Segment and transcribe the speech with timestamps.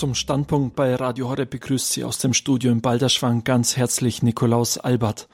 [0.00, 4.78] Zum Standpunkt bei Radio Horeb begrüßt Sie aus dem Studio in Balderschwang ganz herzlich Nikolaus
[4.78, 5.28] Albert.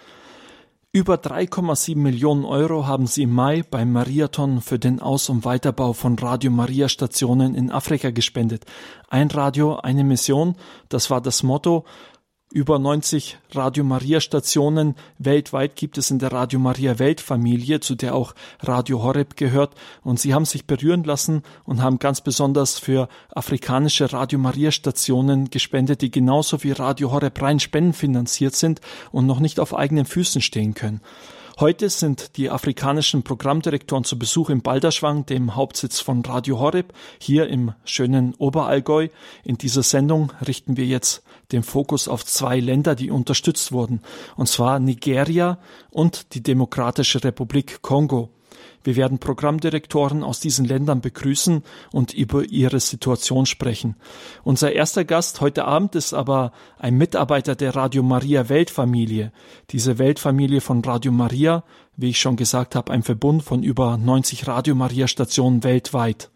[0.90, 5.92] Über 3,7 Millionen Euro haben sie im Mai beim Mariathon für den Aus- und Weiterbau
[5.92, 8.64] von Radio Maria Stationen in Afrika gespendet.
[9.08, 10.56] Ein Radio, eine Mission,
[10.88, 11.84] das war das Motto
[12.52, 18.14] über 90 Radio Maria Stationen weltweit gibt es in der Radio Maria Weltfamilie, zu der
[18.14, 19.74] auch Radio Horeb gehört.
[20.04, 25.50] Und sie haben sich berühren lassen und haben ganz besonders für afrikanische Radio Maria Stationen
[25.50, 30.40] gespendet, die genauso wie Radio Horeb rein spendenfinanziert sind und noch nicht auf eigenen Füßen
[30.40, 31.00] stehen können.
[31.58, 37.48] Heute sind die afrikanischen Programmdirektoren zu Besuch in Balderschwang, dem Hauptsitz von Radio Horeb, hier
[37.48, 39.08] im schönen Oberallgäu.
[39.42, 44.00] In dieser Sendung richten wir jetzt den Fokus auf zwei Länder, die unterstützt wurden,
[44.36, 45.58] und zwar Nigeria
[45.90, 48.30] und die Demokratische Republik Kongo.
[48.86, 53.96] Wir werden Programmdirektoren aus diesen Ländern begrüßen und über ihre Situation sprechen.
[54.44, 59.32] Unser erster Gast heute Abend ist aber ein Mitarbeiter der Radio Maria Weltfamilie.
[59.70, 61.64] Diese Weltfamilie von Radio Maria,
[61.96, 66.30] wie ich schon gesagt habe, ein Verbund von über 90 Radio Maria Stationen weltweit.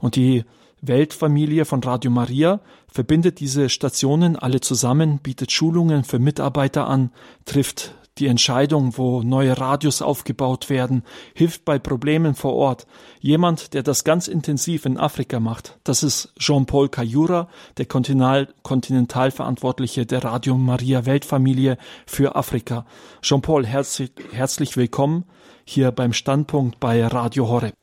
[0.00, 0.44] Und die
[0.82, 7.12] Weltfamilie von Radio Maria verbindet diese Stationen alle zusammen, bietet Schulungen für Mitarbeiter an,
[7.44, 12.88] trifft die Entscheidung, wo neue Radios aufgebaut werden, hilft bei Problemen vor Ort.
[13.20, 20.24] Jemand, der das ganz intensiv in Afrika macht, das ist Jean-Paul Kayura, der Kontinentalverantwortliche der
[20.24, 22.86] Radio Maria Weltfamilie für Afrika.
[23.22, 25.26] Jean-Paul, herzlich, herzlich willkommen
[25.64, 27.74] hier beim Standpunkt bei Radio Horeb.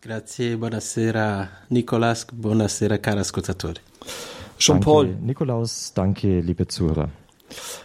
[0.00, 3.80] Grazie, buonasera Nicolas, buonasera cari ascoltatori.
[4.58, 5.16] Jean-Paul.
[5.20, 7.08] Nikolaus, danke, liebe Zuhörer.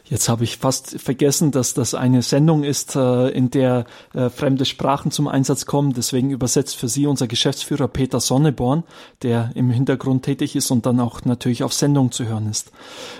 [0.06, 4.66] Jetzt habe ich fast vergessen, dass das eine Sendung ist, äh, in der äh, fremde
[4.66, 5.94] Sprachen zum Einsatz kommen.
[5.94, 8.84] Deswegen übersetzt für Sie unser Geschäftsführer Peter Sonneborn,
[9.22, 12.72] der im Hintergrund tätig ist und dann auch natürlich auf Sendung zu hören ist.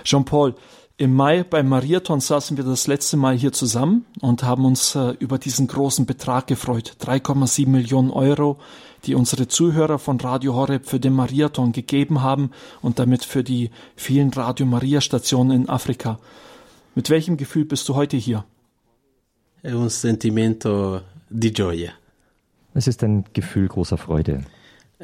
[0.04, 0.54] Jean-Paul,
[1.02, 5.16] im Mai beim Mariathon saßen wir das letzte Mal hier zusammen und haben uns äh,
[5.18, 6.96] über diesen großen Betrag gefreut.
[7.00, 8.60] 3,7 Millionen Euro,
[9.04, 12.52] die unsere Zuhörer von Radio Horeb für den Mariathon gegeben haben
[12.82, 16.20] und damit für die vielen Radio Maria Stationen in Afrika.
[16.94, 18.44] Mit welchem Gefühl bist du heute hier?
[19.64, 21.90] È un sentimento di gioia.
[22.74, 24.44] Es ist ein Gefühl großer Freude.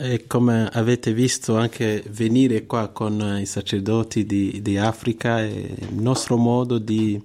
[0.01, 5.97] E come avete visto anche venire qua con i sacerdoti di, di Africa è il
[5.99, 7.21] nostro modo di,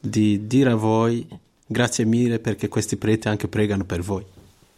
[0.00, 1.28] di dire a voi
[1.66, 4.24] grazie mille perché questi preti anche pregano per voi.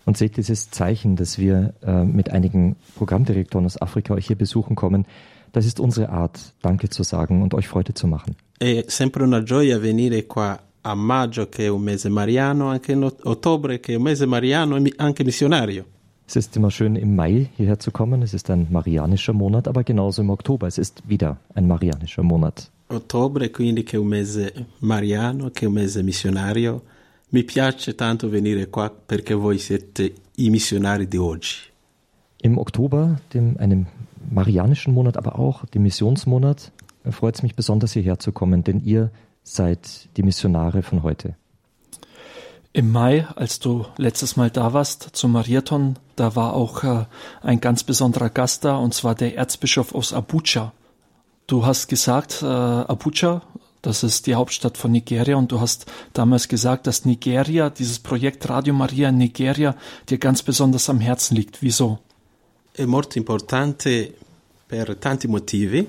[0.06, 4.74] Und seht dieses Zeichen, dass wir äh, mit einigen Programmdirektoren aus Afrika euch hier besuchen
[4.74, 5.06] kommen.
[5.52, 8.34] Das ist unsere Art, Danke zu sagen und euch Freude zu machen.
[8.58, 13.04] È sempre una gioia venire qua a maggio che è un mese mariano, anche in
[13.04, 15.86] ottobre che è un mese mariano e anche missionario.
[16.30, 18.22] Es ist immer schön, im Mai hierher zu kommen.
[18.22, 20.68] Es ist ein marianischer Monat, aber genauso im Oktober.
[20.68, 22.70] Es ist wieder ein marianischer Monat.
[22.86, 26.82] Ottobre, quindi, che è un mese mariano, che è un mese missionario.
[27.30, 31.56] Mi piace tanto venire qua perché voi siete i missionari di oggi.
[32.42, 33.86] Im Oktober, dem, einem
[34.30, 36.70] marianischen Monat, aber auch dem Missionsmonat,
[37.10, 39.10] freut es mich besonders hierher zu kommen, denn ihr
[39.42, 41.34] seid die Missionare von heute.
[42.72, 47.06] Im Mai, als du letztes Mal da warst zum Mariathon, da war auch äh,
[47.42, 50.72] ein ganz besonderer Gast da, und zwar der Erzbischof aus Abuja.
[51.48, 53.42] Du hast gesagt, äh, Abuja,
[53.82, 58.48] das ist die Hauptstadt von Nigeria, und du hast damals gesagt, dass Nigeria, dieses Projekt
[58.48, 59.74] Radio Maria in Nigeria,
[60.08, 61.62] dir ganz besonders am Herzen liegt.
[61.62, 61.98] Wieso?
[62.72, 64.14] È molto importante
[64.68, 65.88] per tanti motivi.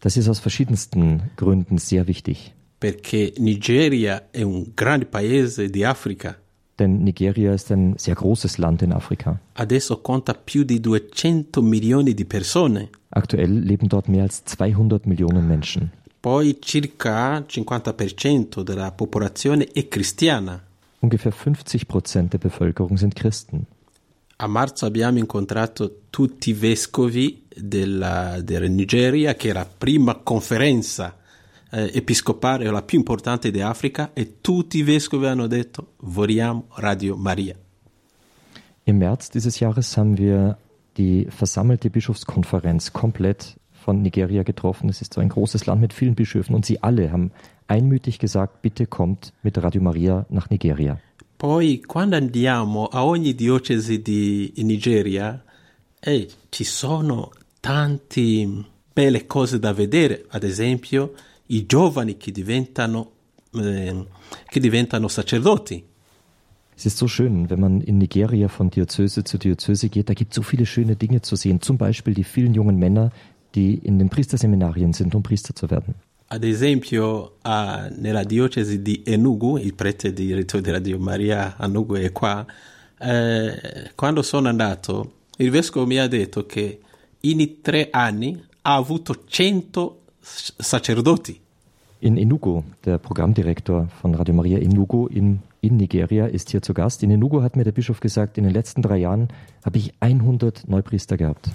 [0.00, 2.54] Das ist aus verschiedensten Gründen sehr wichtig.
[2.78, 6.38] Perché Nigeria è un grande paese di Africa.
[6.76, 9.36] Denn Nigeria ist ein sehr großes Land in Afrika.
[9.54, 12.90] Adesso conta più di 200 milioni di persone.
[13.08, 15.90] Aktuell leben dort mehr als 200 Millionen Menschen.
[16.20, 20.62] Poi circa 50% della popolazione è cristiana.
[21.00, 23.64] Ungefähr 50 Prozent der Bevölkerung sind Christen.
[24.36, 31.16] A marzo abbiamo incontrato tutti i vescovi della, della Nigeria, che era la prima conferenza
[31.70, 37.16] eh, episcopale, la più importante di Africa, e tutti i vescovi hanno detto vogliamo Radio
[37.16, 37.56] Maria.
[38.84, 40.56] Im März dieses Jahres haben wir
[40.96, 44.88] die versammelte Bischofskonferenz komplett von Nigeria getroffen.
[44.88, 47.30] Es ist so ein großes Land mit vielen Bischöfen und sie alle haben
[47.66, 50.98] einmütig gesagt, bitte kommt mit Radio Maria nach Nigeria.
[51.36, 55.44] Poi quando andiamo a ogni diocesi di Nigeria,
[56.00, 57.30] eh, ci sono
[57.60, 61.12] tante belle cose da vedere, ad esempio
[61.48, 63.12] i giovani che diventano,
[63.54, 64.06] eh,
[64.46, 65.84] che diventano sacerdoti.
[66.76, 70.30] Es ist so schön, wenn man in Nigeria von Diözese zu Diözese geht, da gibt
[70.32, 71.60] es so viele schöne Dinge zu sehen.
[71.60, 73.10] Zum Beispiel die vielen jungen Männer,
[73.56, 75.94] die in den Priesterseminarien sind, um Priester zu werden.
[76.28, 81.94] Ad esempio, a, nella diocesi di Enugu, il prete di Rito di Radio Maria Enugu
[81.94, 82.46] è qua,
[83.00, 86.80] eh, quando sono andato, il vescovo mi ha detto che
[87.20, 89.97] in tre anni ha avuto 100
[90.58, 91.40] sacerdoti.
[92.00, 97.02] In Enugu, der Programmdirektor von Radio Maria Enugu in, in Nigeria, ist hier zu Gast.
[97.02, 99.28] In Enugu hat mir der Bischof gesagt, in den letzten drei Jahren
[99.64, 101.50] habe ich 100 Neupriester gehabt.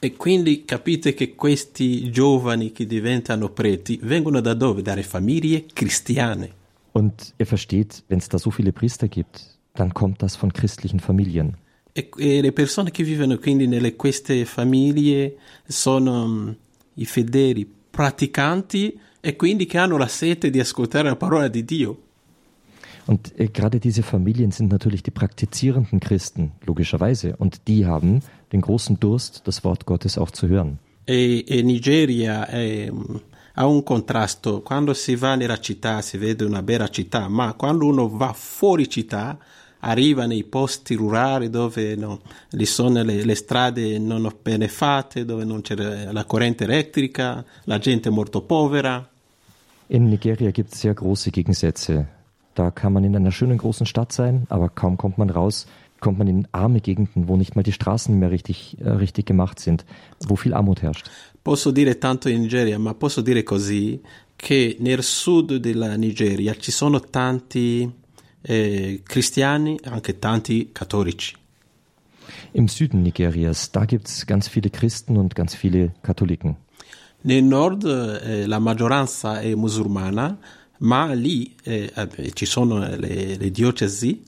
[0.00, 4.82] E quindi capite che questi giovani che diventano preti vengono da dove?
[4.82, 6.50] Dalle famiglie cristiane.
[6.92, 11.00] Und ihr versteht, wenn es da so viele Priester gibt, dann kommt das von christlichen
[11.00, 11.56] Familien.
[11.92, 15.36] E, e le persone che vivono quindi nelle queste famiglie
[15.66, 16.50] sono mm,
[16.94, 17.66] i fedeli
[17.98, 21.98] praticanti e quindi che hanno la sete di ascoltare la parola di Dio.
[23.06, 27.34] Und äh, gerade diese Familien sind natürlich die praktizierenden Christen, logischerweise.
[27.38, 28.20] Und die haben
[28.52, 30.78] den großen Durst, das Wort Gottes auch zu hören.
[31.06, 32.88] E, e Nigeria è,
[33.54, 34.60] ha un contrasto.
[34.60, 38.88] Quando si va nella città si vede una bella città, ma quando uno va fuori
[38.88, 39.36] città
[39.80, 42.20] arriva nei posti rurali dove no,
[42.50, 45.74] lì sono le, le strade non bene fatte, dove non c'è
[46.10, 49.08] la corrente elettrica, la gente è molto povera.
[49.90, 52.08] In Nigeria gibt es sehr große Gegensätze.
[52.54, 55.66] Da kann man in einer schönen großen Stadt sein, aber kaum kommt man raus,
[56.00, 59.60] kommt man in arme Gegenden, wo nicht mal die Straßen mehr richtig, äh, richtig gemacht
[59.60, 59.84] sind,
[60.26, 61.08] wo viel Armut herrscht.
[61.42, 64.00] Posso dire tanto in Nigeria, ma posso dire così
[64.36, 67.90] che nel sud della Nigeria ci sono tanti
[68.48, 71.36] eh, cristiani, anche tanti cattolici.
[72.52, 76.56] Im Süden Nigerias, da gibt es ganz viele Christen und ganz viele Katholiken.
[77.22, 80.38] Nel nord eh, la maggioranza è musulmana,
[80.78, 84.22] ma lì eh, eh, ci sono le, le diocesi,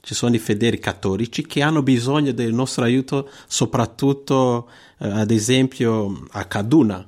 [0.00, 4.68] ci sono i fedeli cattolici che hanno bisogno del nostro aiuto, soprattutto
[4.98, 7.06] eh, ad esempio a Kaduna.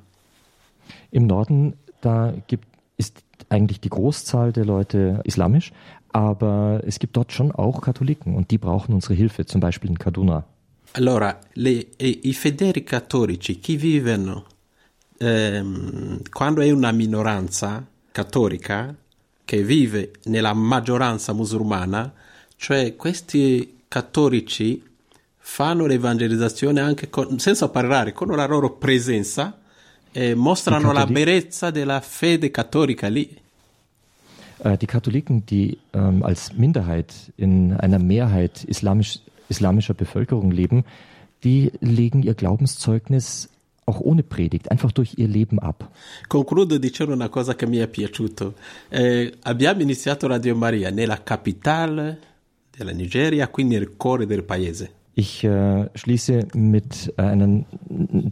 [1.10, 2.66] Im Norden, da gibt,
[2.96, 5.72] ist eigentlich die Großzahl der Leute islamisch,
[6.12, 9.98] aber es gibt dort schon auch Katholiken und die brauchen unsere Hilfe, zum Beispiel in
[9.98, 10.44] Kaduna.
[10.92, 14.44] Allora, le, eh, i fedeli cattolici che vivono
[15.18, 18.94] ehm, quando è una minoranza cattolica
[19.44, 22.12] che vive nella maggioranza musulmana,
[22.56, 24.82] cioè questi cattolici
[25.38, 29.58] fanno l'evangelizzazione anche con, senza parlare, con la loro presenza
[30.12, 33.40] e mostrano la bellezza della fede cattolica lì.
[34.62, 40.84] Äh, Die Katholiken, die ähm, als Minderheit in einer Mehrheit islamisch, islamischer Bevölkerung leben,
[41.44, 43.48] die legen ihr Glaubenszeugnis
[43.84, 45.90] auch ohne Predigt, einfach durch ihr Leben ab.
[46.28, 48.54] Concludo dicendo una cosa che mi è piaciuto.
[48.88, 52.18] Eh, abbiamo iniziato Radio Maria nella capitale
[52.70, 54.90] della Nigeria, quindi nel cuore del paese.
[55.14, 57.64] Ich äh, schließe mit äh, einer,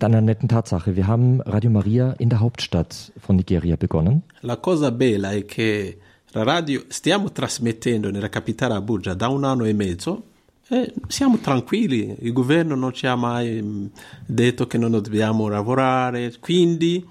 [0.00, 0.94] einer netten Tatsache.
[0.94, 4.22] Wir haben Radio Maria in der Hauptstadt von Nigeria begonnen.
[4.42, 5.98] La cosa bella è che
[6.32, 10.24] la radio stiamo trasmettendo nella capitale Abuja da un anno e mezzo
[10.68, 13.90] e siamo tranquilli, il governo non ci ha mai mh,
[14.26, 17.04] detto che non dobbiamo lavorare, quindi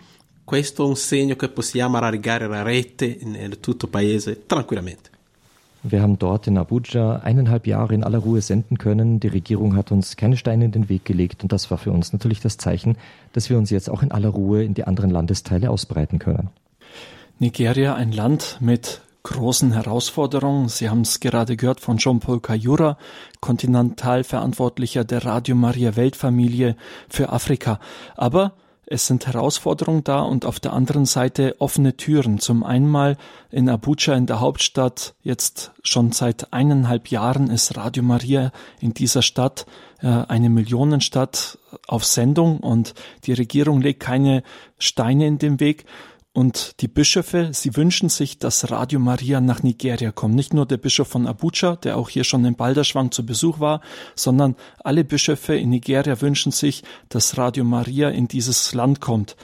[0.46, 5.10] questo è un segno che possiamo allargare la rete in tutto il paese tranquillamente.
[5.82, 9.20] Wir haben dort in Abuja eineinhalb Jahre in aller Ruhe senden können.
[9.20, 12.12] Die Regierung hat uns keine Steine in den Weg gelegt und das war für uns
[12.12, 12.98] natürlich das Zeichen,
[13.32, 16.50] dass wir uns jetzt auch in aller Ruhe in die anderen Landesteile ausbreiten können.
[17.40, 20.70] Nigeria, ein Land mit großen Herausforderungen.
[20.70, 22.98] Sie haben es gerade gehört von Jean-Paul Kayura,
[23.42, 26.76] Kontinentalverantwortlicher der Radio Maria Weltfamilie
[27.10, 27.80] für Afrika.
[28.16, 28.54] Aber
[28.92, 32.40] es sind Herausforderungen da und auf der anderen Seite offene Türen.
[32.40, 33.16] Zum einen
[33.52, 35.14] in Abuja in der Hauptstadt.
[35.22, 39.68] Jetzt schon seit eineinhalb Jahren ist Radio Maria in dieser Stadt
[40.02, 42.96] äh, eine Millionenstadt auf Sendung und
[43.26, 44.42] die Regierung legt keine
[44.80, 45.86] Steine in den Weg.
[46.32, 50.36] Und die Bischöfe, sie wünschen sich, dass Radio Maria nach Nigeria kommt.
[50.36, 53.82] Nicht nur der Bischof von Abuja, der auch hier schon in Balderschwang zu Besuch war,
[54.16, 59.36] sondern alle Bischöfe in Nigeria wünschen sich, dass Radio Maria in dieses Land kommt.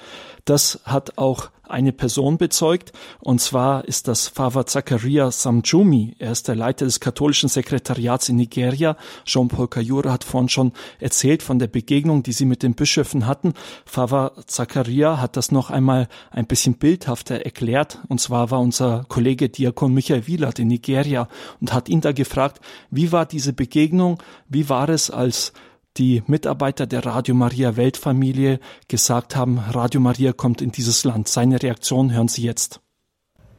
[0.46, 6.16] Das hat auch eine Person bezeugt, und zwar ist das Father Zakaria Samjumi.
[6.20, 8.96] Er ist der Leiter des katholischen Sekretariats in Nigeria.
[9.26, 13.54] Jean-Paul Kayura hat vorhin schon erzählt von der Begegnung, die sie mit den Bischöfen hatten.
[13.86, 18.00] Father Zakaria hat das noch einmal ein bisschen bildhafter erklärt.
[18.08, 21.28] Und zwar war unser Kollege Diakon Michael Wielert in Nigeria
[21.60, 22.62] und hat ihn da gefragt,
[22.92, 24.22] wie war diese Begegnung?
[24.48, 25.54] Wie war es, als
[25.98, 31.28] die Mitarbeiter der Radio Maria Weltfamilie gesagt haben, Radio Maria kommt in dieses Land.
[31.28, 32.82] Seine Reaktion hören Sie jetzt.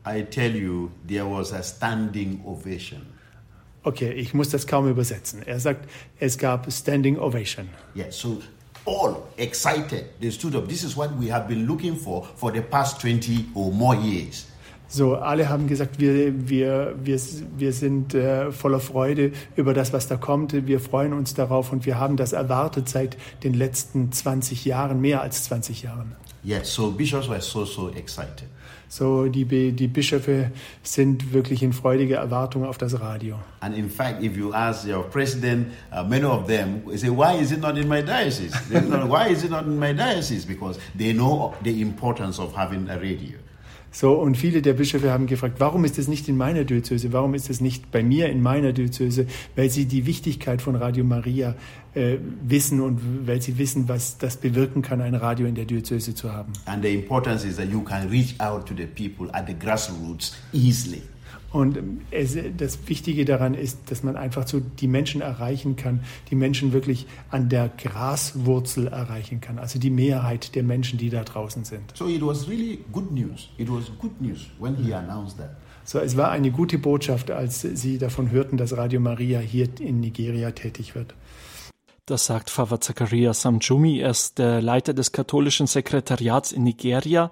[0.07, 3.03] I tell you, there was a standing ovation.
[3.83, 5.43] Okay, ich muss das kaum übersetzen.
[5.47, 5.89] Er sagt,
[6.19, 7.69] es gab Standing Ovation.
[7.95, 8.43] Yeah, so
[8.85, 10.07] all excited.
[10.21, 10.69] They stood up.
[10.69, 14.47] This is what we have been looking for for the past 20 or more years.
[14.89, 17.21] So, alle haben gesagt, wir, wir, wir,
[17.57, 20.67] wir sind äh, voller Freude über das, was da kommt.
[20.67, 25.23] Wir freuen uns darauf und wir haben das erwartet seit den letzten 20 Jahren, mehr
[25.23, 26.13] als 20 Jahren.
[26.45, 28.45] Yes, so bishops were so, so excited.
[28.89, 30.53] So, die, die Bischöfe
[30.85, 33.37] sind wirklich in freudiger Erwartung auf das Radio.
[33.59, 37.51] And in fact, if you ask your president, uh, many of them say, Why is
[37.51, 38.55] it not in my diocese?
[38.71, 40.47] Why is it not in my diocese?
[40.47, 43.39] Because they know the importance of having a radio.
[43.99, 47.15] So, und viele der Bischöfe haben gefragt, warum ist es nicht in meiner Diözese?
[47.15, 49.27] Warum ist es nicht bei mir in meiner Diözese?
[49.55, 51.55] Weil sie die Wichtigkeit von Radio Maria
[51.95, 56.15] äh, wissen und weil sie wissen, was das bewirken kann, ein Radio in der Diözese
[56.15, 56.53] zu haben.
[56.67, 60.35] And the importance is that you can reach out to the people at the grassroots
[60.53, 61.01] easily.
[61.57, 66.01] Und ähm, es, das Wichtige daran ist, dass man einfach so die Menschen erreichen kann,
[66.31, 71.25] die Menschen wirklich an der Graswurzel erreichen kann, also die Mehrheit der Menschen, die da
[71.25, 71.97] draußen sind.
[71.97, 73.49] So it was really good news.
[73.57, 75.57] It was good news when he announced that.
[75.85, 80.01] So, es war eine gute Botschaft, als sie davon hörten, dass Radio Maria hier in
[80.01, 81.15] Nigeria tätig wird.
[82.07, 84.01] Das sagt Pfarrer Zakaria Samjumi.
[84.01, 87.31] Er ist der Leiter des katholischen Sekretariats in Nigeria,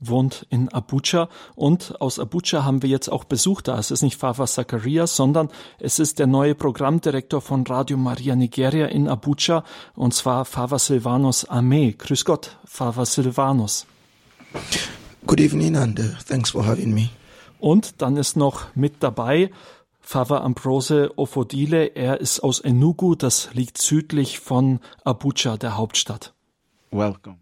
[0.00, 1.28] wohnt in Abuja.
[1.54, 3.78] Und aus Abuja haben wir jetzt auch Besuch da.
[3.78, 8.86] Es ist nicht Pfarrer Zakaria, sondern es ist der neue Programmdirektor von Radio Maria Nigeria
[8.86, 9.64] in Abuja,
[9.94, 11.92] und zwar Pfarrer Silvanus Ame.
[11.92, 13.86] Grüß Gott, Pfarrer Silvanus.
[15.26, 17.10] Good evening and uh, thanks for having me.
[17.58, 19.50] Und dann ist noch mit dabei
[20.00, 21.84] Pfarrer Ambrose Ofodile.
[21.94, 26.32] Er ist aus Enugu, das liegt südlich von Abuja, der Hauptstadt.
[26.90, 27.36] Welcome.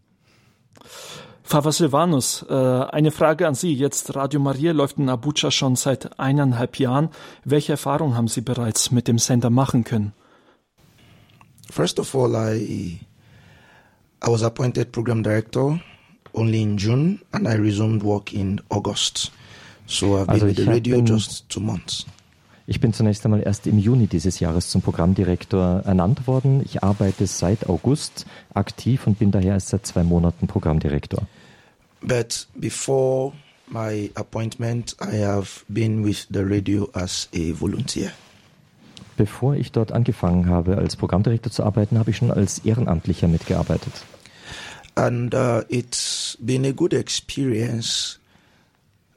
[1.49, 3.73] Pfarrer Silvanus, äh, eine Frage an Sie.
[3.73, 7.09] Jetzt Radio Maria läuft in Abuja schon seit eineinhalb Jahren.
[7.43, 10.12] Welche Erfahrung haben Sie bereits mit dem Sender machen können?
[11.71, 13.00] First of all, I
[14.23, 15.81] I was appointed program director
[16.35, 19.33] only in June and I resumed work in August.
[19.87, 22.05] So I've been Also with the radio bin- just two months.
[22.67, 26.61] Ich bin zunächst einmal erst im Juni dieses Jahres zum Programmdirektor ernannt worden.
[26.67, 31.23] Ich arbeite seit August aktiv und bin daher erst seit zwei Monaten Programmdirektor.
[32.00, 33.33] But before
[33.67, 38.12] my appointment, I have been with the radio as a volunteer.
[39.17, 43.93] Bevor ich dort angefangen habe, als Programmdirektor zu arbeiten, habe ich schon als Ehrenamtlicher mitgearbeitet.
[44.95, 48.19] And uh, it's been a good experience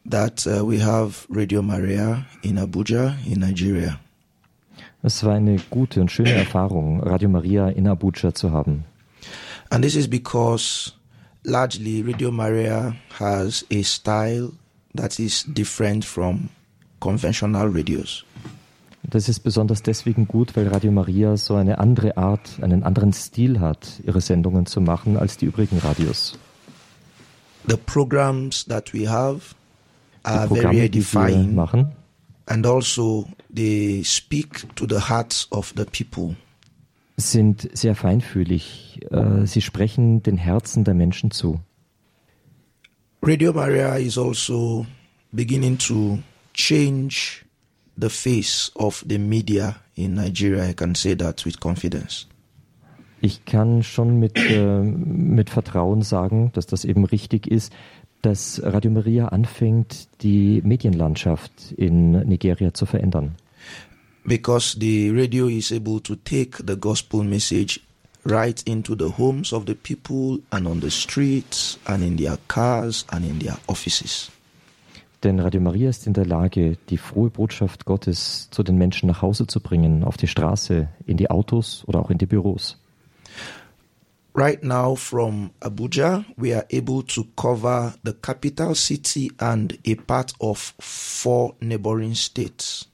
[0.09, 3.99] that uh, we have Radio Maria in Abuja, in Nigeria.
[5.03, 8.85] Es war eine gute und schöne Erfahrung, Radio Maria in Abuja zu haben.
[9.69, 10.93] And this is because
[11.43, 14.51] largely Radio Maria has a style
[14.95, 16.49] that is different from
[16.99, 18.23] conventional radios.
[19.03, 23.59] Das ist besonders deswegen gut, weil Radio Maria so eine andere Art, einen anderen Stil
[23.59, 26.37] hat, ihre Sendungen zu machen als die übrigen Radios.
[27.67, 29.55] The programs that we have
[30.23, 31.91] Die are very Programme, die wir edifying machen,
[32.45, 36.35] and also they speak to the hearts of the people.
[37.21, 38.99] Sind sehr feinfühlig.
[39.11, 41.59] Äh, Sie sprechen den Herzen der Menschen zu.
[43.21, 44.85] Radio Maria is also
[45.31, 46.19] beginning to
[46.53, 47.45] change
[47.95, 50.69] the face of the media in Nigeria.
[50.69, 52.27] I can say that with confidence.
[53.21, 57.71] Ich kann schon mit, äh, mit Vertrauen sagen, dass das eben richtig ist,
[58.23, 63.35] dass Radio Maria anfängt, die Medienlandschaft in Nigeria zu verändern.
[64.25, 67.79] Because the radio is able to take the gospel message
[68.23, 73.05] right into the homes of the people and on the streets and in their cars
[73.11, 74.29] and in their offices.
[75.23, 79.21] Denn Radio Maria ist in der Lage, die frohe Botschaft Gottes zu den Menschen nach
[79.21, 82.77] Hause zu bringen, auf die Straße, in die Autos oder auch in die Büros.
[84.33, 90.33] Right now, from Abuja, we are able to cover the capital city and a part
[90.39, 92.87] of four neighboring states.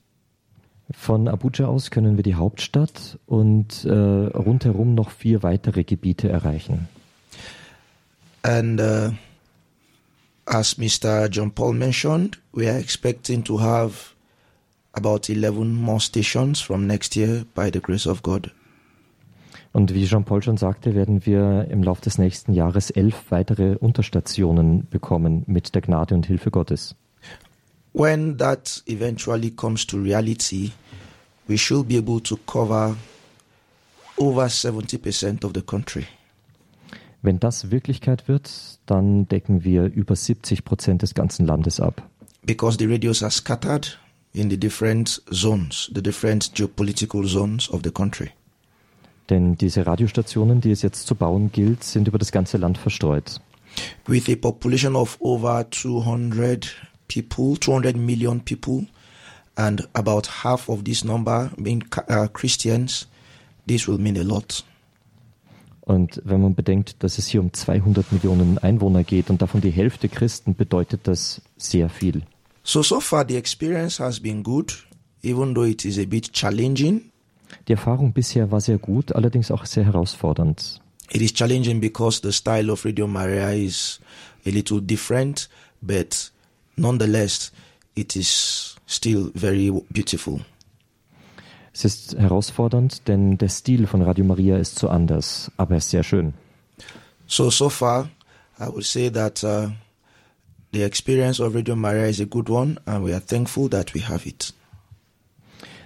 [0.90, 6.88] Von Abuja aus können wir die Hauptstadt und äh, rundherum noch vier weitere Gebiete erreichen.
[8.42, 9.10] And uh,
[10.46, 11.28] as Mr.
[11.28, 14.14] John Paul mentioned, we are expecting to have
[14.92, 18.50] about 11 more stations from next year by the grace of God.
[19.72, 24.88] Und wie Jean-Paul schon sagte, werden wir im Laufe des nächsten Jahres elf weitere Unterstationen
[24.88, 26.96] bekommen mit der Gnade und Hilfe Gottes.
[27.98, 30.70] When that eventually comes to reality,
[31.48, 32.94] we should be able to cover
[34.16, 36.06] over 70% of the country.
[37.22, 42.08] Wenn das Wirklichkeit wird, dann decken wir über 70 Prozent des ganzen Landes ab.
[42.44, 43.98] Because the radios are scattered
[44.32, 48.30] in the different zones, the different geopolitical zones of the country.
[49.28, 53.40] Denn diese Radiostationen, die es jetzt zu bauen gilt, sind über das ganze Land verstreut.
[54.06, 56.76] With a population of over 200
[57.08, 58.86] people, 200 million people,
[59.56, 63.06] and about half of this number being uh, Christians,
[63.66, 64.64] this will mean a lot.
[65.80, 69.70] Und wenn man bedenkt, dass es hier um 200 Millionen Einwohner geht und davon die
[69.70, 72.22] Hälfte Christen, bedeutet das sehr viel.
[72.62, 74.86] So, so far the experience has been good,
[75.22, 77.10] even though it is a bit challenging.
[77.66, 80.82] Die Erfahrung bisher war sehr gut, allerdings auch sehr herausfordernd.
[81.10, 83.98] It is challenging because the style of Radio Maria is
[84.44, 85.48] a little different,
[85.80, 86.30] but
[86.78, 87.52] nonetheless,
[87.94, 90.40] it is still very beautiful.
[91.72, 95.90] Es ist herausfordernd, denn der Stil von Radio Maria ist so anders, aber er ist
[95.90, 96.34] sehr schön.
[97.26, 98.08] So, so far,
[98.58, 99.68] I would say that uh,
[100.72, 104.00] the experience of Radio Maria is a good one, and we are thankful that we
[104.00, 104.54] have it.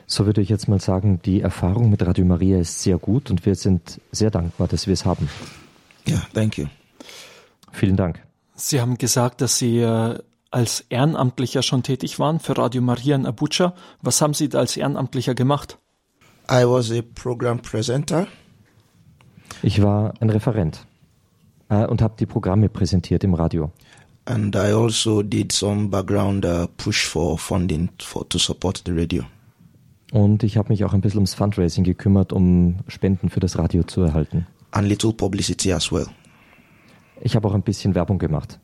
[0.06, 3.46] So würde ich jetzt mal sagen, die Erfahrung mit Radio Maria ist sehr gut und
[3.46, 5.28] wir sind sehr dankbar, dass wir es haben.
[6.06, 6.66] Yeah, thank you.
[7.72, 8.20] Vielen Dank.
[8.54, 10.18] Sie haben gesagt, dass Sie äh,
[10.52, 13.74] als Ehrenamtlicher schon tätig waren für Radio Maria in Abuja.
[14.02, 15.78] Was haben Sie da als Ehrenamtlicher gemacht?
[16.50, 18.26] I was a program presenter.
[19.62, 20.86] Ich war ein Referent
[21.68, 23.70] äh, und habe die Programme präsentiert im Radio.
[24.24, 29.24] And I also did some background uh, push for funding for to support the radio.
[30.12, 33.82] Und ich habe mich auch ein bisschen ums Fundraising gekümmert, um Spenden für das Radio
[33.82, 34.46] zu erhalten.
[34.70, 36.06] And little publicity as well.
[37.20, 38.60] Ich habe auch ein bisschen Werbung gemacht.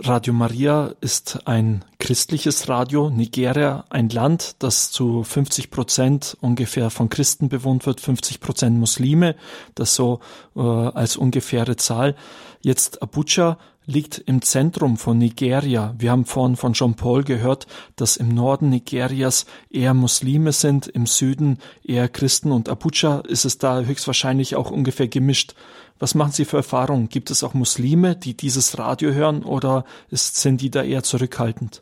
[0.00, 3.10] Radio Maria ist ein christliches Radio.
[3.10, 9.34] Nigeria, ein Land, das zu 50 Prozent ungefähr von Christen bewohnt wird, 50 Prozent Muslime,
[9.74, 10.20] das so
[10.54, 12.14] äh, als ungefähre Zahl.
[12.60, 15.94] Jetzt Abuja liegt im Zentrum von Nigeria.
[15.98, 21.06] Wir haben vorhin von Jean Paul gehört, dass im Norden Nigerias eher Muslime sind, im
[21.06, 25.54] Süden eher Christen und Abuja ist es da höchstwahrscheinlich auch ungefähr gemischt.
[25.98, 27.08] Was machen Sie für Erfahrungen?
[27.08, 31.80] Gibt es auch Muslime, die dieses Radio hören oder ist, sind die da eher zurückhaltend?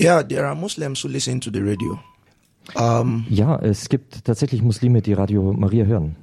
[0.00, 1.98] Yeah, there are Muslims who listen to the radio.
[2.74, 6.16] Um, Ja, es gibt tatsächlich Muslime, die Radio Maria hören.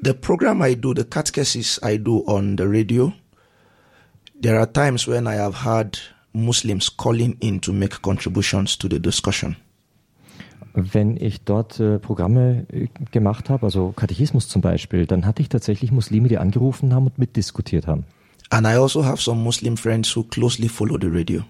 [0.00, 3.12] the program I do, the catechesis I do on the radio,
[4.40, 5.98] there are times when I have had
[6.32, 9.56] Muslims calling in to make contributions to the discussion.
[10.80, 15.48] Wenn ich dort äh, Programme äh, gemacht habe, also Katechismus zum Beispiel, dann hatte ich
[15.48, 18.04] tatsächlich Muslime, die angerufen haben und mitdiskutiert haben.
[18.50, 21.42] And I also have some Muslim friends who closely follow the radio.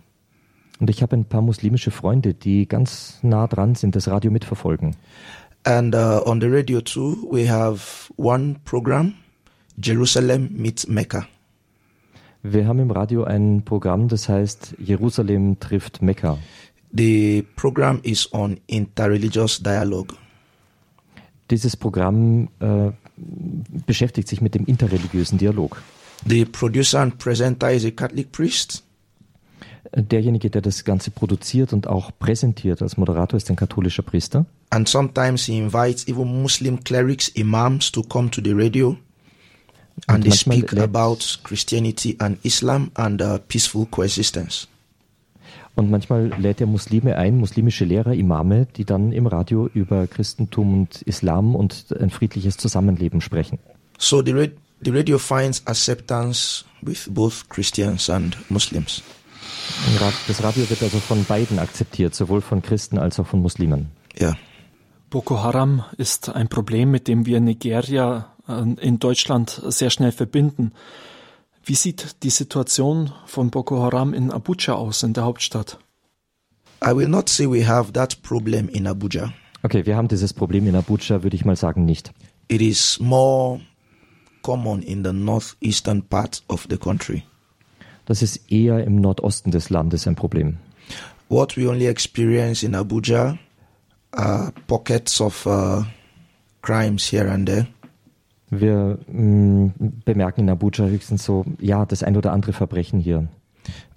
[0.80, 4.96] Und ich habe ein paar muslimische Freunde, die ganz nah dran sind, das Radio mitverfolgen.
[5.64, 9.12] And uh, on the radio too, we have one program,
[9.76, 11.26] Jerusalem meets Mecca.
[12.42, 16.38] Wir haben im Radio ein Programm, das heißt Jerusalem trifft Mekka.
[16.96, 20.14] The program is on interreligious dialogue.
[21.50, 22.90] Dieses Programm äh,
[23.86, 25.82] beschäftigt sich mit dem interreligiösen Dialog.
[26.26, 28.82] The producer and presenter is a Catholic priest.
[29.94, 34.44] Derjenige, der das Ganze produziert und auch präsentiert als Moderator, ist ein katholischer Priester.
[34.70, 38.98] And sometimes he invites even Muslim clerics, imams to come to the radio.
[40.06, 44.68] And Und they speak about Christianity and Islam and uh, peaceful coexistence.
[45.78, 50.80] Und manchmal lädt er Muslime ein, muslimische Lehrer, Imame, die dann im Radio über Christentum
[50.80, 53.60] und Islam und ein friedliches Zusammenleben sprechen.
[53.96, 54.48] So the, ra-
[54.84, 59.04] the radio finds acceptance with both Christians and Muslims.
[60.26, 63.86] Das Radio wird also von beiden akzeptiert, sowohl von Christen als auch von Muslimen.
[64.20, 64.36] Yeah.
[65.10, 70.72] Boko Haram ist ein Problem, mit dem wir Nigeria äh, in Deutschland sehr schnell verbinden.
[71.68, 75.78] Wie sieht die Situation von Boko Haram in Abuja aus, in der Hauptstadt?
[76.82, 79.34] I will not say we have that problem in Abuja.
[79.62, 82.10] Okay, wir haben dieses Problem in Abuja, würde ich mal sagen, nicht.
[82.48, 83.60] It is more
[84.40, 87.22] common in the northeastern part of the country.
[88.06, 90.56] Das ist eher im Nordosten des Landes ein Problem.
[91.28, 93.36] What we only experience in Abuja
[94.12, 95.82] are pockets of uh,
[96.62, 97.66] crimes here and there.
[98.50, 99.72] Wir mh,
[100.04, 103.28] bemerken in Abuja höchstens so, ja, das ein oder andere Verbrechen hier.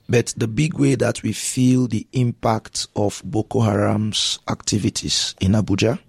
[0.07, 5.99] But the big way that we feel the impact of Boko Haram's activities in Abuja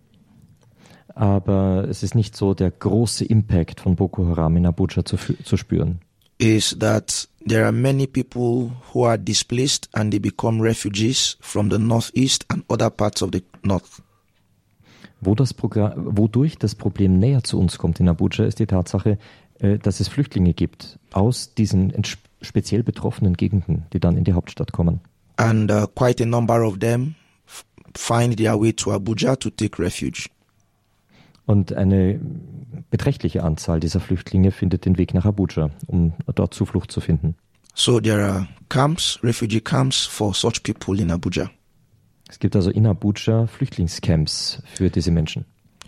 [1.14, 5.56] Aber es ist nicht so der große Impact von Boko Haram in Abuja zu, zu
[5.56, 6.00] spüren.
[6.38, 11.78] is that there are many people who are displaced and they become refugees from the
[11.78, 14.00] northeast and other parts of the north.
[15.24, 19.18] Wo das wodurch das Problem näher zu uns kommt in Abuja, ist die Tatsache,
[19.60, 21.92] äh, dass es Flüchtlinge gibt aus diesen
[22.40, 25.00] speziell betroffenen Gegenden, die dann in die Hauptstadt kommen.
[25.36, 27.14] And uh, quite a number of them
[27.96, 30.28] find their way to Abuja to take refuge.
[31.46, 32.20] Und eine
[32.90, 37.36] beträchtliche Anzahl dieser Flüchtlinge findet den Weg nach Abuja, um dort Zuflucht zu finden.
[37.74, 41.50] So there are camps, refugee camps for such people in Abuja.
[42.32, 45.44] Es gibt also in Abuja Flüchtlingscamps für diese Menschen.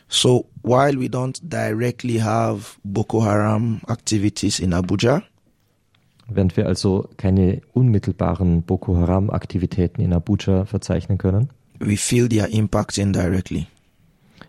[0.08, 5.22] So while we don't directly have Boko Haram activities in Abuja,
[6.28, 11.48] Während wir also keine unmittelbaren Boko Haram-Aktivitäten in Abuja verzeichnen können,
[11.80, 13.66] we feel their impact indirectly.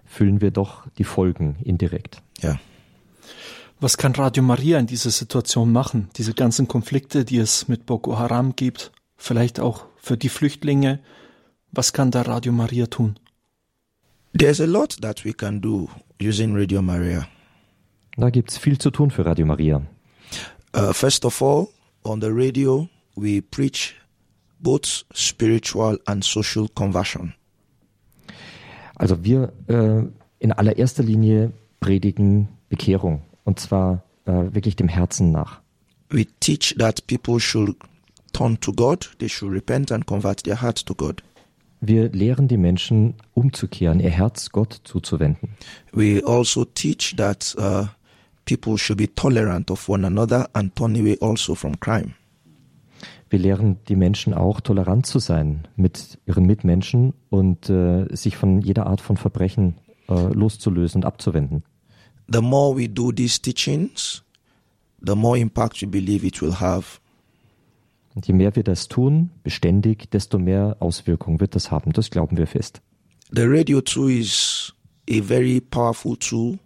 [0.06, 2.22] fühlen wir doch die Folgen indirekt.
[2.44, 2.60] Yeah.
[3.80, 6.10] Was kann Radio Maria in dieser Situation machen?
[6.18, 11.00] Diese ganzen Konflikte, die es mit Boko Haram gibt, vielleicht auch für die Flüchtlinge.
[11.76, 13.20] Was kann da Radio Maria tun?
[14.34, 15.90] There's a lot that we can do
[16.22, 17.28] using Radio Maria.
[18.18, 19.82] Da gibt's viel zu tun für Radio Maria.
[20.74, 21.68] Uh, first of all,
[22.04, 23.96] on the radio, we preach
[24.60, 27.34] both spiritual and social conversion.
[28.96, 30.04] Also wir äh,
[30.40, 35.60] in allererster Linie predigen Bekehrung und zwar äh, wirklich dem Herzen nach.
[36.10, 37.76] We teach that people should
[38.32, 41.22] turn to God, they should repent and convert their hearts to God.
[41.88, 45.50] Wir lehren die Menschen umzukehren, ihr Herz Gott zuzuwenden.
[45.92, 47.86] We also teach that uh,
[48.46, 52.16] people should be tolerant of one another and turn away also from crime.
[53.30, 58.62] Wir lehren die Menschen auch, tolerant zu sein mit ihren Mitmenschen und äh, sich von
[58.62, 59.76] jeder Art von Verbrechen
[60.08, 61.64] äh, loszulösen und abzuwenden.
[62.32, 64.24] The more we do these teachings,
[65.06, 67.00] the more impact we believe it will have.
[68.16, 71.92] Und je mehr wir das tun, beständig, desto mehr Auswirkungen wird das haben.
[71.92, 72.82] Das glauben wir fest.
[73.32, 74.74] The radio too is
[75.10, 76.58] a very powerful tool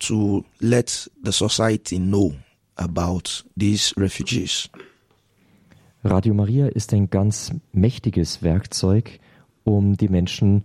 [0.00, 2.34] to let the society know
[2.76, 4.68] about these refugees.
[6.02, 9.20] Radio Maria ist ein ganz mächtiges Werkzeug,
[9.64, 10.64] um die Menschen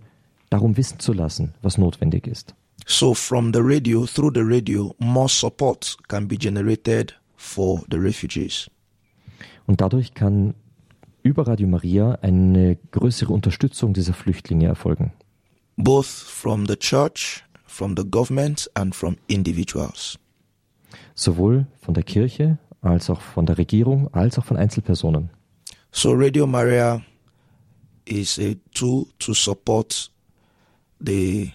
[0.50, 2.54] darum wissen zu lassen, was notwendig ist.
[2.86, 8.70] So from the radio, through the radio, more support can be generated for the refugees.
[9.66, 10.54] Und dadurch kann
[11.22, 15.12] über Radio Maria eine größere Unterstützung dieser Flüchtlinge erfolgen.
[15.76, 20.18] both from the church, from the government, and from individuals.
[21.14, 25.30] Sowohl von der Kirche als auch von der Regierung als auch von Einzelpersonen.
[25.92, 27.02] So, Radio Maria
[28.04, 30.10] is a tool to support
[31.00, 31.52] the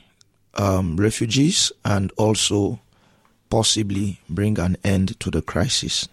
[0.58, 2.80] um, refugees and also
[3.50, 6.10] possibly bring an end to the crisis.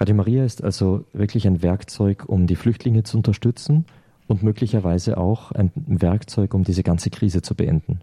[0.00, 3.84] Radio Maria ist also wirklich ein Werkzeug, um die Flüchtlinge zu unterstützen
[4.28, 8.00] und möglicherweise auch ein Werkzeug, um diese ganze Krise zu beenden.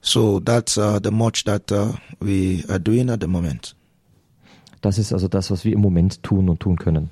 [0.00, 3.76] So, that's uh, the much that uh, we are doing at the moment.
[4.80, 7.10] Das ist also das, was wir im Moment tun und tun können.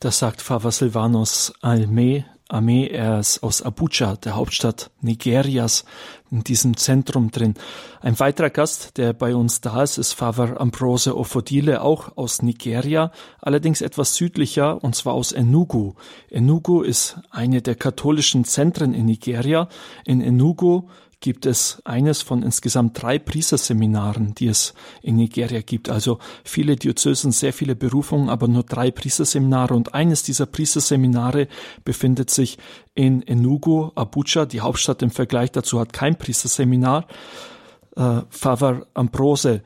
[0.00, 2.24] Das sagt Pfarrer Silvanos Alme.
[2.52, 2.86] Ame,
[3.18, 5.84] ist aus Abuja, der Hauptstadt Nigerias,
[6.30, 7.54] in diesem Zentrum drin.
[8.00, 13.10] Ein weiterer Gast, der bei uns da ist, ist Pfarrer Ambrose Ofodile, auch aus Nigeria,
[13.40, 15.94] allerdings etwas südlicher, und zwar aus Enugu.
[16.28, 19.68] Enugu ist eine der katholischen Zentren in Nigeria.
[20.04, 20.88] In Enugu
[21.22, 25.88] gibt es eines von insgesamt drei Priesterseminaren, die es in Nigeria gibt.
[25.88, 29.72] Also viele Diözesen, sehr viele Berufungen, aber nur drei Priesterseminare.
[29.72, 31.48] Und eines dieser Priesterseminare
[31.84, 32.58] befindet sich
[32.94, 34.44] in Enugu, Abuja.
[34.44, 37.06] Die Hauptstadt im Vergleich dazu hat kein Priesterseminar.
[37.96, 39.62] Äh, Pfarrer Ambrose,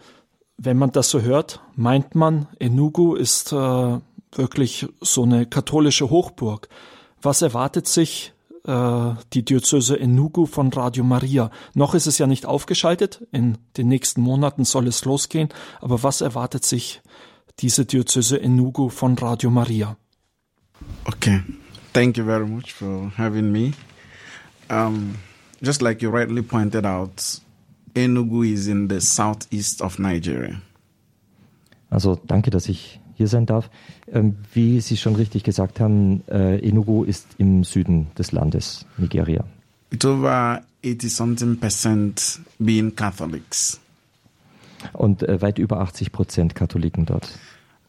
[0.59, 3.99] wenn man das so hört, meint man, Enugu ist äh,
[4.33, 6.69] wirklich so eine katholische Hochburg.
[7.23, 8.35] Was erwartet sich
[8.67, 11.51] äh, die Diözese Enugu von Radio Maria.
[11.75, 15.49] Noch ist es ja nicht aufgeschaltet, in den nächsten Monaten soll es losgehen,
[15.81, 17.01] aber was erwartet sich
[17.61, 19.97] diese Diözese Enugu von Radio Maria?
[21.05, 21.43] Okay,
[21.93, 23.73] thank you very much for having me.
[24.69, 25.15] Um,
[25.63, 27.41] just like you rightly pointed out,
[27.95, 30.61] Enugu is in the southeast of Nigeria.
[31.89, 33.71] Also danke, dass ich hier sein darf.
[34.13, 39.45] Ähm, wie Sie schon richtig gesagt haben, äh, Enugu ist im Süden des Landes, Nigeria.
[39.91, 43.81] With over 80 something percent being Catholics.
[44.93, 47.29] Und äh, weit über 80 Prozent Katholiken dort.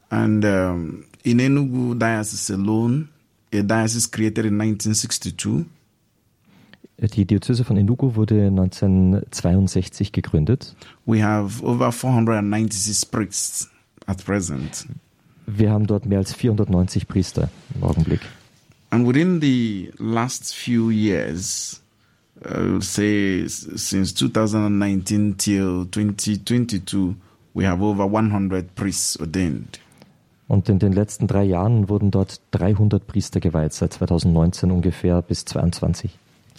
[0.09, 3.09] And um, in Enugu Diocese alone,
[3.53, 5.65] a diocese created in 1962,
[6.99, 10.75] Die Diözese von Enugu wurde 1962 gegründet.
[11.05, 13.69] we have over 496 priests
[14.07, 14.87] at present.
[15.47, 18.19] Wir haben dort mehr als 490 Priester im Augenblick.
[18.89, 21.81] And within the last few years,
[22.45, 27.15] uh, say since 2019 till 2022,
[27.53, 29.79] we have over 100 priests ordained.
[30.47, 35.43] Und in den letzten drei Jahren wurden dort 300 Priester geweiht, seit 2019 ungefähr bis
[35.45, 36.11] 22.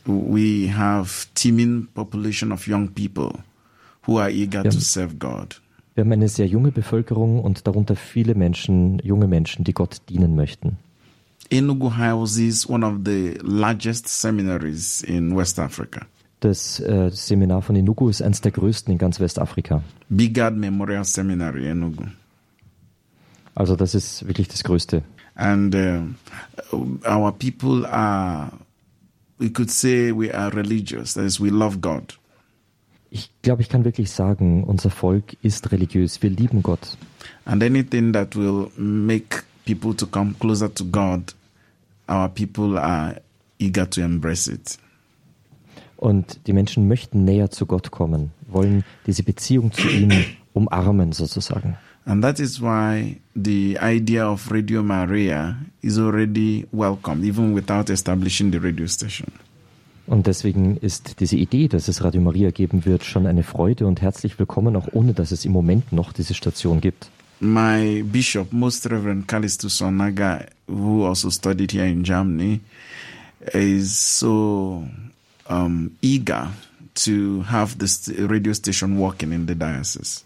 [0.07, 3.40] we have teeming population of young people
[4.07, 4.70] who are eager Ja.
[4.70, 5.61] to serve God.
[5.98, 10.37] Wir haben eine sehr junge Bevölkerung und darunter viele Menschen, junge Menschen, die Gott dienen
[10.37, 10.76] möchten.
[11.50, 16.02] Enugu houses one of the largest seminaries in West Africa,
[16.38, 19.82] Das äh, Seminar von Enugu ist eines der größten in ganz Westafrika.
[20.08, 22.04] Bigard Memorial Seminary, Enugu.
[23.56, 25.02] Also das ist wirklich das Größte.
[25.34, 25.74] And
[26.70, 28.52] um, our people are,
[29.38, 32.16] we could say we are religious, that is, we love God.
[33.10, 36.22] Ich glaube, ich kann wirklich sagen, unser Volk ist religiös.
[36.22, 36.98] Wir lieben Gott.
[37.44, 41.34] And anything that will make people to come closer to God,
[42.08, 43.20] our people are
[43.58, 44.78] eager to embrace it.
[45.96, 50.12] Und die Menschen möchten näher zu Gott kommen, wollen diese Beziehung zu ihm
[50.52, 51.76] umarmen sozusagen.
[52.04, 58.50] And that is why the idea of Radio Maria is already welcomed, even without establishing
[58.50, 59.30] the radio station.
[60.08, 64.00] Und deswegen ist diese Idee, dass es Radio Maria geben wird, schon eine Freude und
[64.00, 67.10] herzlich willkommen, auch ohne dass es im Moment noch diese Station gibt.
[67.40, 72.60] My bishop, Most Reverend Kalistu Sonaga, who also studied here in Germany,
[73.52, 74.88] is so
[75.46, 76.52] um, eager
[76.94, 80.22] to have this radio station working in the diocese.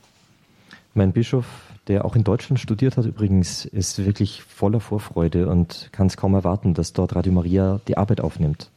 [0.94, 1.44] Mein Bischof,
[1.88, 6.34] der auch in Deutschland studiert hat übrigens, ist wirklich voller Vorfreude und kann es kaum
[6.34, 8.70] erwarten, dass dort Radio Maria die Arbeit aufnimmt.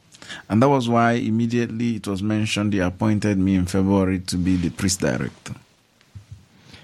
[0.48, 4.56] And that was why immediately it was mentioned he appointed me in February to be
[4.56, 5.54] the priest director.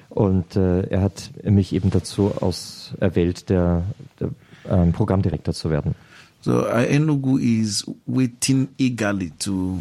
[0.08, 3.82] Und äh, er hat mich eben dazu auserwählt, der,
[4.20, 4.28] der
[4.68, 5.94] ähm, Programmdirektor zu werden.
[6.42, 9.80] So uh, Enugu is waiting eagerly to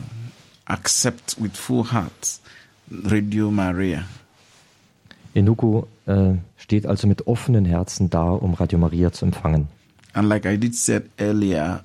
[0.66, 2.40] accept with full heart
[2.90, 4.06] Radio Maria.
[5.34, 9.68] Enugu äh, steht also mit offenen Herzen da, um Radio Maria zu empfangen.
[10.14, 11.84] And like I did said earlier,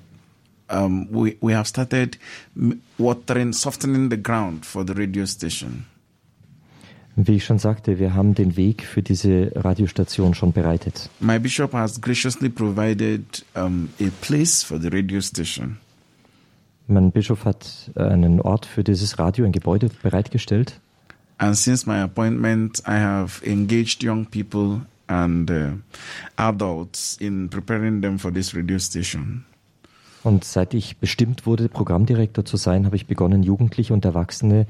[0.69, 2.17] um, we, we have started
[2.97, 5.85] watering, softening the ground for the radio station.
[7.19, 11.09] Wie ich schon sagte, wir haben den Weg für diese Radiostation schon bereitet.
[11.19, 15.77] My bishop has graciously provided um, a place for the radio station.
[16.87, 20.79] Mein Bischof hat einen Ort für dieses Radio, ein Gebäude bereitgestellt.
[21.39, 25.71] And since my appointment, I have engaged young people and uh,
[26.37, 29.43] adults in preparing them for this radio station.
[30.27, 34.67] Und seit ich bestimmt wurde, Programmdirektor zu sein, habe ich begonnen, Jugendliche und Erwachsene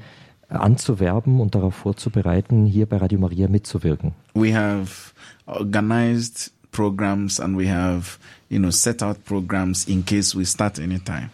[0.48, 4.12] anzuwerben und darauf vorzubereiten, hier bei Radio Maria mitzuwirken.
[4.34, 5.12] We have
[5.46, 11.30] organized programs and we have, you know, set out programs in case we start anytime.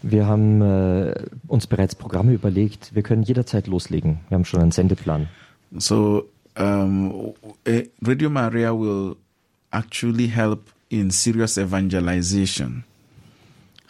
[0.00, 1.12] Wir haben äh,
[1.46, 2.94] uns bereits Programme überlegt.
[2.94, 4.20] Wir können jederzeit loslegen.
[4.30, 5.28] Wir haben schon einen Sendeplan.
[5.76, 6.24] So
[6.58, 7.34] um,
[7.66, 9.16] eh, Radio Maria will
[9.72, 12.84] actually help in serious evangelization.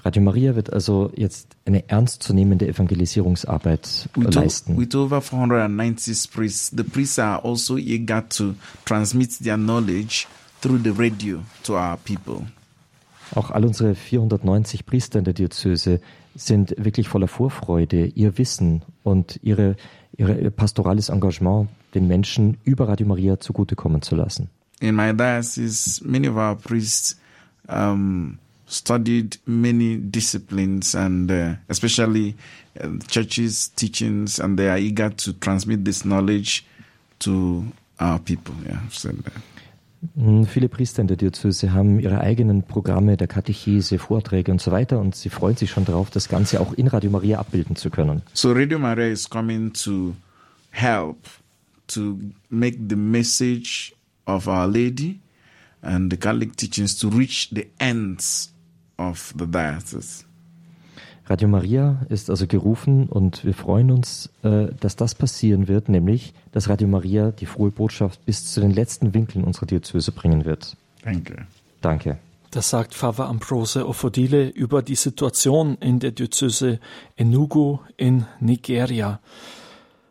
[0.04, 4.78] Radio Maria wird also jetzt eine ernstzunehmende Evangelisierungsarbeit With, leisten.
[4.78, 10.26] with over 490 priests, the priests are also eager to transmit their knowledge
[10.62, 12.46] through the radio to our people.
[13.34, 16.00] Auch all unsere 490 Priester in der Diözese
[16.34, 19.76] sind wirklich voller Vorfreude, ihr Wissen und ihre,
[20.16, 24.48] ihre ihr pastorales Engagement den Menschen über Radio Maria zugutekommen zu lassen.
[24.80, 27.16] In my diocese, many of our priests
[27.68, 32.36] um, studied many disciplines and uh, especially
[32.80, 36.64] uh, churches' teachings, and they are eager to transmit this knowledge
[37.20, 37.64] to
[37.98, 38.54] our people.
[38.64, 39.30] Yeah, so, uh,
[40.46, 45.00] Viele Priester in der Diözese haben ihre eigenen Programme der Katechese, Vorträge und so weiter
[45.00, 48.22] und sie freuen sich schon darauf, das Ganze auch in Radio Maria abbilden zu können.
[48.32, 50.14] So Radio Maria is coming to
[50.70, 51.26] help
[51.88, 52.16] to
[52.48, 53.92] make the message
[54.28, 55.20] of Our Lady
[55.82, 58.52] and the Catholic teachings to reach the ends
[58.98, 60.24] of the diocese.
[61.26, 66.32] Radio Maria ist also gerufen und wir freuen uns, äh, dass das passieren wird, nämlich,
[66.52, 70.76] dass Radio Maria die frohe Botschaft bis zu den letzten Winkeln unserer Diözese bringen wird.
[71.02, 71.36] Thank you.
[71.82, 72.18] Danke.
[72.50, 76.80] Das sagt Pfarrer Ambrose Ofodile über die Situation in der Diözese
[77.16, 79.20] Enugu in Nigeria.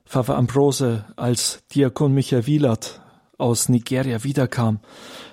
[0.05, 3.01] Pfarrer Ambrose, als Diakon Michael Wielert
[3.37, 4.79] aus Nigeria wiederkam,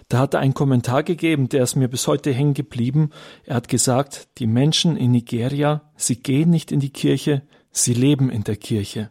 [0.09, 3.11] da hat er einen Kommentar gegeben, der ist mir bis heute hängen geblieben.
[3.45, 8.31] Er hat gesagt, die Menschen in Nigeria, sie gehen nicht in die Kirche, sie leben
[8.31, 9.11] in der Kirche.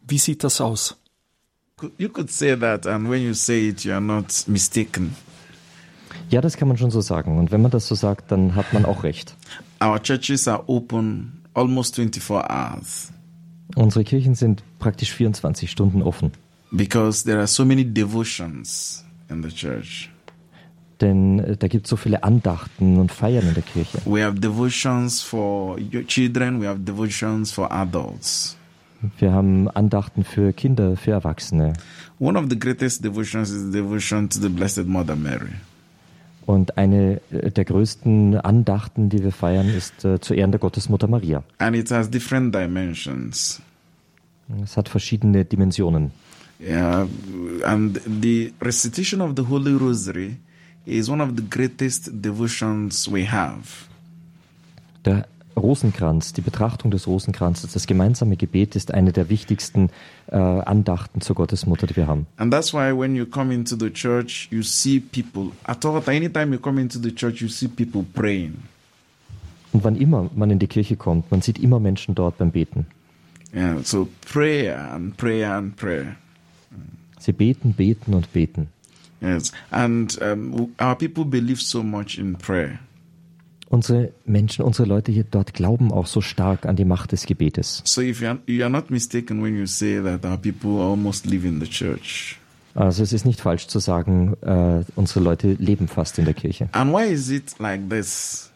[0.00, 0.96] Wie sieht das aus?
[1.98, 5.14] You could say that, and when you say it, you are not mistaken.
[6.30, 7.38] Ja, das kann man schon so sagen.
[7.38, 9.34] Und wenn man das so sagt, dann hat man auch recht.
[9.82, 13.12] Our churches are open almost 24 hours
[13.76, 16.32] Unsere Kirchen sind praktisch 24 Stunden offen.
[16.76, 20.10] Because there are so many devotions in the church.
[21.00, 23.98] Denn äh, da gibt es so viele Andachten und Feiern in der Kirche.
[24.04, 28.56] We have devotions for children, we have devotions for adults.
[29.18, 31.74] Wir haben Andachten für Kinder, für Erwachsene.
[32.18, 35.52] One of the greatest devotions is the devotion to the Blessed Mother Mary.
[36.46, 41.08] Und eine äh, der größten Andachten, die wir feiern, ist äh, zu Ehren der Gottesmutter
[41.08, 41.42] Maria.
[41.58, 43.60] And it has different dimensions.
[44.62, 46.12] Es hat verschiedene Dimensionen.
[46.66, 47.06] Yeah,
[47.64, 50.36] and the recitation of the Holy Rosary
[50.86, 53.88] is one of the greatest devotions we have.
[55.04, 59.90] Der Rosenkranz, die Betrachtung des Rosenkranzes, das gemeinsame Gebet ist eine der wichtigsten
[60.28, 62.26] äh, Andachten zur Gottesmutter, die wir haben.
[62.38, 65.52] And that's why when you come into the church, you see people.
[65.64, 68.54] At all, anytime you come into the church, you see people praying.
[69.72, 72.86] Und wann immer man in die Kirche kommt, man sieht immer Menschen dort beim Beten.
[73.54, 76.16] Yeah, so prayer and prayer and prayer.
[77.18, 78.68] Sie beten, beten und beten.
[79.20, 82.78] Yes, and um, our people believe so much in prayer.
[83.70, 87.82] Unsere Menschen, unsere Leute hier dort glauben auch so stark an die Macht des Gebetes.
[87.84, 91.26] So if you are, you are not mistaken when you say that our people almost
[91.26, 92.38] live in the church.
[92.74, 96.68] Also es ist nicht falsch zu sagen, äh, unsere Leute leben fast in der Kirche.
[96.72, 98.50] And why is it like this?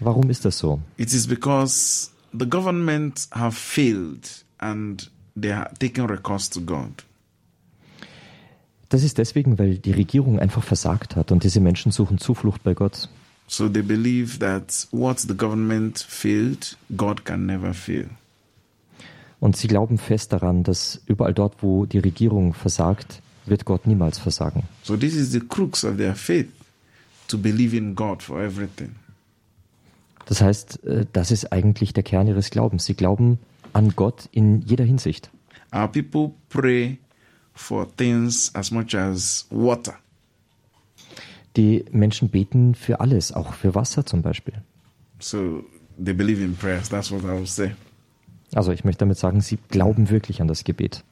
[0.00, 0.80] Warum ist das so?
[0.96, 7.04] It is because the government have failed and they are taking recourse to God.
[8.88, 12.74] Das ist deswegen, weil die Regierung einfach versagt hat und diese Menschen suchen Zuflucht bei
[12.74, 13.08] Gott.
[13.48, 18.08] So they believe that what the government failed, God can never fail.
[19.38, 24.18] Und sie glauben fest daran, dass überall dort, wo die Regierung versagt, wird Gott niemals
[24.18, 24.64] versagen.
[24.82, 26.48] So this is the crux of their faith,
[27.28, 28.96] to believe in God for everything.
[30.26, 32.84] Das heißt, äh, das ist eigentlich der Kern ihres Glaubens.
[32.84, 33.38] Sie glauben
[33.72, 35.30] an Gott in jeder Hinsicht.
[35.72, 36.98] Our people pray
[37.56, 39.94] for things as much as water.
[41.56, 44.62] Die Menschen beten für alles, auch für Wasser zum Beispiel.
[45.18, 45.64] So
[46.02, 46.88] they believe in prayers.
[46.88, 47.74] That's what I would say.
[48.54, 51.02] Also ich möchte damit sagen, sie glauben wirklich an das Gebet.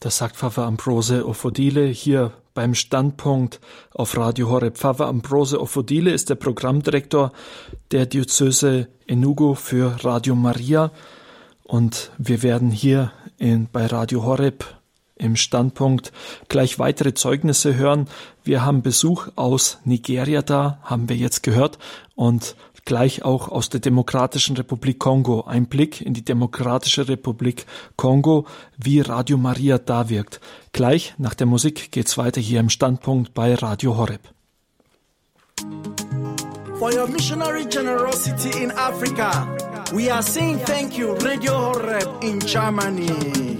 [0.00, 3.60] Das sagt Pfarrer Ambrose Ofodile hier beim Standpunkt
[3.92, 4.76] auf Radio Horeb.
[4.76, 7.32] Pfarrer Ambrose Ofodile ist der Programmdirektor
[7.90, 10.90] der Diözese Enugu für Radio Maria.
[11.62, 14.64] Und wir werden hier in, bei Radio Horeb
[15.16, 16.12] im Standpunkt
[16.48, 18.08] gleich weitere Zeugnisse hören.
[18.42, 21.78] Wir haben Besuch aus Nigeria da, haben wir jetzt gehört,
[22.14, 25.44] und gleich auch aus der Demokratischen Republik Kongo.
[25.46, 28.46] Ein Blick in die Demokratische Republik Kongo,
[28.76, 30.40] wie Radio Maria da wirkt.
[30.72, 34.20] Gleich nach der Musik geht's weiter hier im Standpunkt bei Radio Horeb.
[36.78, 39.46] For your missionary generosity in Africa,
[39.92, 43.53] we are saying thank you, Radio Horeb in Germany.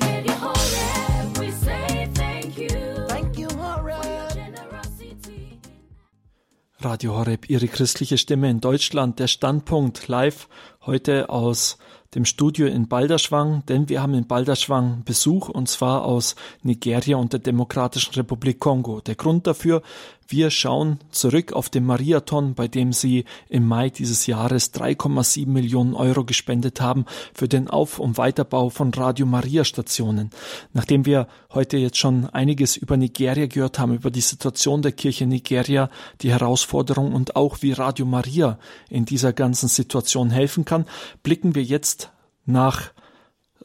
[6.85, 10.49] Radio Horeb, Ihre christliche Stimme in Deutschland, der Standpunkt live
[10.85, 11.79] heute aus
[12.15, 17.33] dem Studio in Balderschwang, denn wir haben in Balderschwang Besuch und zwar aus Nigeria und
[17.33, 19.01] der Demokratischen Republik Kongo.
[19.01, 19.83] Der Grund dafür,
[20.29, 25.95] wir schauen zurück auf den Mariathon, bei dem Sie im Mai dieses Jahres 3,7 Millionen
[25.95, 30.31] Euro gespendet haben für den Auf- und Weiterbau von Radio Maria Stationen.
[30.73, 35.27] Nachdem wir heute jetzt schon einiges über Nigeria gehört haben, über die Situation der Kirche
[35.27, 35.91] Nigeria,
[36.23, 38.59] die Herausforderung und auch wie Radio Maria
[38.89, 40.87] in dieser ganzen Situation helfen kann,
[41.23, 42.11] blicken wir jetzt
[42.47, 42.93] nach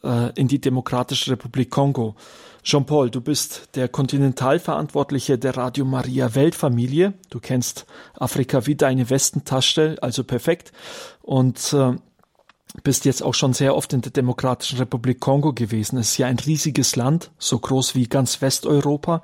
[0.03, 2.15] äh, in die Demokratische Republik Kongo.
[2.69, 7.15] Jean-Paul, du bist der Kontinentalverantwortliche der Radio Maria Weltfamilie.
[7.31, 10.71] Du kennst Afrika wie deine Westentasche, also perfekt.
[11.23, 11.93] Und äh,
[12.83, 15.97] bist jetzt auch schon sehr oft in der Demokratischen Republik Kongo gewesen.
[15.97, 19.23] Es ist ja ein riesiges Land, so groß wie ganz Westeuropa.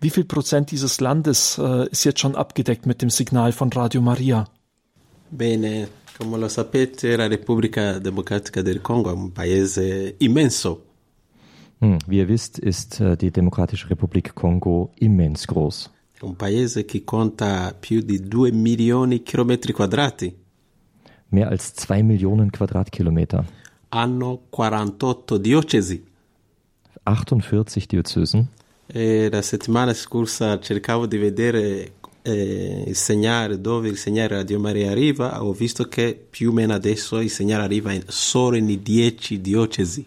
[0.00, 4.00] Wie viel Prozent dieses Landes äh, ist jetzt schon abgedeckt mit dem Signal von Radio
[4.00, 4.48] Maria?
[5.30, 5.86] Bene,
[6.18, 10.91] come lo sapete, la Repubblica Democratica del Congo è un paese immenso.
[11.82, 15.90] Hm, wie ihr wisst, ist äh, die Demokratische Republik Kongo immens groß.
[16.20, 20.32] Un paese che conta più di 2 milioni chilometri quadrati.
[21.30, 23.44] Mehr als zwei Millionen Quadratkilometer,
[23.88, 26.04] Hanno 48 diocesi.
[27.02, 28.46] 48 Diözesen.
[28.86, 31.92] E la settimana scorsa cercavo di vedere
[32.22, 35.42] eh, il segnale dove il segnale Radio Maria arriva.
[35.42, 40.06] Ho visto che più o meno adesso il segnale arriva in- solo in 10 diocesi.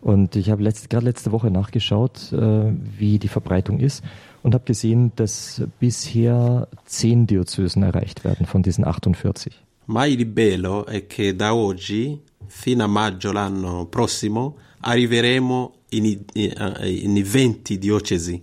[0.00, 4.04] Und ich habe letzt, gerade letzte Woche nachgeschaut, äh, wie die Verbreitung ist
[4.42, 9.52] und habe gesehen, dass bisher zehn Diözesen erreicht werden von diesen 48.
[9.86, 16.24] Ma il bello è che da oggi fino a maggio l'anno prossimo arriveremo in, i-
[16.34, 18.42] in- in 20 diocesi.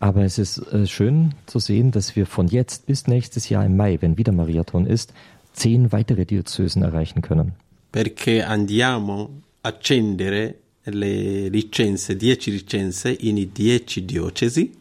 [0.00, 3.76] Aber es ist äh, schön zu sehen, dass wir von jetzt bis nächstes Jahr im
[3.76, 5.12] Mai, wenn wieder Mariathon ist,
[5.52, 7.52] zehn weitere Diözesen erreichen können.
[7.92, 9.30] perché andiamo
[9.62, 10.54] accendere
[10.84, 14.72] le licenze, 10 licenze in 10 diocesi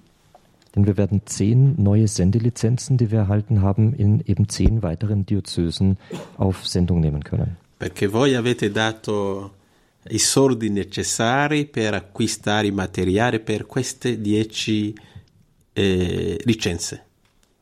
[0.76, 5.98] Denn wir werden zehn neue Sendelizenzen, die wir erhalten haben, in eben zehn weiteren Diözesen
[6.38, 7.58] auf Sendung nehmen können.
[7.80, 9.54] perché voi avete dato
[10.10, 14.94] i soldi necessari per acquistare i materiali per queste 10
[15.72, 17.06] eh, licenze.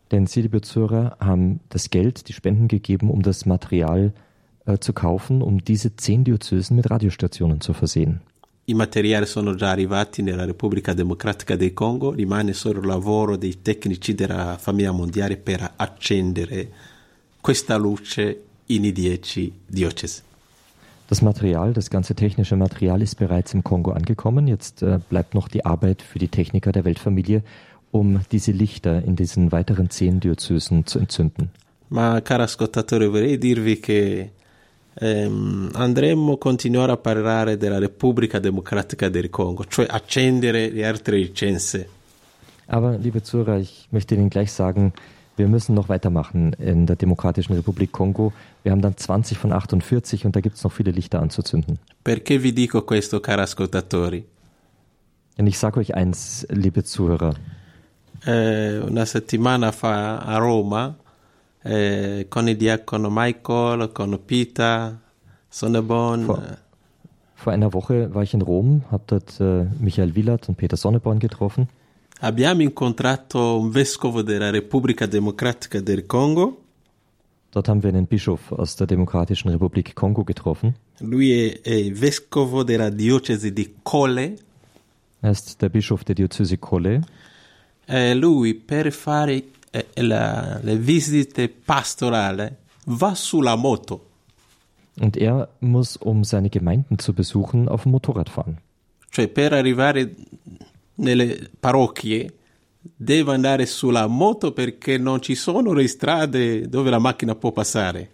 [0.09, 4.11] Denn Sie, liebe Zuhörer, haben das Geld, die Spenden gegeben, um das Material
[4.67, 8.21] äh, zu kaufen, um diese zehn Diözesen mit Radiostationen zu versehen.
[8.69, 13.61] I materiali sono già arrivati nella Repubblica Democratica del Congo, rimane solo il lavoro dei
[13.61, 16.69] tecnici della famiglia mondiale per accendere
[17.39, 20.21] questa luce in 10 diocesi.
[21.07, 24.47] Das Material, das ganze technische Material ist bereits im Kongo angekommen.
[24.47, 27.43] Jetzt äh, bleibt noch die Arbeit für die Techniker der Weltfamilie,
[27.91, 31.51] um diese Lichter in diesen weiteren zehn Diözesen zu entzünden.
[31.89, 34.31] Ma caro ascoltatore, vorrei dirvi che
[34.99, 41.17] ehm, andremmo a continuare a parlare della Repubblica Democratica del Congo, cioè accendere le altre
[41.17, 41.89] licenze.
[42.67, 44.91] Aber, liebe Zuhörer, ich möchte Ihnen gleich sagen,
[45.37, 48.33] wir müssen noch weitermachen in der Demokratischen Republik Kongo.
[48.63, 51.79] Wir haben dann 20 von 48 und da gibt es noch viele Lichter anzuzünden.
[52.03, 54.25] Perché vi dico questo, caro ascoltatori?
[55.37, 57.35] Denn ich sage euch eins, liebe Zuhörer,
[58.25, 60.95] Eh, una settimana fa a Roma,
[61.67, 64.97] eh, con il diacono Michael, con Peter
[65.49, 66.57] Sonnebon, Vor- eh,
[67.35, 71.19] vor einer Woche war ich in Rom, habe dort äh, Michael Willert und Peter Sonneborn
[71.19, 71.67] getroffen.
[72.19, 76.63] abbiamo incontrato un vescovo della Repubblica Democratica del Congo.
[77.51, 80.75] Dort haben wir einen Bischof aus der Demokratischen Republik Kongo getroffen.
[80.99, 84.35] Lui è, è vescovo della diocesi di Cole.
[85.21, 87.01] Er ist der Bischof der Diözese Kolle.
[87.85, 89.43] Eh, lui per fare
[89.93, 92.47] eh, la- le visite pastorali
[92.85, 94.05] va sulla moto.
[94.99, 98.57] Und er muss, um seine Gemeinden zu besuchen, auf dem Motorrad fahren.
[99.11, 100.09] Cioè per arrivare
[100.95, 102.33] nelle parrocchie
[102.81, 108.09] deve andare sulla moto perché non ci sono le strade dove la macchina può passare.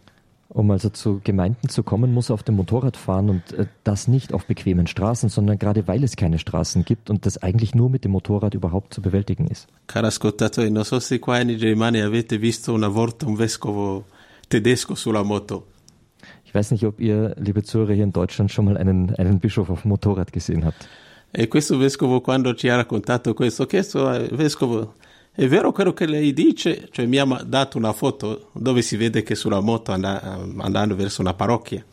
[0.54, 4.08] Um also zu Gemeinden zu kommen, muss er auf dem Motorrad fahren und äh, das
[4.08, 7.90] nicht auf bequemen Straßen, sondern gerade weil es keine Straßen gibt und das eigentlich nur
[7.90, 9.68] mit dem Motorrad überhaupt zu bewältigen ist.
[9.88, 14.06] Caro ascoltatore, non so se qua in Germania avete visto una volta un vescovo
[14.48, 15.64] tedesco sulla moto.
[16.46, 19.72] Ich weiß nicht, ob ihr, liebe Zuhörer, hier in Deutschland schon mal einen, einen Bischof
[19.72, 20.88] auf dem Motorrad gesehen habt.
[21.36, 24.94] E questo vescovo quando ci ha raccontato questo, chiesto eh, vescovo,
[25.36, 26.88] è vero quello che lei dice?
[26.92, 30.22] Cioè mi ha dato una foto dove si vede che sulla moto anda-
[30.58, 31.84] andando verso una parrocchia.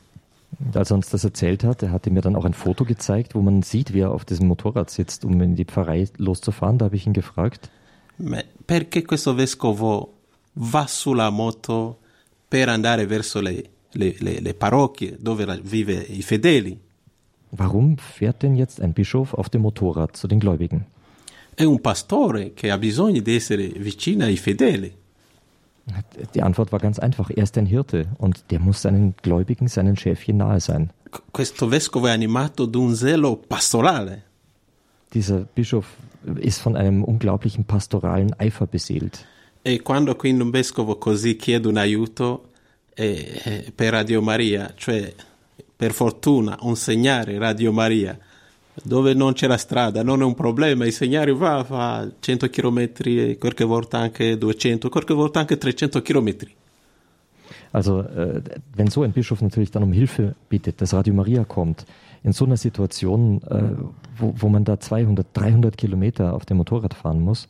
[0.75, 3.41] Als er uns das erzählt hat, er hatte mir dann auch ein Foto gezeigt, wo
[3.41, 6.77] man sieht, wie er auf diesem Motorrad sitzt, um in die Pfarrei loszufahren.
[6.77, 7.71] Da habe ich ihn gefragt,
[8.67, 10.13] perché questo vescovo
[10.55, 11.99] va sulla moto
[12.47, 16.79] per andare verso le, le- le- le parrocchie dove vive i fedeli?
[17.53, 20.85] warum fährt denn jetzt ein Bischof auf dem Motorrad zu den Gläubigen?
[21.61, 24.91] È un pastore che ha bisogno di essere vicino ai fedeli.
[26.33, 27.29] Die Antwort war ganz einfach.
[27.29, 30.91] Er ist ein Hirte und der muss seinen Gläubigen, seinen Schäfchen nahe sein.
[31.31, 34.23] Questo vescovo è animato da un zelo pastorale.
[35.13, 35.87] Dieser Bischof
[36.41, 39.27] ist von einem unglaublichen pastoralen Eifer beseelt.
[39.63, 42.53] E quando quindi un vescovo così chiede un aiuto
[42.95, 45.15] eh, per Radio Maria, cioè
[45.77, 48.19] per fortuna un segnale Radio Maria,
[48.83, 53.39] dove non c'è la strada, non è un problema, il segnale va, fa 100 km,
[53.39, 56.37] qualche volta anche 200, qualche volta anche 300 km.
[57.73, 58.43] Also, äh,
[58.75, 61.85] wenn so ein Bischof natürlich dann um Hilfe bittet, dass Radio Maria kommt,
[62.23, 63.63] in so einer Situation, äh,
[64.19, 67.49] wo, wo man da 200, 300 Kilometer auf dem Motorrad fahren muss,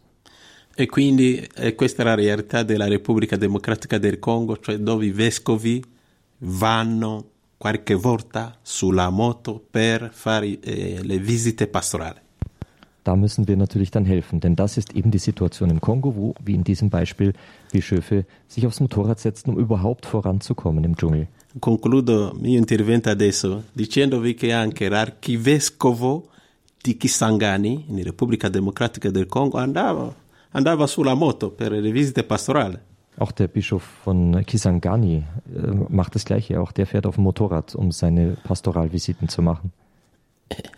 [0.75, 5.11] E quindi eh, questa è la realtà della Repubblica Democratica del Congo, cioè dove i
[5.11, 5.85] vescovi
[6.39, 7.30] vanno
[7.61, 12.21] qualche volta sulla moto per fare eh, le visite pastorali.
[13.05, 14.41] da müssen wir natürlich dann helfen.
[14.41, 17.33] Denn das ist eben die Situation im Kongo, wo, wie in diesem Beispiel,
[17.73, 21.27] Bischöfe sich aufs Motorrad setzen, um überhaupt voranzukommen im Dschungel.
[21.59, 26.29] Concludo mio intervento adesso dicendovi che anche l'archivescovo
[26.81, 30.15] di Kisangani, in Repubblica Democratica del Congo, andava,
[30.53, 32.79] andava sulla moto per le visite pastorali.
[33.21, 36.59] Auch der Bischof von Kisangani äh, macht das Gleiche.
[36.59, 39.73] Auch der fährt auf dem Motorrad, um seine Pastoralvisiten zu machen.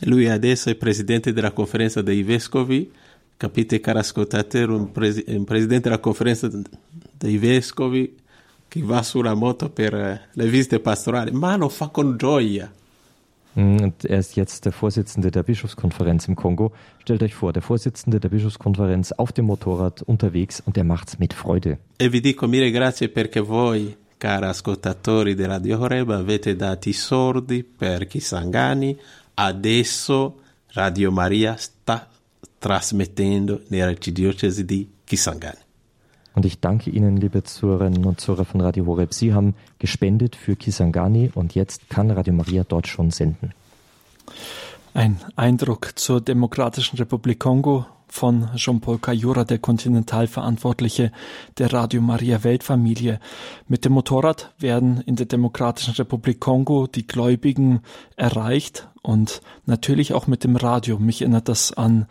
[0.01, 2.91] Lui adesso è presidente della conferenza dei vescovi,
[3.37, 6.51] capite caro ascoltatore, un, presi- un presidente della conferenza
[7.17, 8.17] dei vescovi
[8.69, 12.71] che va sulla moto per le visite pastorali, ma lo fa con gioia.
[13.55, 16.73] Und er ist jetzt der Vorsitzende der Bischofskonferenz im Kongo.
[17.01, 21.35] Stellt euch vor, der Vorsitzende der Bischofskonferenz auf dem Motorrad unterwegs und er macht's mit
[21.35, 21.79] Freude.
[21.99, 26.93] E vi dico mille grazie perché voi, cari ascoltatori di Radio Horeb, avete dato i
[26.93, 28.97] sordi per Kisangani.
[29.35, 32.09] Adesso Radio Maria sta
[32.59, 35.59] trasmettendo nella archidiocesi di Kisangani.
[36.35, 39.13] Und ich danke Ihnen, liebe Zuhörerinnen und Zuhörer von Radio Horeb.
[39.13, 43.53] Sie haben gespendet für Kisangani und jetzt kann Radio Maria dort schon senden.
[44.95, 51.13] Ein Eindruck zur Demokratischen Republik Kongo von Jean-Paul Kayura, der Kontinentalverantwortliche
[51.57, 53.19] der Radio Maria Weltfamilie.
[53.69, 57.81] Mit dem Motorrad werden in der Demokratischen Republik Kongo die Gläubigen
[58.17, 60.99] erreicht und natürlich auch mit dem Radio.
[60.99, 62.07] Mich erinnert das an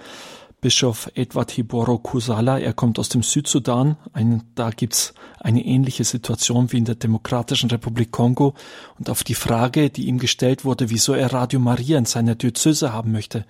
[0.61, 2.59] Bischof Edward Hiboro Kusala.
[2.59, 3.97] Er kommt aus dem Südsudan.
[4.13, 8.53] Ein, da gibt's eine ähnliche Situation wie in der Demokratischen Republik Kongo.
[8.99, 12.93] Und auf die Frage, die ihm gestellt wurde, wieso er Radio Maria in seiner Diözese
[12.93, 13.43] haben möchte,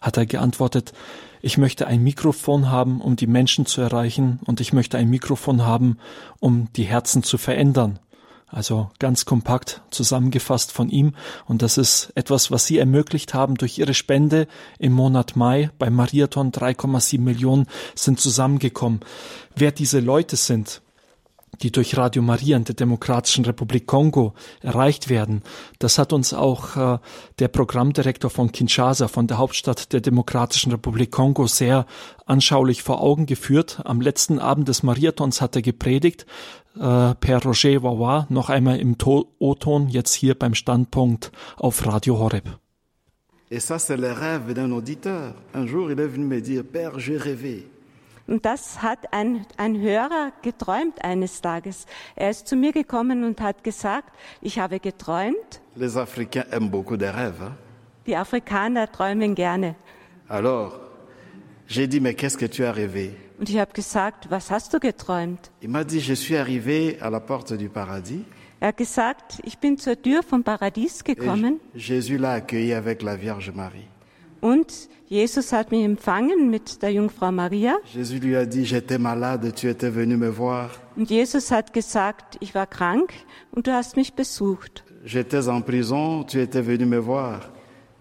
[0.00, 0.92] hat er geantwortet,
[1.40, 5.66] ich möchte ein Mikrofon haben, um die Menschen zu erreichen, und ich möchte ein Mikrofon
[5.66, 5.98] haben,
[6.38, 7.98] um die Herzen zu verändern.
[8.52, 11.14] Also ganz kompakt zusammengefasst von ihm.
[11.46, 14.46] Und das ist etwas, was Sie ermöglicht haben durch Ihre Spende
[14.78, 15.70] im Monat Mai.
[15.78, 19.00] Beim Mariathon 3,7 Millionen sind zusammengekommen.
[19.56, 20.82] Wer diese Leute sind,
[21.60, 25.42] die durch Radio Maria in der Demokratischen Republik Kongo erreicht werden.
[25.78, 26.98] Das hat uns auch äh,
[27.38, 31.86] der Programmdirektor von Kinshasa, von der Hauptstadt der Demokratischen Republik Kongo, sehr
[32.26, 33.80] anschaulich vor Augen geführt.
[33.84, 36.26] Am letzten Abend des Mariathons hat er gepredigt,
[36.76, 42.18] äh, per Roger Wawa, noch einmal im To- O-Ton, jetzt hier beim Standpunkt auf Radio
[42.18, 42.48] Horeb.
[43.50, 45.34] Et ça, c'est le rêve d'un auditeur.
[45.54, 47.64] Un jour, il est venu me dire, Père, j'ai rêvé.
[48.26, 51.86] Und das hat ein, ein Hörer geträumt eines Tages.
[52.16, 54.10] Er ist zu mir gekommen und hat gesagt,
[54.40, 55.60] ich habe geträumt.
[55.76, 57.40] Les Africains aiment beaucoup des rêves.
[57.42, 57.56] hein.
[58.06, 59.74] Die Afrikaner träumen gerne.
[60.28, 60.78] Alors,
[61.66, 64.78] j'ai dit, mais qu'est-ce que tu as rêvé Und ich habe gesagt, was hast du
[64.80, 65.50] geträumt?
[65.62, 68.24] Il m'a dit, je suis arrivé à la porte du paradis.
[68.60, 73.02] Er hat gesagt, ich bin zur Tür vom Paradies Et gekommen Jésus l'a accueilli avec
[73.02, 73.88] la Vierge Marie.
[74.40, 77.76] und Jesus hat mich empfangen mit der Jungfrau Maria.
[77.92, 80.70] Jésus lui a dit, j'étais malade, tu étais venu me voir.
[80.96, 83.12] Und Jesus hat gesagt, ich war krank
[83.50, 84.84] und du hast mich besucht.
[85.04, 87.40] J'étais en prison, tu étais venu me voir.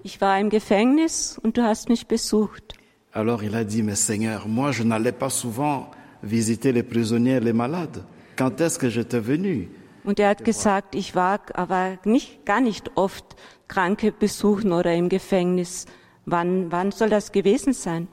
[0.04, 2.76] Ich war im Gefängnis und du hast mich besucht.
[3.14, 5.92] Alors il a dit, mais Seigneur, moi je n'allais pas souvent
[6.24, 8.04] visiter les prisonniers les malades.
[8.38, 9.70] Quand est-ce que j'étais venu
[10.04, 13.24] Und er hat gesagt, ich war aber nicht, gar nicht oft
[13.68, 15.86] Kranke besuchen oder im Gefängnis.
[16.26, 18.08] Wann, wann soll das gewesen sein?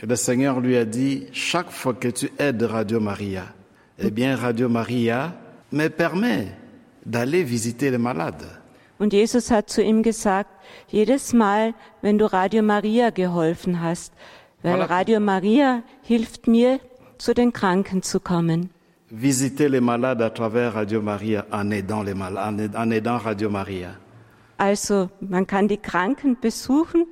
[0.00, 3.52] Et le Seigneur lui a dit, chaque fois que tu aides Radio Maria,
[3.98, 5.34] eh bien Radio Maria
[5.72, 6.48] me permet
[7.04, 8.46] d'aller visiter les malades.
[8.98, 10.50] Und Jesus hat zu ihm gesagt,
[10.88, 14.12] jedes Mal, wenn du Radio Maria geholfen hast,
[14.62, 14.82] weil.
[14.82, 16.80] Radio Maria hilft mir,
[17.18, 18.70] zu den Kranken zu kommen.
[19.10, 23.24] Visiter les malades à travers Radio Maria en aidant, les mal- en aid- en aidant
[23.24, 23.96] Radio Maria.
[24.58, 27.06] Also man kann die Kranken besuchen,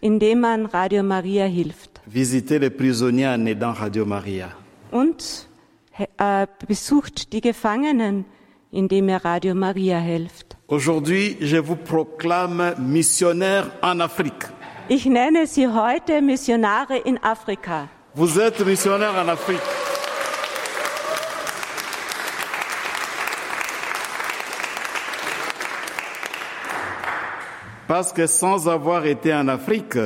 [0.00, 2.00] indem man Radio Maria hilft.
[2.06, 4.48] Visiter les prisonniers en aidant Radio Maria.
[4.90, 5.48] Und
[6.18, 8.24] äh, besucht die Gefangenen,
[8.70, 10.56] indem er Radio Maria hilft.
[10.66, 14.46] Aujourd'hui, je vous proclame missionnaire en Afrique.
[14.94, 17.88] Ich nenne sie heute Missionare in Afrika.
[18.14, 19.58] Vous êtes missionnaire en Afrique.
[27.88, 29.96] Parce que sans avoir été en Afrique,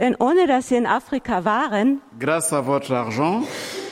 [0.00, 3.44] Denn ohne dass sie in Afrika waren, grâce à votre argent,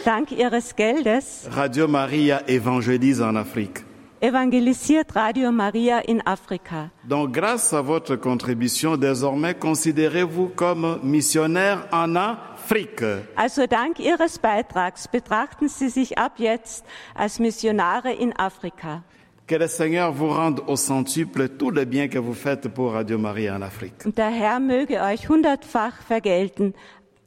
[0.05, 3.85] dank ihres Geldes, Radio Maria évangélise en Afrique.
[4.21, 6.91] Evangelisiert Radio Maria in Afrika.
[7.05, 13.05] Donc grâce à votre contribution, désormais considérez-vous comme missionnaire en Afrique.
[13.37, 19.03] Also dank ihres Beitrags betrachten sie sich ab jetzt als Missionare in Afrika.
[19.47, 23.17] Que le Seigneur vous rende au centuple tout le bien que vous faites pour Radio
[23.17, 24.05] Maria en Afrique.
[24.05, 26.75] Und der Herr möge euch hundertfach vergelten.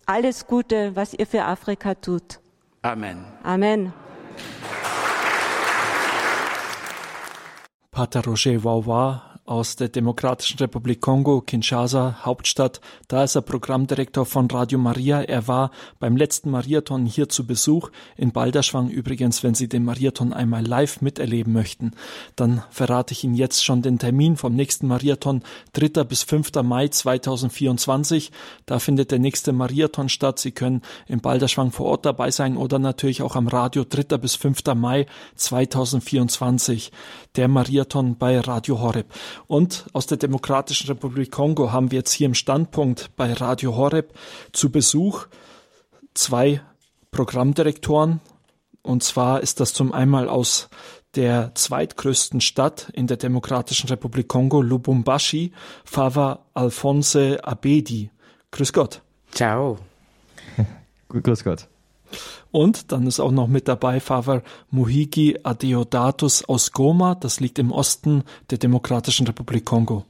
[0.06, 2.40] Alles Gute, was ihr für Afrika tut.
[2.84, 3.26] Amen.
[3.44, 3.94] Amen.
[7.94, 12.80] پاتاروج و و aus der Demokratischen Republik Kongo, Kinshasa, Hauptstadt.
[13.10, 15.22] Da ist er Programmdirektor von Radio Maria.
[15.22, 18.88] Er war beim letzten Mariathon hier zu Besuch in Balderschwang.
[18.88, 21.92] Übrigens, wenn Sie den Mariathon einmal live miterleben möchten,
[22.38, 25.44] dann verrate ich Ihnen jetzt schon den Termin vom nächsten Mariathon,
[25.74, 26.06] 3.
[26.06, 26.54] bis 5.
[26.64, 28.32] Mai 2024.
[28.66, 30.40] Da findet der nächste Mariathon statt.
[30.40, 34.18] Sie können in Balderschwang vor Ort dabei sein oder natürlich auch am Radio 3.
[34.18, 34.64] bis 5.
[34.76, 36.94] Mai 2024.
[37.36, 39.08] Der Mariathon bei Radio Horeb.
[39.48, 44.14] Und aus der Demokratischen Republik Kongo haben wir jetzt hier im Standpunkt bei Radio Horeb
[44.52, 45.28] zu Besuch
[46.14, 46.62] zwei
[47.12, 48.22] Programmdirektoren.
[48.82, 50.70] Und zwar ist das zum einmal aus
[51.16, 55.52] der zweitgrößten Stadt in der Demokratischen Republik Kongo, Lubumbashi,
[55.84, 58.10] Fava Alphonse Abedi.
[58.52, 59.02] Grüß Gott.
[59.32, 59.78] Ciao.
[61.10, 61.68] Grüß Gott.
[62.52, 67.72] Und dann ist auch noch mit dabei Fava Muhigi Adeodatus aus Goma, das liegt im
[67.72, 70.06] Osten der Demokratischen Republik Kongo.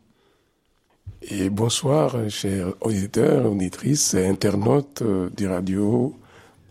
[1.23, 6.15] Et bonsoir, chers auditeurs, auditrices et internautes du Radio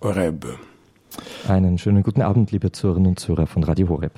[0.00, 0.44] Horeb.
[1.46, 4.12] Einen schönen guten Abend, liebe Zuhörerinnen und Zuhörer von Radio Horeb.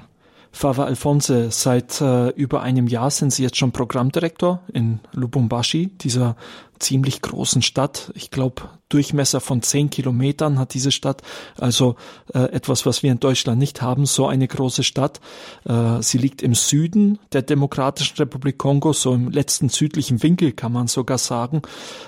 [0.53, 6.37] Fava Alphonse, seit äh, über einem Jahr sind Sie jetzt schon Programmdirektor in Lubumbashi, dieser
[6.79, 8.13] ziemlich großen Stadt.
[8.15, 11.23] Ich glaube, Durchmesser von zehn Kilometern hat diese Stadt.
[11.59, 11.97] Also
[12.35, 15.21] äh, etwas, was wir in Deutschland nicht haben, so eine große Stadt.
[15.65, 20.73] Äh, sie liegt im Süden der Demokratischen Republik Kongo, so im letzten südlichen Winkel kann
[20.73, 21.63] man sogar sagen.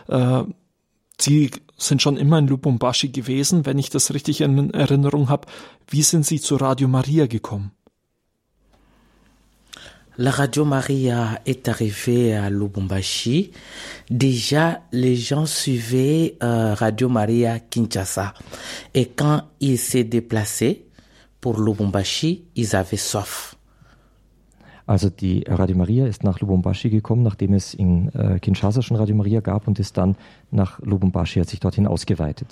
[0.08, 0.42] Äh,
[1.20, 5.46] Sie sind schon immer in Lubumbashi gewesen, wenn ich das richtig in Erinnerung habe.
[5.86, 7.70] Wie sind Sie zu Radio Maria gekommen?
[10.16, 13.50] La Radio Maria est arrivée à Lubumbashi.
[14.08, 18.32] Déjà, les gens suivaient euh, Radio Maria Kinshasa.
[18.94, 20.86] Et quand ils s'est déplacés
[21.40, 23.56] pour Lubumbashi, ils avaient soif.
[24.86, 29.16] Also die Radio Maria ist nach Lubumbashi gekommen, nachdem es in äh, Kinshasa schon Radio
[29.16, 30.14] Maria gab und ist dann
[30.52, 32.48] nach Lubumbashi, hat sich dorthin ausgeweitet.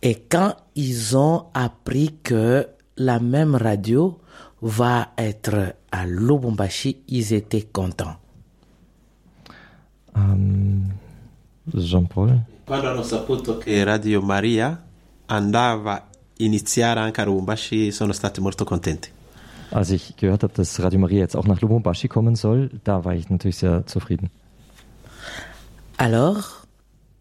[0.00, 4.18] Et quand ils ont appris que la même radio
[4.62, 8.16] va être à Lubumbashi, ils étaient contents.
[10.16, 10.90] Ähm,
[11.72, 12.40] Jean-Paul?
[12.66, 14.80] Quando hanno saputo che Radio Maria
[15.26, 16.04] andava a
[16.38, 19.10] iniziare anche a Lubumbashi, sono stati molto contenti.
[19.72, 23.14] Als ich gehört habe, dass Radio Maria jetzt auch nach Lubumbashi kommen soll, da war
[23.14, 24.30] ich natürlich sehr zufrieden.
[25.96, 26.66] Alors,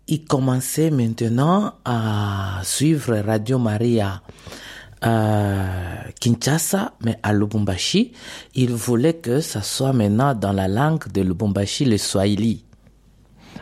[0.08, 4.22] ils commençaient maintenant à suivre Radio Maria
[5.06, 5.66] euh,
[6.20, 8.12] Kinshasa, mais à Lubumbashi.
[8.56, 12.64] Ils voulaient que ça soit maintenant dans la langue de Lubumbashi, le Swahili.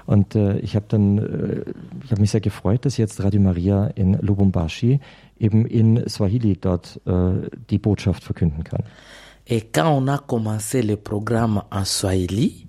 [0.05, 1.63] Und äh, ich habe dann, äh,
[2.03, 4.99] ich habe mich sehr gefreut, dass jetzt Radio Maria in Lubumbashi
[5.39, 8.83] eben in Swahili dort äh, die Botschaft verkünden kann.
[9.49, 12.67] Et quand on a commencé le programme en Swahili,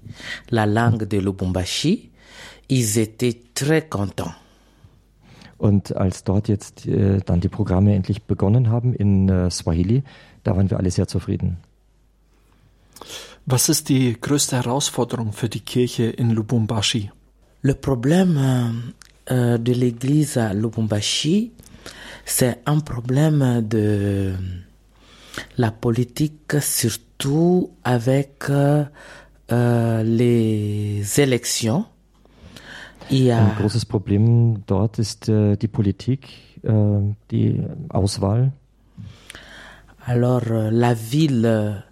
[0.50, 2.10] la langue de Lubumbashi,
[2.68, 4.34] ils étaient très contents.
[5.58, 10.04] Und als dort jetzt äh, dann die Programme endlich begonnen haben in äh, Swahili,
[10.44, 11.58] da waren wir alle sehr zufrieden.
[13.46, 17.10] Was ist die größte Herausforderung für die Kirche in Lubumbashi?
[17.62, 18.92] Le problème
[19.30, 21.52] euh, de l'église à Lubumbashi,
[22.24, 24.34] c'est un problème de
[25.56, 28.84] la politique, surtout avec euh,
[29.50, 31.86] euh, les élections.
[33.10, 36.28] Il y a Ein großes Problem dort ist äh, die Politik,
[36.62, 38.52] äh, die Auswahl.
[40.06, 41.84] Alors, euh, la ville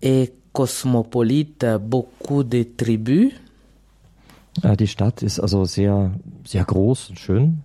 [0.00, 3.32] est cosmopolite, beaucoup de tribus.
[4.62, 6.12] Äh, die Stadt ist also sehr,
[6.44, 7.62] sehr groß und schön.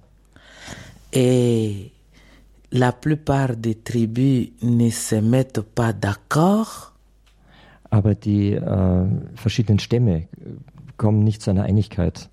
[1.11, 1.91] Et
[2.71, 6.91] la plupart des tribus ne se mettent pas d'accord.
[7.89, 10.27] Aber die äh, verschiedenen Stämme äh,
[10.97, 12.29] kommen nicht zu einer Einigkeit.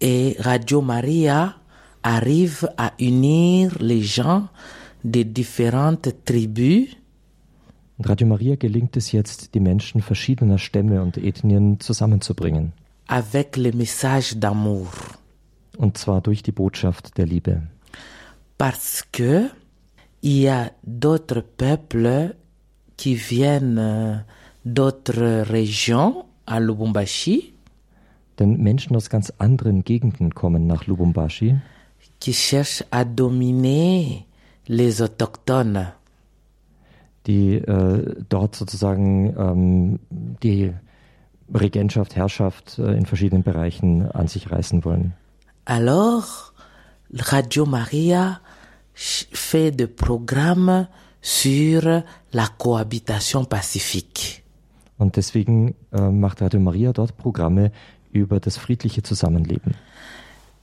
[0.00, 1.56] Et Radio Maria
[2.02, 4.48] arrive à unir les gens
[5.04, 6.96] de différentes tribus
[8.02, 12.72] Radio Maria gelingt es jetzt, die Menschen verschiedener Stämme und Ethnien zusammenzubringen.
[13.10, 14.88] avec le message d'amour.
[15.76, 17.62] Und zwar durch die Botschaft der Liebe.
[18.56, 19.48] Parce que
[20.22, 22.34] il y a d'autres peuples
[22.96, 24.24] qui viennent
[24.64, 27.54] d'autres régions à Lubumbashi
[28.40, 31.58] Denn Menschen aus ganz anderen Gegenden kommen nach Lubumbashi,
[32.18, 34.24] qui cherchent à dominer
[34.66, 35.88] les autochtones.
[37.26, 39.98] die äh, dort sozusagen ähm,
[40.42, 40.72] die
[41.52, 45.14] Regentschaft, Herrschaft äh, in verschiedenen Bereichen an sich reißen wollen.
[45.64, 46.52] Alors,
[47.12, 48.40] Radio Maria
[48.94, 50.86] fait des programmes
[51.20, 54.42] sur la cohabitation pacifique.
[54.98, 57.72] Und deswegen äh, macht Radio Maria dort Programme
[58.12, 59.74] über das friedliche Zusammenleben.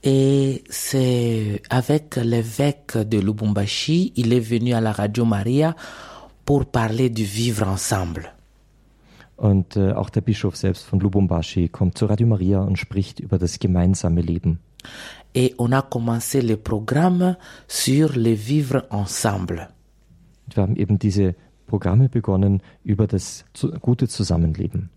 [0.02, 5.74] Et c'est avec l'évêque de Lubumbashi, il est venu à la Radio Maria
[6.44, 8.32] pour parler du vivre ensemble.
[9.36, 13.38] Und äh, auch der Bischof selbst von Lubumbashi kommt zu Radio Maria und spricht über
[13.38, 14.60] das gemeinsame Leben.
[15.34, 17.36] Et on a commencé le programme
[17.68, 19.68] sur le vivre ensemble.
[20.52, 21.34] Wir haben eben diese
[21.66, 23.44] Programme begonnen über das
[23.80, 24.90] gute Zusammenleben.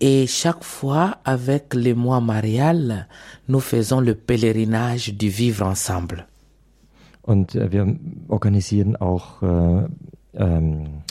[0.00, 3.06] Et chaque fois, avec les mois marial,
[3.48, 6.26] nous faisons le pèlerinage du vivre ensemble.
[7.22, 7.96] Und äh, wir
[8.28, 9.86] organisieren auch äh,
[10.34, 11.02] ähm,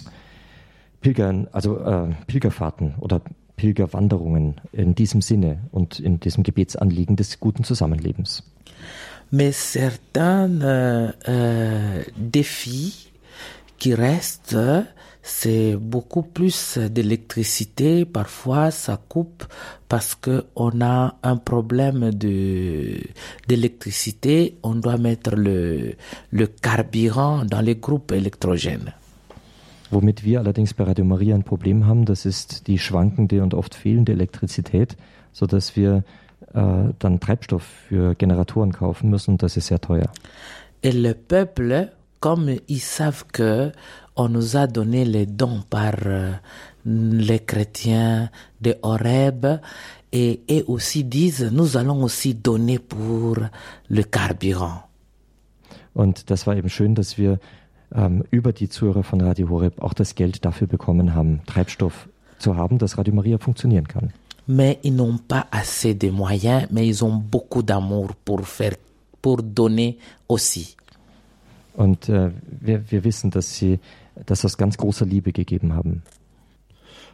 [1.02, 3.22] Pilgern, also äh, Pilgerfahrten oder
[3.58, 8.44] Pilgerwanderungen in diesem Sinne und in diesem Gebetsanliegen des guten Zusammenlebens.
[9.32, 13.12] Mais certains euh, euh, défis
[13.78, 14.56] qui restent,
[15.22, 18.06] c'est beaucoup plus d'électricité.
[18.06, 19.44] Parfois, ça coupe
[19.88, 23.00] parce que on a un problème de
[23.48, 24.58] d'électricité.
[24.64, 25.96] On doit mettre le
[26.32, 28.94] le carburant dans les groupes électrogènes.
[29.92, 33.74] Womit wir allerdings bei Radio Maria ein Problem haben, das ist die schwankende und oft
[33.74, 34.96] fehlende Elektrizität,
[35.34, 36.04] sodass wir
[36.54, 40.12] äh, dann Treibstoff für Generatoren kaufen müssen und das ist sehr teuer.
[40.84, 43.72] Et le peuple, comme ils savent que
[44.20, 46.34] on nous a donné les dons par euh,
[46.86, 49.46] les chrétiens de Horeb,
[50.12, 53.38] et, et aussi disent, nous allons aussi donner pour
[53.90, 54.82] le carburant.
[55.94, 57.40] Und das war eben schön, dass wir
[57.94, 62.10] ähm, über die Zuhörer von Radio Horeb auch das Geld dafür bekommen haben, Treibstoff
[62.40, 64.12] zu haben, dass Radio Maria funktionieren kann.
[64.48, 68.76] Mais ils n'ont pas assez de moyens, mais ils ont beaucoup d'amour pour faire,
[69.22, 69.98] pour donner
[70.28, 70.76] aussi.
[71.76, 73.80] Und äh, wir, wir wissen, dass sie
[74.26, 76.04] das aus ganz großer Liebe gegeben haben.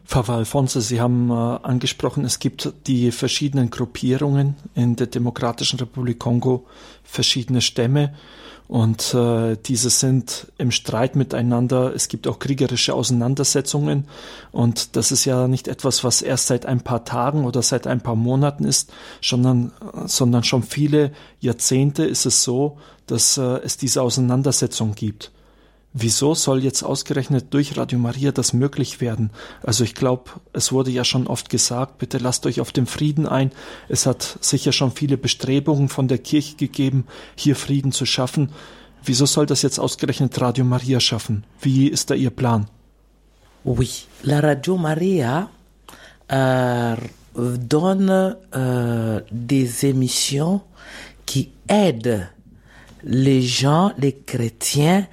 [0.05, 6.19] Pfarrer Alfonso, Sie haben äh, angesprochen, es gibt die verschiedenen Gruppierungen in der Demokratischen Republik
[6.19, 6.65] Kongo,
[7.03, 8.13] verschiedene Stämme
[8.67, 11.93] und äh, diese sind im Streit miteinander.
[11.95, 14.05] Es gibt auch kriegerische Auseinandersetzungen
[14.51, 18.01] und das ist ja nicht etwas, was erst seit ein paar Tagen oder seit ein
[18.01, 18.91] paar Monaten ist,
[19.23, 19.71] sondern,
[20.05, 22.77] sondern schon viele Jahrzehnte ist es so,
[23.07, 25.31] dass äh, es diese Auseinandersetzung gibt.
[25.97, 29.29] Wieso soll jetzt ausgerechnet durch Radio Maria das möglich werden?
[29.63, 33.25] Also ich glaube, es wurde ja schon oft gesagt, bitte lasst euch auf den Frieden
[33.25, 33.51] ein.
[33.87, 37.05] Es hat sicher schon viele Bestrebungen von der Kirche gegeben,
[37.37, 38.51] hier Frieden zu schaffen.
[39.05, 41.45] Wieso soll das jetzt ausgerechnet Radio Maria schaffen?
[41.61, 42.67] Wie ist da Ihr Plan?
[43.63, 43.89] Oui,
[44.23, 45.49] la Radio Maria
[46.29, 46.97] euh,
[47.35, 50.59] donne euh, des émissions
[51.25, 52.27] qui aident
[53.05, 55.07] les gens, les chrétiens,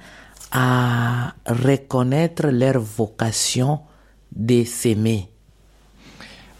[0.53, 3.79] à reconnaître leur vocation
[4.31, 5.27] de s'aimer.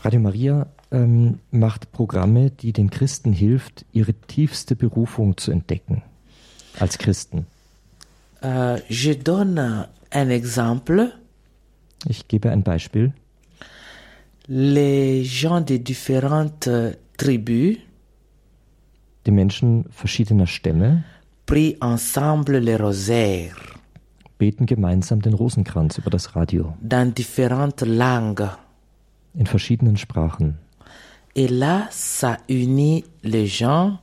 [0.01, 6.01] Radio Maria ähm, macht Programme, die den Christen hilft, ihre tiefste Berufung zu entdecken
[6.79, 7.45] als Christen.
[8.43, 11.13] Euh, je donne un exemple.
[12.09, 13.13] Ich gebe ein Beispiel.
[14.47, 17.77] Les gens de différentes tribus
[19.25, 21.05] Die Menschen verschiedener Stämme
[21.45, 23.55] prient ensemble le rosaire
[24.37, 28.49] beten gemeinsam den Rosenkranz über das Radio dans différentes langues.
[29.35, 30.57] in verschiedenen Sprachen.
[31.35, 33.97] Et là, ça unit les gens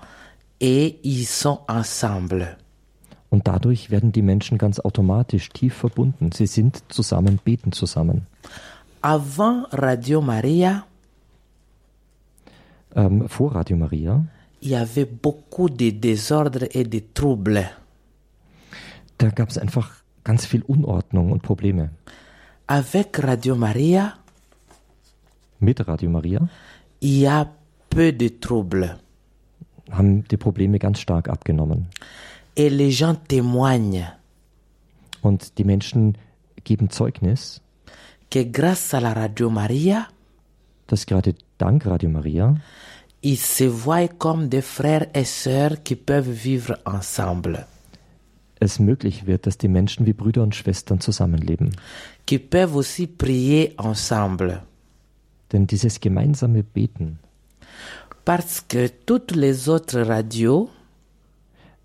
[0.61, 2.57] et ils sont ensemble.
[3.31, 6.33] Und dadurch werden die Menschen ganz automatisch tief verbunden.
[6.33, 8.27] Sie sind zusammen, beten zusammen.
[9.03, 10.85] Avant Radio Maria,
[12.97, 14.25] Ähm, vor Radio Maria,
[14.61, 17.65] il y avait beaucoup de désordre et de troubles.
[19.19, 21.91] da gab es einfach ganz viel Unordnung und Probleme.
[22.67, 24.15] Avec Radio Maria,
[25.59, 26.49] Mit Radio Maria
[27.01, 27.47] il y a
[27.89, 28.97] peu de troubles.
[29.91, 31.87] haben die Probleme ganz stark abgenommen.
[32.57, 34.13] Et les gens témoignent
[35.23, 36.17] Und die Menschen
[36.65, 37.61] geben Zeugnis,
[38.31, 40.07] que grâce à la Radio Maria,
[40.87, 42.55] dass gerade dank Radio Maria
[43.23, 47.67] ils se voient comme des frères et sœurs qui peuvent vivre ensemble,
[48.61, 51.75] es möglich wird, dass die Menschen wie Brüder und Schwestern zusammenleben.
[52.27, 54.63] qui peuvent aussi prier ensemble.
[55.53, 57.19] Denn dieses gemeinsame Beten,
[58.25, 60.69] Parce que toutes les autres radios,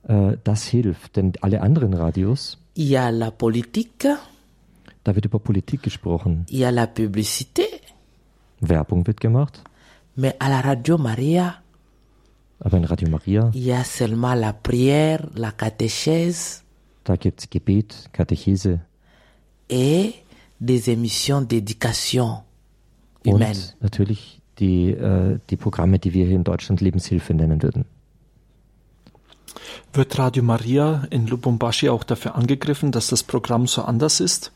[0.07, 1.15] äh, das hilft.
[1.15, 4.07] Denn alle anderen Radios, il y a la politique,
[5.03, 7.63] da wird über Politik gesprochen, il y a la publicité,
[8.59, 9.63] Werbung wird gemacht,
[10.15, 11.55] mais à la Radio Maria,
[12.59, 16.64] aber in Radio Maria, il y a seulement la prière, la catéchèse
[17.05, 18.81] da gibt es Gebet, Katechese
[19.69, 20.13] et
[20.59, 22.43] des émissions d'éducation
[23.23, 23.55] humaine.
[23.55, 27.85] und natürlich die, äh, die Programme, die wir hier in Deutschland Lebenshilfe nennen würden.
[29.93, 34.51] Wird Radio Maria in Lubumbashi auch dafür angegriffen, dass das Programm so anders ist?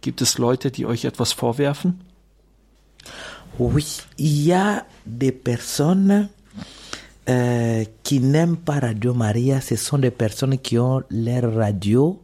[0.00, 2.00] Gibt es Leute, die euch etwas vorwerfen?
[3.58, 3.84] Oui,
[4.16, 6.28] il y a des personnes
[7.28, 9.60] euh, qui n'aiment pas Radio Maria.
[9.60, 12.20] Ce sont des personnes qui ont leur radio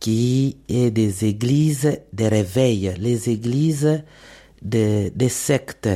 [0.00, 4.02] qui est des églises de réveil, les églises
[4.62, 5.88] de, des sectes.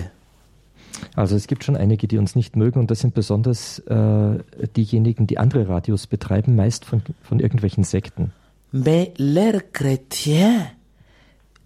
[1.17, 4.39] Also es gibt schon einige, die uns nicht mögen und das sind besonders äh,
[4.77, 8.33] diejenigen, die andere Radios betreiben, meist von, von irgendwelchen Sekten.
[8.71, 10.63] Mais leurs chrétiens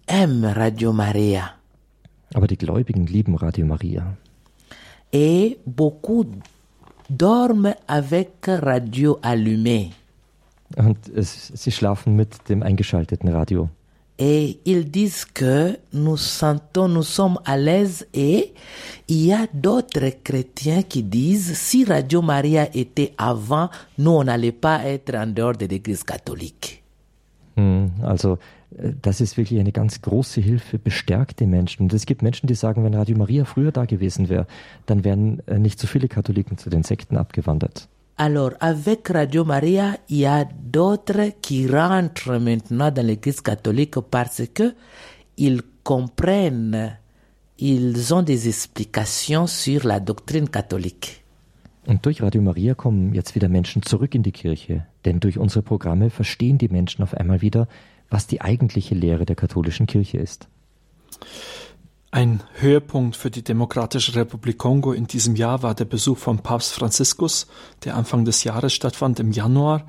[0.07, 1.51] aiment Radio Maria.
[2.33, 4.17] Aber die Gläubigen lieben Radio Maria.
[5.11, 6.25] Et beaucoup
[7.09, 9.91] dorment avec radio allumée.
[10.75, 13.69] Und es, sie schlafen mit dem eingeschalteten Radio.
[14.19, 18.51] Et ils disent que nous sentons, nous sommes à l'aise et
[19.07, 24.51] il y a d'autres chrétiens qui disent si Radio Maria était avant, nous on n'allait
[24.51, 26.83] pas être en dehors de l'église catholique.
[27.57, 28.37] Hm, Also äh,
[28.71, 31.83] das ist wirklich eine ganz große Hilfe, bestärkt die Menschen.
[31.83, 34.45] Und es gibt Menschen, die sagen, wenn Radio Maria früher da gewesen wäre,
[34.85, 37.87] dann wären äh, nicht so viele Katholiken zu den Sekten abgewandert.
[38.17, 44.41] Alors, avec Radio Maria, il y a d'autres qui rentrent maintenant dans l'église catholique parce
[44.53, 44.73] que
[45.37, 46.97] ils comprennent,
[47.59, 51.23] ils ont des explications sur la doctrine catholique.
[51.85, 54.85] Und durch Radio Maria kommen jetzt wieder Menschen zurück in die Kirche.
[55.05, 57.67] Denn durch unsere Programme verstehen die Menschen auf einmal wieder,
[58.09, 60.47] was die eigentliche Lehre der katholischen Kirche ist.
[62.09, 66.73] Ein Höhepunkt für die Demokratische Republik Kongo in diesem Jahr war der Besuch von Papst
[66.73, 67.47] Franziskus,
[67.83, 69.85] der Anfang des Jahres stattfand im Januar.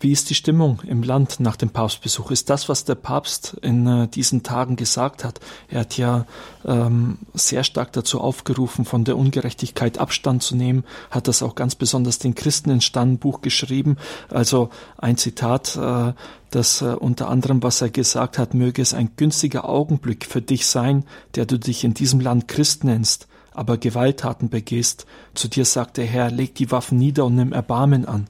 [0.00, 2.30] Wie ist die Stimmung im Land nach dem Papstbesuch?
[2.30, 5.40] Ist das, was der Papst in äh, diesen Tagen gesagt hat?
[5.68, 6.24] Er hat ja
[6.64, 11.74] ähm, sehr stark dazu aufgerufen, von der Ungerechtigkeit Abstand zu nehmen, hat das auch ganz
[11.74, 13.96] besonders den Christen in Stannbuch geschrieben.
[14.28, 16.12] Also ein Zitat, äh,
[16.50, 20.66] das äh, unter anderem, was er gesagt hat, möge es ein günstiger Augenblick für dich
[20.66, 25.06] sein, der du dich in diesem Land Christ nennst, aber Gewalttaten begehst.
[25.34, 28.28] Zu dir sagt der Herr, leg die Waffen nieder und nimm Erbarmen an.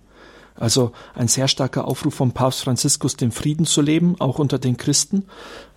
[0.59, 4.77] Also ein sehr starker Aufruf von Papst Franziskus, den Frieden zu leben, auch unter den
[4.77, 5.25] Christen.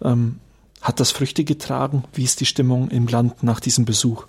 [0.03, 0.39] Ähm,
[0.81, 2.03] hat das Früchte getragen?
[2.13, 4.25] Wie ist die Stimmung im Land nach diesem Besuch?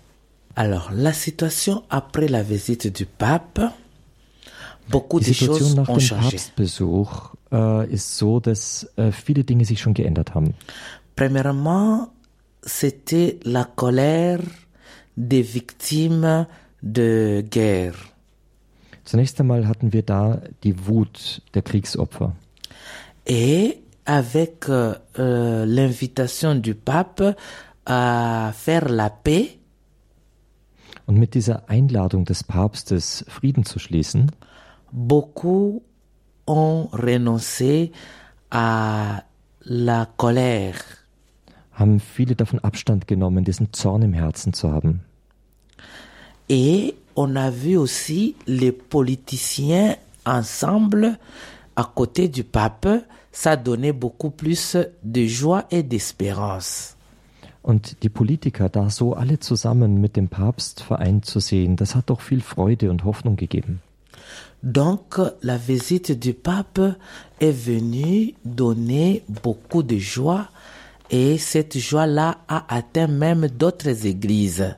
[0.54, 3.72] Alors, la situation après la visite du pape,
[4.90, 6.08] beaucoup Die Situation nach dem.
[6.08, 10.54] Papstbesuch äh, ist so, dass äh, viele Dinge sich schon geändert haben.
[11.16, 12.08] Premièrement,
[12.62, 14.42] c'était la colère
[15.16, 16.46] des victimes
[16.82, 18.11] de guerre.
[19.12, 22.32] Zunächst einmal hatten wir da die Wut der Kriegsopfer.
[23.26, 27.36] Et avec euh, l'invitation du pape
[27.84, 29.58] à faire la paix,
[31.04, 34.30] Und mit dieser Einladung des Papstes, Frieden zu schließen,
[34.92, 35.82] beaucoup
[36.46, 37.92] ont renoncé
[38.50, 39.24] à
[39.60, 40.80] la colère.
[41.74, 45.02] haben viele davon Abstand genommen, diesen Zorn im Herzen zu haben.
[46.48, 51.18] Et on a vu aussi les politiciens ensemble
[51.76, 52.88] à côté du pape.
[53.32, 56.96] Ça donnait beaucoup plus de joie et d'espérance.
[57.62, 62.10] Und die Politiker da so alle zusammen mit dem Papst vereint zu sehen, das hat
[62.10, 63.80] doch viel Freude und Hoffnung gegeben.
[64.62, 66.96] Donc la visite du pape
[67.40, 70.48] est venue donner beaucoup de joie
[71.10, 74.74] et cette joie-là a atteint même d'autres églises.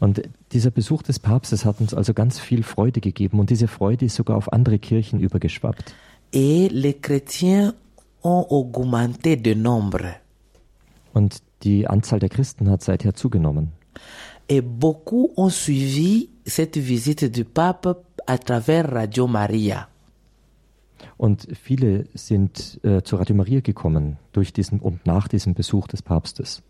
[0.00, 0.22] Und
[0.52, 4.16] dieser Besuch des Papstes hat uns also ganz viel Freude gegeben und diese Freude ist
[4.16, 5.94] sogar auf andere Kirchen übergeschwappt.
[6.32, 7.72] Et les chrétiens
[8.22, 10.16] ont augmenté de nombre.
[11.14, 13.72] Und die Anzahl der Christen hat seither zugenommen.
[14.48, 19.88] Et beaucoup ont suivi cette visite du pape à travers Radio Maria.
[21.16, 26.02] Und viele sind äh, zu Radio Maria gekommen durch diesen und nach diesem Besuch des
[26.02, 26.62] Papstes.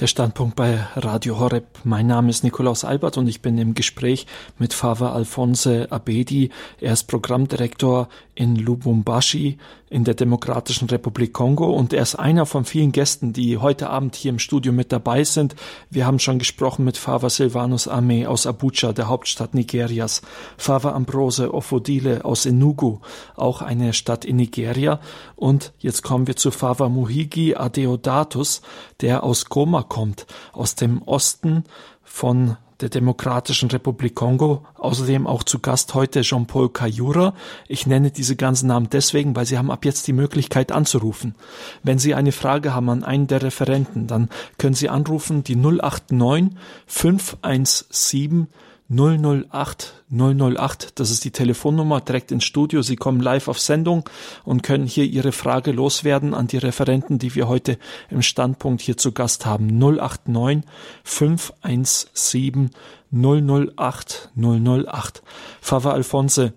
[0.00, 1.64] Der Standpunkt bei Radio Horeb.
[1.84, 4.26] Mein Name ist Nikolaus Albert und ich bin im Gespräch
[4.58, 6.50] mit Father Alphonse Abedi.
[6.80, 9.56] Er ist Programmdirektor in Lubumbashi
[9.88, 14.16] in der Demokratischen Republik Kongo und er ist einer von vielen Gästen, die heute Abend
[14.16, 15.54] hier im Studio mit dabei sind.
[15.90, 20.22] Wir haben schon gesprochen mit Father Silvanus Ame aus Abuja, der Hauptstadt Nigerias,
[20.56, 22.98] Father Ambrose Ofodile aus Enugu,
[23.36, 25.00] auch eine Stadt in Nigeria
[25.36, 28.62] und jetzt kommen wir zu Father Muhigi Adeodatus,
[29.00, 31.64] der aus Goma kommt, aus dem Osten
[32.02, 34.66] von der Demokratischen Republik Kongo.
[34.74, 37.34] Außerdem auch zu Gast heute Jean-Paul Kayura.
[37.68, 41.34] Ich nenne diese ganzen Namen deswegen, weil Sie haben ab jetzt die Möglichkeit anzurufen.
[41.82, 46.50] Wenn Sie eine Frage haben an einen der Referenten, dann können Sie anrufen die 089
[46.86, 48.48] 517
[48.88, 52.82] 008 008, das ist die Telefonnummer direkt ins Studio.
[52.82, 54.08] Sie kommen live auf Sendung
[54.44, 57.78] und können hier Ihre Frage loswerden an die Referenten, die wir heute
[58.10, 59.78] im Standpunkt hier zu Gast haben.
[59.78, 60.64] 089
[61.02, 62.70] 517
[63.10, 65.22] 008 008.
[65.60, 66.52] Fava Alphonse,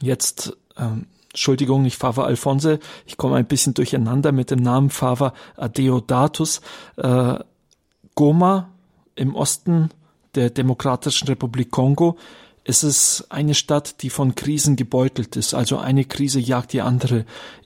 [0.00, 5.34] jetzt ähm, Entschuldigung, nicht Fava Alfonse, ich komme ein bisschen durcheinander mit dem Namen Fava
[5.56, 6.62] Adeodatus.
[6.96, 7.38] Äh,
[8.14, 8.70] Goma
[9.14, 9.90] im Osten
[10.36, 12.16] der Demokratischen Republik Kongo
[12.64, 15.54] ist es eine Stadt, die von Krisen gebeutelt ist.
[15.54, 17.24] Also eine Krise jagt die andere.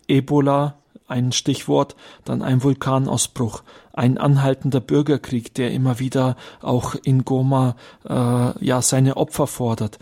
[0.08, 3.62] Ebola, ein Stichwort, dann ein Vulkanausbruch,
[3.92, 7.76] ein anhaltender Bürgerkrieg, der immer wieder auch in Goma
[8.08, 9.98] äh, ja seine Opfer fordert.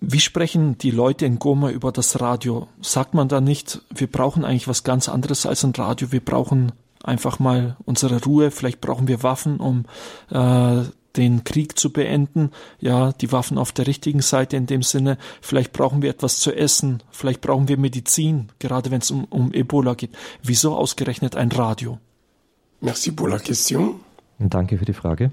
[0.00, 2.68] Wie sprechen die Leute in Goma über das Radio?
[2.80, 6.72] Sagt man da nicht, wir brauchen eigentlich was ganz anderes als ein Radio, wir brauchen
[7.04, 9.84] einfach mal unsere Ruhe, vielleicht brauchen wir Waffen, um
[10.30, 10.82] äh,
[11.16, 12.50] den Krieg zu beenden.
[12.80, 15.18] Ja, die Waffen auf der richtigen Seite in dem Sinne.
[15.40, 17.02] Vielleicht brauchen wir etwas zu essen.
[17.10, 20.10] Vielleicht brauchen wir Medizin, gerade wenn es um, um Ebola geht.
[20.42, 21.98] Wieso ausgerechnet ein Radio?
[22.80, 24.00] Merci pour la question.
[24.38, 25.30] Danke für die Frage.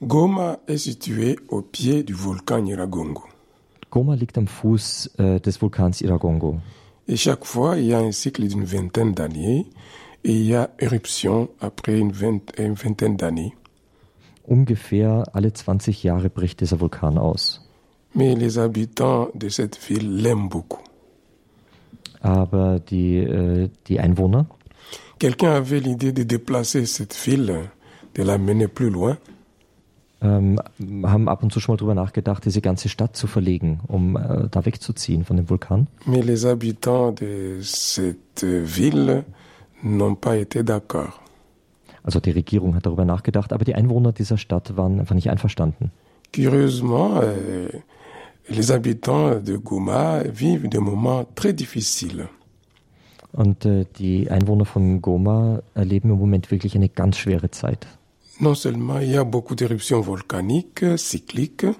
[0.00, 3.24] Goma est situé au pied du volcan Nyiragongo.
[3.90, 6.60] Goma liegt am Fuß äh, des Vulkans Iragongo.
[7.06, 9.66] Et chaque fois, il y a un cycle d'une vingtaine d'années
[10.24, 13.54] et il y a éruption après une, vingt- une vingtaine d'années.
[14.44, 17.60] Ungefähr alle 20 Jahre bricht dieser Vulkan aus.
[18.14, 20.82] Mais les habitants de cette ville l'aiment beaucoup.
[22.20, 24.46] Aber die, äh, die Einwohner,
[25.18, 27.70] Quelqu'un avait l'idée de déplacer cette ville,
[28.16, 29.18] de la mener plus loin.
[30.22, 30.58] ähm,
[31.04, 34.48] haben ab und zu schon mal drüber nachgedacht, diese ganze Stadt zu verlegen, um äh,
[34.50, 35.88] da wegzuziehen von dem Vulkan.
[36.06, 39.24] Mais les habitants de cette ville
[39.82, 41.21] n'ont pas été d'accord.
[42.02, 45.92] Also die Regierung hat darüber nachgedacht, aber die Einwohner dieser Stadt waren einfach nicht einverstanden.
[46.34, 47.68] Curieusement, euh,
[48.48, 52.26] les habitants de Goma vivent des moments très difficiles.
[53.32, 57.86] Und äh, die Einwohner von Goma erleben im Moment wirklich eine ganz schwere Zeit.
[58.40, 61.74] Non seulement il y a beaucoup d'éruptions volcaniques, cycliques,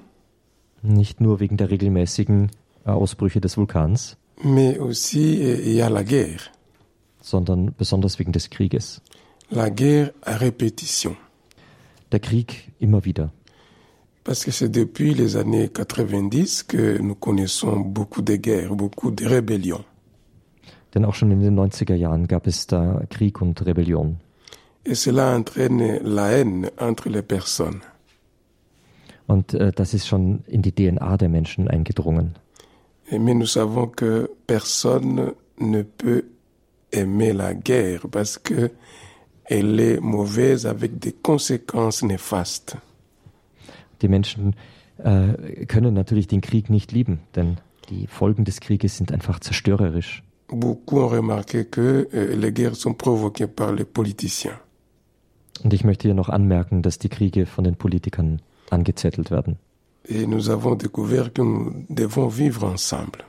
[0.82, 2.50] Nicht nur wegen der regelmäßigen
[2.86, 6.50] äh, Ausbrüche des Vulkans, mais aussi euh, il y a la guerre.
[7.20, 9.00] sondern besonders wegen des Krieges.
[9.54, 11.14] La guerre à répétition.
[12.10, 13.30] Der Krieg immer wieder.
[14.24, 19.26] Parce que c'est depuis les années 90 que nous connaissons beaucoup de guerres, beaucoup de
[19.26, 19.84] rébellions.
[20.94, 24.16] Denn auch schon in den 90er Jahren gab es da Krieg und Rebellion.
[24.86, 27.82] Et cela entraîne la haine entre les personnes.
[29.26, 32.36] Und äh, das ist schon in die DNA der Menschen eingedrungen.
[33.10, 36.24] Et mais nous savons que personne ne peut
[36.90, 38.70] aimer la guerre parce que
[39.52, 42.76] elle est mauvaise avec des conséquences néfastes.
[44.00, 44.54] Die Menschen
[44.98, 47.58] äh, können natürlich den Krieg nicht lieben, denn
[47.90, 50.22] die Folgen des Krieges sind einfach zerstörerisch.
[50.48, 54.58] Beaucoup ont remarqué que euh, les guerres sont provoquées par les politiciens.
[55.62, 58.40] Und ich möchte hier noch anmerken, dass die Kriege von den Politikern
[58.70, 59.56] angezettelt werden.
[60.04, 63.22] Et nous avons découvert que nous devons vivre ensemble.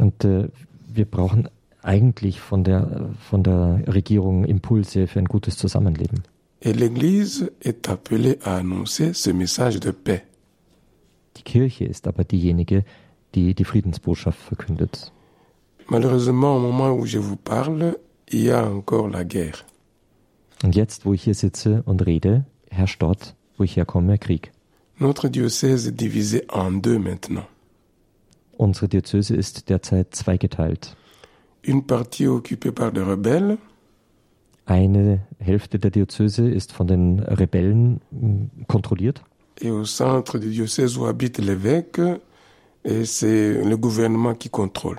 [0.00, 0.48] Und äh,
[0.92, 1.48] wir brauchen
[1.86, 6.22] eigentlich von der, von der Regierung Impulse für ein gutes Zusammenleben.
[6.64, 6.72] Die
[11.44, 12.84] Kirche ist aber diejenige,
[13.34, 15.12] die die Friedensbotschaft verkündet.
[15.88, 17.96] Malheureusement, au moment où je vous parle,
[18.28, 19.64] il y a encore la guerre.
[20.64, 24.50] Und jetzt, wo ich hier sitze und rede, herrscht dort, wo ich herkomme, Krieg.
[24.98, 27.46] Notre diocèse est divisé en deux maintenant.
[28.56, 30.96] Unsere Diözese ist derzeit zweigeteilt.
[31.66, 33.58] Une partie occupée par des rebelles
[34.66, 39.22] Eine Hälfte der Diözese ist von den Rebellen mh, kontrolliert
[39.60, 42.00] et au centre du diocèse où habite l'évêque,
[43.04, 44.98] c'est le gouvernement qui contrôle.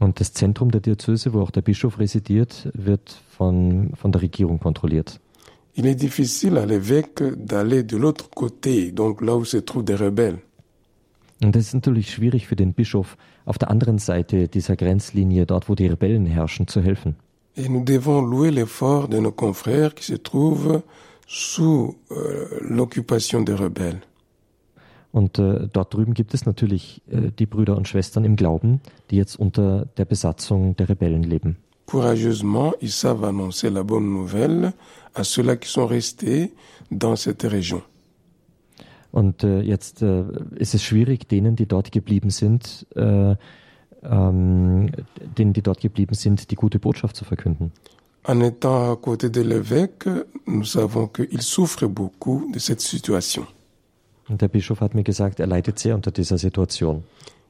[0.00, 4.60] und das Zentrum der Diözese, wo auch der Bischof residiert, wird von, von der Regierung
[4.60, 5.20] kontrolliert.
[5.74, 9.96] Il est difficile à l'évêque d'aller de l'autre côté, donc là où se trouvent des
[9.96, 10.38] rebelles.
[11.42, 15.68] Und das ist natürlich schwierig für den Bischof, auf der anderen Seite dieser Grenzlinie, dort
[15.68, 17.16] wo die Rebellen herrschen, zu helfen.
[17.56, 20.82] Et nous devons louer l'effort de nos confrères qui se trouvent
[21.26, 24.00] sous euh, l'occupation des rebelles.
[25.10, 28.80] Und äh, dort drüben gibt es natürlich äh, die Brüder und Schwestern im Glauben,
[29.10, 31.56] die jetzt unter der Besatzung der Rebellen leben.
[31.86, 34.72] Courageusement, ils savent annoncer la bonne nouvelle
[35.14, 36.52] à ceux-là qui sont restés
[36.90, 37.82] dans cette région.
[39.10, 40.24] Und äh, jetzt äh,
[40.56, 43.34] ist es schwierig, denen, die dort geblieben sind, äh,
[44.02, 44.90] ähm,
[45.38, 47.72] denen, die dort geblieben sind, die gute Botschaft zu verkünden.
[48.24, 50.06] En étant à côté de l'évêque,
[50.46, 53.46] nous savons qu'il souffre beaucoup de cette situation.
[54.28, 57.02] Und der Bischof hat mir gesagt, er leidet sehr unter dieser Situation.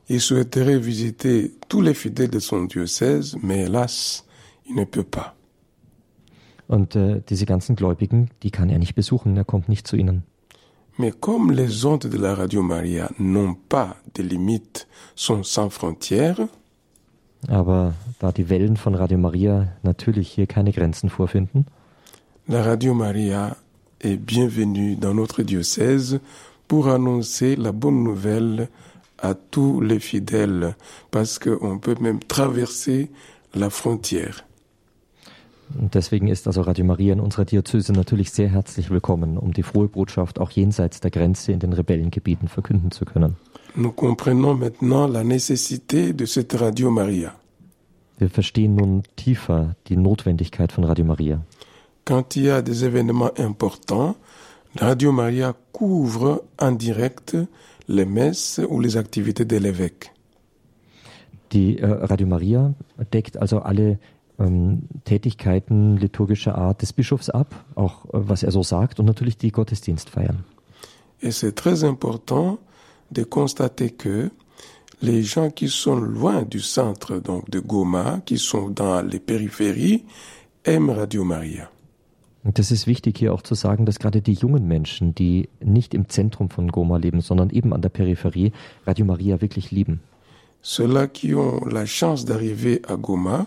[0.08, 4.24] Il souhaiterait visiter tous les fidèles de son diocèse, mais hélas,
[4.66, 5.34] il ne peut pas.
[6.68, 10.22] Und äh, diese ganzen Gläubigen, die kann er nicht besuchen, er kommt nicht zu ihnen.
[10.98, 16.40] Mais comme les ondes de la Radio Maria n'ont pas de limites, sont sans frontières,
[17.46, 21.66] Aber da die Wellen von Radio Maria natürlich hier keine Grenzen vorfinden,
[22.48, 23.56] La Radio Maria
[24.00, 26.18] est bienvenue dans notre diocèse
[26.66, 28.68] pour annoncer la bonne nouvelle
[29.18, 30.74] à tous les fidèles,
[31.10, 33.10] parce qu'on peut même traverser
[33.54, 34.47] la frontière.
[35.76, 39.62] Und deswegen ist also Radio Maria in unserer Diözese natürlich sehr herzlich willkommen, um die
[39.62, 43.36] frohe Botschaft auch jenseits der Grenze in den Rebellengebieten verkünden zu können.
[43.74, 47.34] Nous comprenons maintenant la nécessité de cette Radio Maria.
[48.18, 51.44] Wir verstehen nun tiefer die Notwendigkeit von Radio Maria.
[52.04, 54.16] Quand il y a des événements importants,
[54.76, 57.36] Radio Maria couvre en direct
[57.86, 60.12] les messes ou les activités de l'évêque.
[61.52, 62.74] Die äh, Radio Maria
[63.12, 63.98] deckt also alle
[64.38, 69.36] ähm, Tätigkeiten liturgischer Art des Bischofs ab, auch äh, was er so sagt und natürlich
[69.36, 70.44] die Gottesdienstfeiern.
[71.20, 72.58] Et c'est très important
[73.10, 74.30] de constater que
[75.02, 80.04] les gens qui sont loin du centre donc de Goma, qui sont dans les périphéries,
[80.64, 81.68] aiment Radio Maria.
[82.44, 85.92] Und das ist wichtig hier auch zu sagen, dass gerade die jungen Menschen, die nicht
[85.92, 88.52] im Zentrum von Goma leben, sondern eben an der Peripherie,
[88.86, 90.00] Radio Maria wirklich lieben.
[90.62, 93.46] Ceux-là qui ont la chance d'arriver à Goma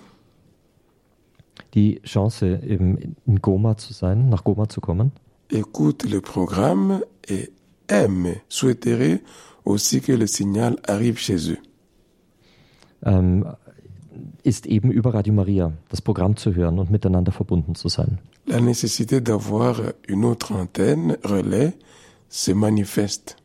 [1.74, 5.12] Die Chance, eben in Goma zu sein, nach Goma zu kommen,
[5.50, 7.52] écoutent le programme et
[7.88, 9.22] aiment, souhaiteraient
[9.66, 11.58] aussi que le signal arrive chez eux.
[13.04, 13.46] ähm,
[14.44, 18.20] ist eben über Radio Maria das Programm zu hören und miteinander verbunden zu sein.
[18.48, 21.74] La nécessité d'avoir une autre antenne, relais,
[22.28, 23.36] se manifeste.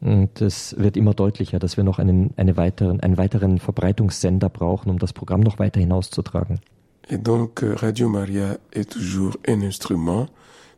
[0.00, 4.88] Und es wird immer deutlicher, dass wir noch einen, eine weiteren, einen weiteren Verbreitungssender brauchen,
[4.88, 6.60] um das Programm noch weiter hinauszutragen.
[7.08, 10.26] Et donc euh, Radio Maria est toujours un instrument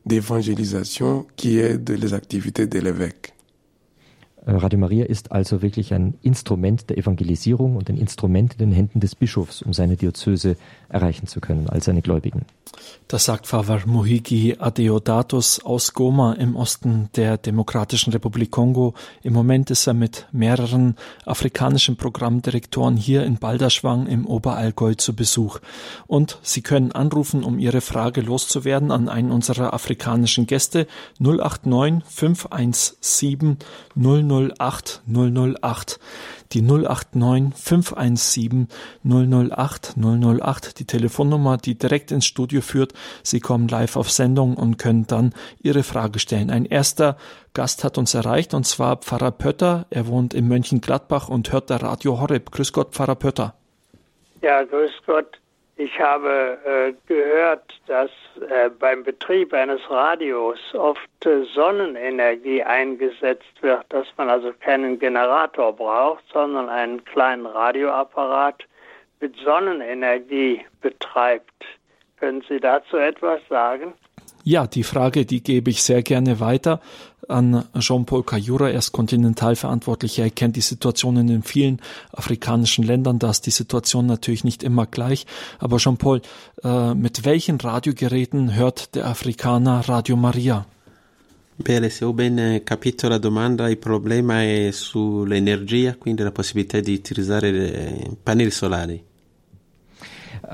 [0.07, 3.32] d'évangélisation qui aide les activités de l'évêque.
[4.45, 8.73] Äh, Radio Maria ist also wirklich ein Instrument der Evangelisierung und ein Instrument in den
[8.73, 10.57] Händen des Bischofs, um seine Diözese
[10.89, 12.45] erreichen zu können, all seine Gläubigen.
[13.09, 18.95] Das sagt Pfarrer Muhigi Adeodatus aus Goma im Osten der Demokratischen Republik Kongo.
[19.23, 25.59] Im Moment ist er mit mehreren afrikanischen Programmdirektoren hier in Balderschwang im Oberallgäu zu Besuch.
[26.07, 30.87] Und Sie können anrufen, um Ihre Frage loszuwerden an einen unserer afrikanischen Gäste
[31.19, 33.59] 089 517
[34.33, 36.01] 008 008.
[36.53, 38.69] Die 089 517
[39.05, 42.93] 008 008, die Telefonnummer, die direkt ins Studio führt.
[43.23, 46.51] Sie kommen live auf Sendung und können dann Ihre Frage stellen.
[46.51, 47.17] Ein erster
[47.55, 49.87] Gast hat uns erreicht und zwar Pfarrer Pötter.
[49.91, 52.51] Er wohnt in Mönchengladbach und hört der Radio Horeb.
[52.51, 53.55] Grüß Gott, Pfarrer Pötter.
[54.41, 55.42] Ja, grüß Gott.
[55.83, 58.11] Ich habe äh, gehört, dass
[58.49, 65.73] äh, beim Betrieb eines Radios oft äh, Sonnenenergie eingesetzt wird, dass man also keinen Generator
[65.73, 68.63] braucht, sondern einen kleinen Radioapparat
[69.19, 71.65] mit Sonnenenergie betreibt.
[72.21, 73.93] Können Sie dazu etwas sagen?
[74.45, 76.81] Ja, die Frage, die gebe ich sehr gerne weiter
[77.29, 78.71] an Jean-Paul Kayura.
[78.71, 80.25] Er ist Kontinentalverantwortlicher.
[80.25, 81.81] Er kennt die Situation in den vielen
[82.13, 83.19] afrikanischen Ländern.
[83.19, 85.27] Da ist die Situation natürlich nicht immer gleich.
[85.59, 86.23] Aber Jean-Paul,
[86.65, 90.67] äh, mit welchen Radiogeräten hört der Afrikaner Radio Maria?
[91.57, 96.95] Bene, se ho ben capito la domanda, il problema è sull'energia, quindi la possibilità di
[96.95, 99.12] utilizzare eh, pannelli solari.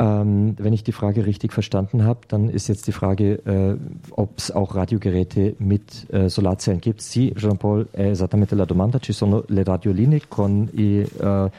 [0.01, 3.77] Ähm, wenn ich die Frage richtig verstanden habe, dann ist jetzt die Frage, äh,
[4.13, 7.03] ob es auch Radiogeräte mit äh, Solarzellen gibt.
[7.03, 9.01] Sì, Jean-Paul, è esattamente la domanda.
[9.01, 11.51] Ci sono le radioline con i, eh,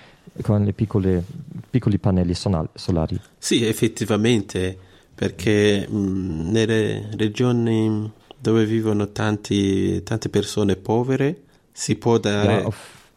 [0.42, 1.22] con le piccole,
[1.70, 3.20] piccoli pannelli solari.
[3.38, 4.78] Sì, effettivamente,
[5.14, 8.10] perché mh, nelle regioni
[8.40, 11.36] dove vivono tanti, tante persone povere
[11.74, 12.54] si può dare...
[12.54, 13.12] Ja, auf,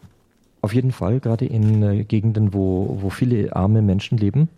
[0.62, 4.48] auf jeden Fall, gerade in äh, Gegenden, wo, wo viele arme Menschen leben.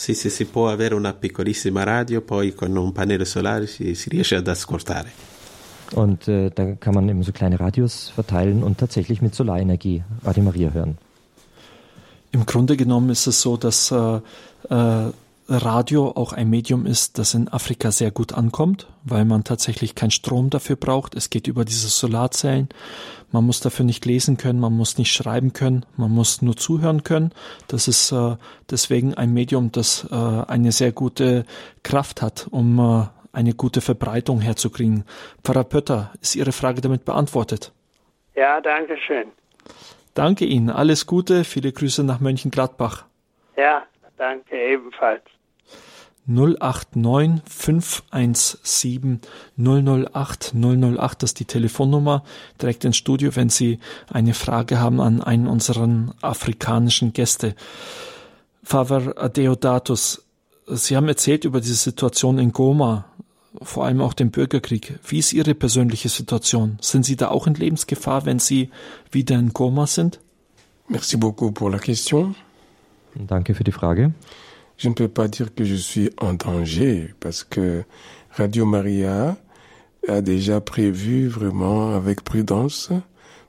[0.00, 4.08] Sì, sì, si può avere una piccolissima radio, poi con un pannello solare si, si
[4.08, 5.10] riesce ad ascoltare.
[5.94, 10.44] Und äh, da kann man eben so kleine Radios verteilen und tatsächlich mit Solarenergie Radio
[10.44, 10.98] Maria hören.
[12.30, 14.20] Im Grunde genommen ist es so, dass äh,
[14.70, 15.10] äh,
[15.50, 20.10] Radio auch ein Medium ist, das in Afrika sehr gut ankommt, weil man tatsächlich keinen
[20.10, 21.14] Strom dafür braucht.
[21.14, 22.68] Es geht über diese Solarzellen.
[23.32, 27.02] Man muss dafür nicht lesen können, man muss nicht schreiben können, man muss nur zuhören
[27.02, 27.32] können.
[27.66, 28.36] Das ist äh,
[28.70, 31.46] deswegen ein Medium, das äh, eine sehr gute
[31.82, 35.04] Kraft hat, um äh, eine gute Verbreitung herzukriegen.
[35.42, 37.72] Pfarrer Pötter, ist Ihre Frage damit beantwortet?
[38.34, 39.28] Ja, danke schön.
[40.12, 43.06] Danke Ihnen, alles Gute, viele Grüße nach Mönchengladbach.
[43.56, 43.84] Ja,
[44.18, 45.22] danke ebenfalls.
[46.28, 49.20] 089 517
[49.56, 52.22] 008 008, das ist die Telefonnummer
[52.60, 53.78] direkt ins Studio, wenn Sie
[54.08, 55.88] eine Frage haben an einen unserer
[56.20, 57.54] afrikanischen Gäste.
[58.62, 60.22] Father Deodatus,
[60.66, 63.06] Sie haben erzählt über diese Situation in Goma,
[63.62, 64.98] vor allem auch den Bürgerkrieg.
[65.06, 66.76] Wie ist Ihre persönliche Situation?
[66.82, 68.68] Sind Sie da auch in Lebensgefahr, wenn Sie
[69.10, 70.20] wieder in Goma sind?
[70.88, 72.34] Merci beaucoup pour la question.
[73.14, 74.12] Danke für die Frage.
[74.78, 77.82] Je ne peux pas dire que je suis en danger parce que
[78.30, 79.36] Radio Maria
[80.06, 82.90] a déjà prévu vraiment avec prudence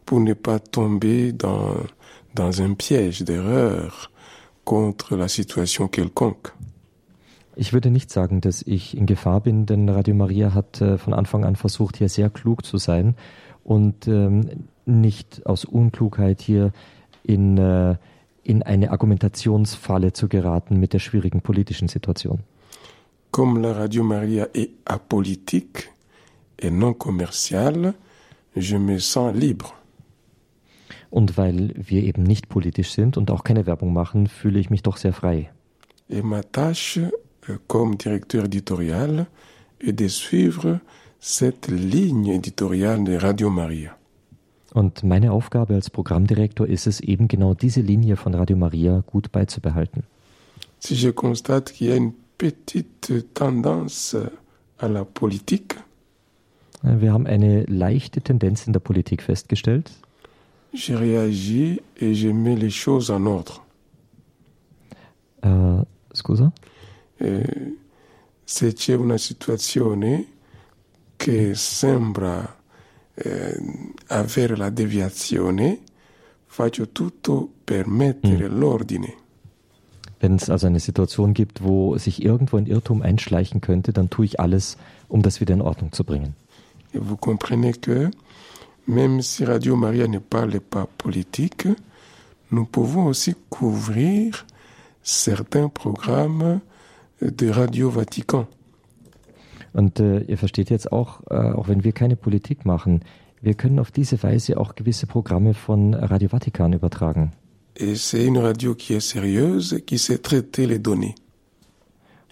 [0.06, 1.76] pour ne pas tomber dans,
[2.34, 4.12] dans un piège d'erreur
[4.66, 6.52] contre la situation quelconque.
[7.56, 11.14] Ich würde nicht sagen, dass ich in Gefahr bin, denn Radio Maria hat äh, von
[11.14, 13.16] Anfang an versucht, hier sehr klug zu sein
[13.64, 14.50] und ähm,
[14.86, 16.72] nicht aus Unklugheit hier
[17.22, 17.96] in, äh,
[18.50, 22.40] in eine Argumentationsfalle zu geraten mit der schwierigen politischen Situation.
[23.32, 25.92] Comme la Radio Maria est apolitique
[26.58, 27.94] et non commerciale,
[28.56, 29.70] je me sens libre.
[31.12, 34.82] Und weil wir eben nicht politisch sind und auch keine Werbung machen, fühle ich mich
[34.82, 35.52] doch sehr frei.
[36.10, 37.12] Et ma tâche
[37.50, 39.28] euh, comme directeur éditorial
[39.80, 40.80] est de suivre
[41.20, 43.99] cette ligne éditoriale de Radio Maria.
[44.74, 49.32] Und meine Aufgabe als Programmdirektor ist es eben genau diese Linie von Radio Maria gut
[49.32, 50.04] beizubehalten.
[50.80, 54.16] Si je constate qu'il y a une petite tendance
[54.78, 55.76] à la politique,
[56.82, 59.91] Wir haben eine leichte Tendenz in der Politik festgestellt.
[60.72, 63.62] je réagis et je mets les choses en ordre.
[65.41, 65.84] Äh,
[66.14, 66.52] scusa?
[67.20, 67.74] Eh,
[68.46, 70.26] se c'è una situazione
[71.18, 72.56] che sembra
[73.24, 73.60] eh,
[74.08, 75.80] avere la deviazione,
[76.46, 79.14] faccio tutto per mettere l'ordine.
[80.20, 84.26] Wenn es also eine Situation gibt, wo sich irgendwo ein Irrtum einschleichen könnte, dann tue
[84.26, 84.78] ich alles,
[85.08, 86.36] um das wieder in Ordnung zu bringen.
[86.94, 88.10] Et vous comprenez que
[88.86, 91.68] même si Radio Maria ne parle pas politique,
[92.52, 94.46] nous pouvons aussi couvrir
[95.04, 96.60] certains programmes
[97.22, 98.48] de Radio Vatican.
[99.80, 103.00] Und äh, ihr versteht jetzt auch, äh, auch wenn wir keine Politik machen,
[103.42, 107.32] wir können auf diese Weise auch gewisse Programme von Radio Vatikan übertragen.
[107.76, 111.16] Et c'est une radio qui est sérieuse, qui sait traiter les données.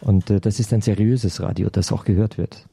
[0.02, 2.68] Und äh, das ist ein seriöses Radio, das auch gehört wird.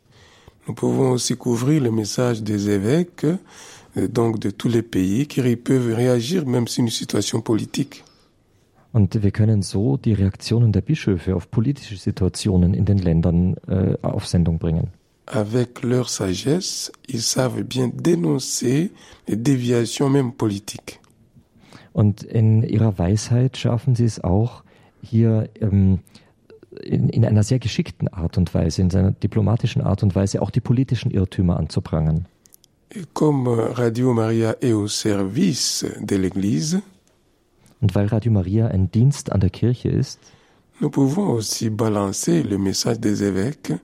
[0.66, 3.26] Nous pouvons aussi couvrir le message des évêques,
[3.96, 8.02] euh, donc de tous les pays, qui peuvent réagir même si une situation politique.
[8.94, 13.96] Und wir können so die Reaktionen der Bischöfe auf politische Situationen in den Ländern äh,
[14.02, 14.92] auf Sendung bringen.
[15.26, 18.92] Avec leur sagesse, ils savent bien dénoncer
[19.26, 21.00] les déviations même politiques.
[21.92, 24.62] Und in ihrer Weisheit schaffen sie es auch,
[25.02, 25.98] hier ähm,
[26.80, 30.50] in, in einer sehr geschickten Art und Weise, in seiner diplomatischen Art und Weise auch
[30.50, 32.26] die politischen Irrtümer anzuprangern.
[32.94, 36.80] Et comme Radio Maria est au service de l'Église,
[37.84, 40.18] Und weil Radio Maria ein Dienst an der Kirche ist,
[40.80, 43.74] nous pouvons aussi balancer le message des évêques,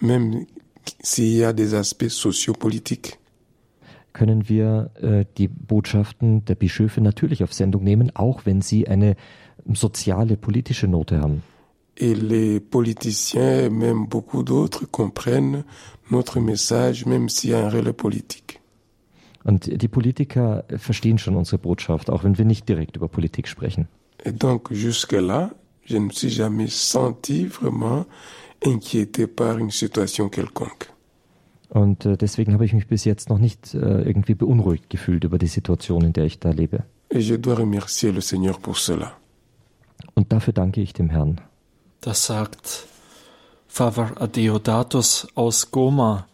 [0.00, 0.46] même
[1.02, 3.18] s'il y a des aspects sociopolitiques.
[4.14, 9.16] können wir äh, die Botschaften der Bischöfe natürlich auf Sendung nehmen, auch wenn sie eine
[9.70, 11.42] soziale, politische Note haben.
[11.98, 15.64] Et les politiciens, même beaucoup d'autres, comprennent
[16.10, 18.61] notre message, même s'il y a un relais politique.
[19.44, 23.88] Und die Politiker verstehen schon unsere Botschaft, auch wenn wir nicht direkt über Politik sprechen.
[24.24, 25.50] Et donc, jusque-là,
[25.84, 28.06] je ne me suis jamais senti vraiment
[28.64, 30.92] inquiété par une situation quelconque.
[31.68, 35.38] Und äh, deswegen habe ich mich bis jetzt noch nicht äh, irgendwie beunruhigt gefühlt über
[35.38, 36.84] die Situation, in der ich da lebe.
[37.08, 39.12] Et je dois remercier le Seigneur pour cela.
[40.14, 41.40] Und dafür danke ich dem Herrn.
[42.00, 42.86] Das sagt
[43.66, 46.26] Father Adeodatus aus Goma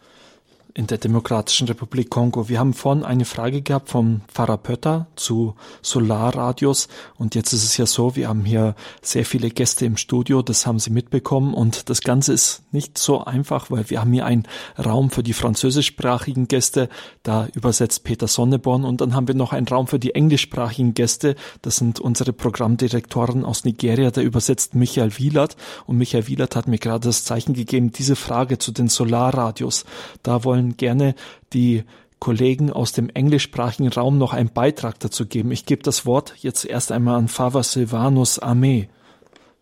[0.75, 2.47] in der Demokratischen Republik Kongo.
[2.47, 6.87] Wir haben vorhin eine Frage gehabt vom Pfarrer Pötter zu Solarradios.
[7.17, 10.67] Und jetzt ist es ja so, wir haben hier sehr viele Gäste im Studio, das
[10.67, 11.53] haben Sie mitbekommen.
[11.53, 14.47] Und das Ganze ist nicht so einfach, weil wir haben hier einen
[14.77, 16.89] Raum für die französischsprachigen Gäste,
[17.23, 18.85] da übersetzt Peter Sonneborn.
[18.85, 23.43] Und dann haben wir noch einen Raum für die englischsprachigen Gäste, das sind unsere Programmdirektoren
[23.43, 25.55] aus Nigeria, da übersetzt Michael Wielert.
[25.87, 29.85] Und Michael Wielert hat mir gerade das Zeichen gegeben, diese Frage zu den Solarradios,
[30.21, 31.15] da wollen gerne
[31.53, 31.83] die
[32.19, 35.51] Kollegen aus dem englischsprachigen Raum noch einen Beitrag dazu geben.
[35.51, 38.89] Ich gebe das Wort jetzt erst einmal an Fava Silvanus Armee.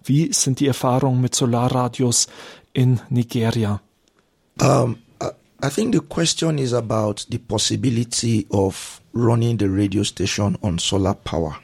[0.03, 2.27] Wie sind die Erfahrungen mit Solarradios
[2.73, 3.81] in Nigeria?
[4.59, 5.27] Um, I,
[5.63, 11.13] I think the question is about the possibility of running the radio station on solar
[11.13, 11.57] power.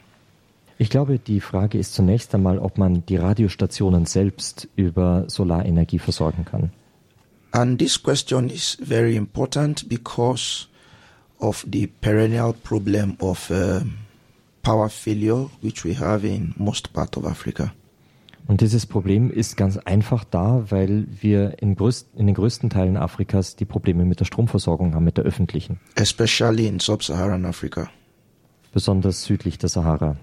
[0.78, 6.44] Ich glaube, die Frage ist zunächst einmal, ob man die Radiostationen selbst über Solarenergie versorgen
[6.44, 6.72] kann.
[7.54, 10.66] And this question is very important because
[11.38, 13.98] of the perennial problem of um
[14.64, 17.72] power failure, which we have in most part of Africa.
[18.46, 22.96] Und dieses Problem ist ganz einfach da, weil wir in, größt, in den größten Teilen
[22.96, 27.88] Afrikas die Probleme mit der Stromversorgung haben, mit der öffentlichen, especially in sub-Saharan Africa.
[28.72, 30.16] besonders südlich der Sahara.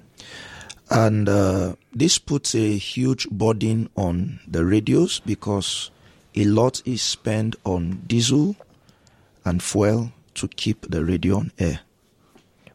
[0.90, 5.90] And uh, this puts a huge burden on the radios because
[6.36, 8.56] a lot is spent on diesel
[9.44, 11.80] and fuel to keep the radio on air.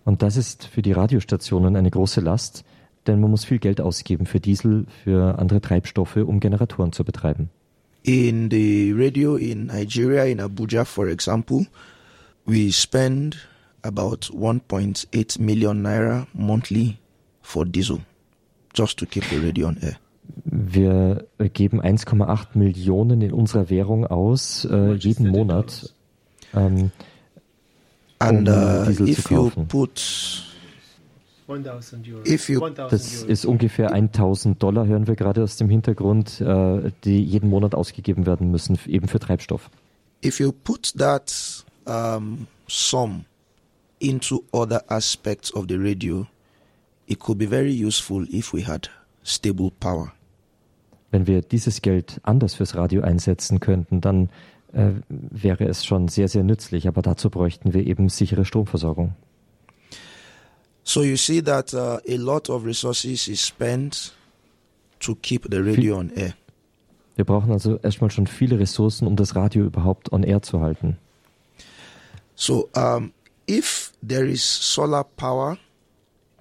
[0.04, 2.64] Und das ist für die Radiostationen eine große Last,
[3.06, 7.50] denn man muss viel Geld ausgeben für Diesel, für andere Treibstoffe, um Generatoren zu betreiben.
[8.02, 11.66] In the radio in Nigeria, in Abuja, for example,
[12.46, 13.36] we spend
[13.82, 16.98] about 1.8 million naira monthly
[17.42, 18.00] for diesel
[18.74, 19.98] just to keep the radio on air.
[20.44, 25.92] Wir geben 1,8 Millionen in unserer Währung aus, äh, jeden Monat,
[26.54, 26.90] ähm,
[28.18, 29.68] And um uh, Diesel zu if you kaufen.
[29.68, 30.42] put
[31.48, 32.24] 1000 Euro.
[32.26, 33.30] If you- 1000 Das Euro.
[33.30, 38.24] ist ungefähr 1000 Dollar, hören wir gerade aus dem Hintergrund, äh, die jeden Monat ausgegeben
[38.26, 39.70] werden müssen, eben für Treibstoff.
[40.24, 43.24] if you put that um, sum
[44.00, 46.26] into other aspects of the radio,
[47.06, 48.88] it could be very useful if we had
[49.22, 50.10] stable power.
[51.10, 54.28] Wenn wir dieses Geld anders fürs Radio einsetzen könnten, dann
[54.72, 56.88] äh, wäre es schon sehr, sehr nützlich.
[56.88, 59.14] Aber dazu bräuchten wir eben sichere Stromversorgung.
[60.82, 64.14] So you see that uh, a lot of resources is spent
[65.00, 66.34] to keep the radio on air.
[67.16, 70.98] Wir brauchen also erstmal schon viele Ressourcen, um das Radio überhaupt on air zu halten.
[72.34, 73.12] So um,
[73.48, 75.56] if there is solar power,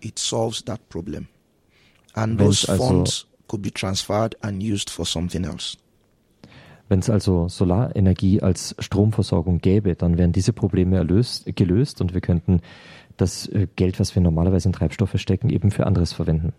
[0.01, 1.27] it solves that problem,
[2.13, 5.77] and Wenn's those also- funds could be transferred and used for something else.
[6.87, 12.21] Wenn es also Solarenergie als Stromversorgung gäbe, dann wären diese Probleme erlöst, gelöst und wir
[12.21, 12.61] könnten
[13.17, 16.53] das äh, Geld, was wir normalerweise in Treibstoffe stecken, eben für anderes verwenden.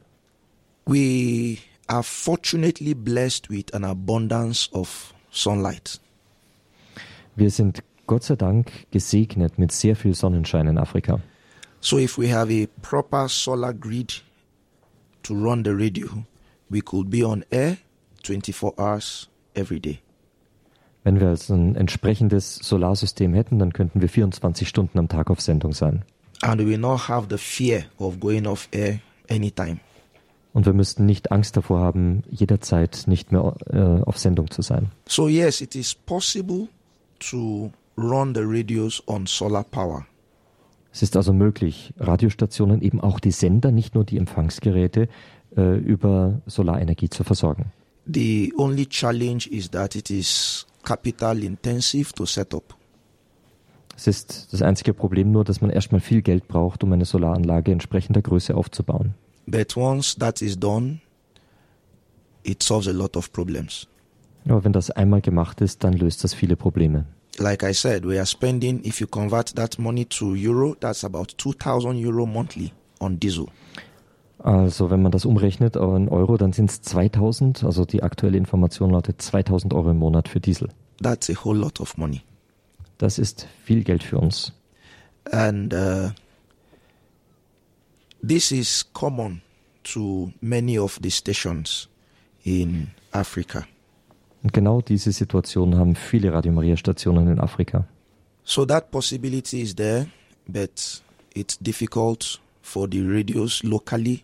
[0.87, 6.01] We are fortunately blessed with an abundance of sunlight.
[7.37, 11.21] Wir sind Gott sei Dank gesegnet mit sehr viel Sonnenschein in Afrika.
[11.81, 14.23] So if we have a proper solar grid
[15.23, 16.09] to run the radio,
[16.69, 17.77] we could be on air
[18.23, 20.01] 24 hours every day.
[21.05, 25.41] Wenn wir also ein entsprechendes Solarsystem hätten, dann könnten wir 24 Stunden am Tag auf
[25.41, 26.05] Sendung sein.
[26.43, 29.79] And we not have the fear of going off air anytime.
[30.53, 34.91] Und wir müssten nicht Angst davor haben, jederzeit nicht mehr äh, auf Sendung zu sein.
[35.07, 36.69] So yes, it is possible
[37.31, 40.07] to run the radios on solar power.
[40.93, 45.09] Es ist also möglich, Radiostationen, eben auch die Sender, nicht nur die Empfangsgeräte,
[45.57, 47.73] äh, über Solarenergie zu versorgen.
[48.07, 52.75] The only challenge is that it is capital intensive to set up.
[53.97, 57.73] Es ist das einzige Problem nur, dass man erstmal viel Geld braucht, um eine Solaranlage
[57.73, 59.15] entsprechender Größe aufzubauen.
[59.47, 61.01] But once that is done,
[62.43, 63.89] it solves a lot of problems.
[64.49, 67.07] Aber wenn das einmal gemacht ist, dann löst das viele Probleme.
[67.39, 71.27] Like I said, we are spending, if you convert that money to euro, that's about
[71.37, 73.47] 2,000 euro monthly on diesel.
[74.47, 78.93] Also wenn man das umrechnet einen Euro, dann sind es 2000, also die aktuelle Information
[78.93, 80.69] lautet 2000 Euro im Monat für Diesel.
[81.03, 82.23] That's a whole lot of money.
[82.97, 84.53] Das ist viel Geld für uns.
[85.33, 86.11] And uh,
[88.25, 89.43] this is common
[89.83, 91.89] to many of the stations
[92.45, 93.67] in Africa.
[94.45, 97.85] Und genau diese Situation haben viele Radio Maria Stationen in Afrika.
[98.45, 100.07] So that possibility is there,
[100.47, 101.03] but
[101.35, 104.23] it's difficult for the radios locally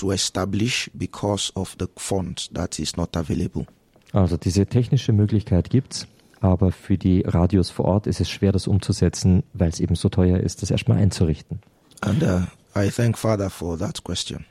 [0.00, 3.66] to establish because of the funds that is not available.
[4.12, 6.06] Also diese technische Möglichkeit gibt's,
[6.40, 10.08] aber für die Radios vor Ort ist es schwer, das umzusetzen, weil es eben so
[10.08, 11.60] teuer ist, das erstmal einzurichten.
[12.00, 12.42] And uh,
[12.74, 14.44] I thank Father for that question.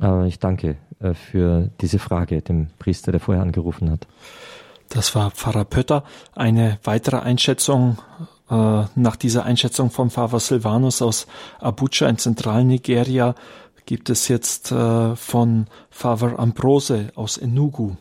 [0.00, 4.06] Aber ich danke äh, für diese Frage dem Priester, der vorher angerufen hat.
[4.88, 6.04] Das war Pfarrer Pötter.
[6.34, 7.98] Eine weitere Einschätzung
[8.50, 8.54] äh,
[8.94, 11.26] nach dieser Einschätzung vom Pfarrer Silvanus aus
[11.60, 13.34] Abuja in Zentralnigeria
[13.86, 17.92] gibt es jetzt äh, von Pfarrer Ambrose aus Enugu.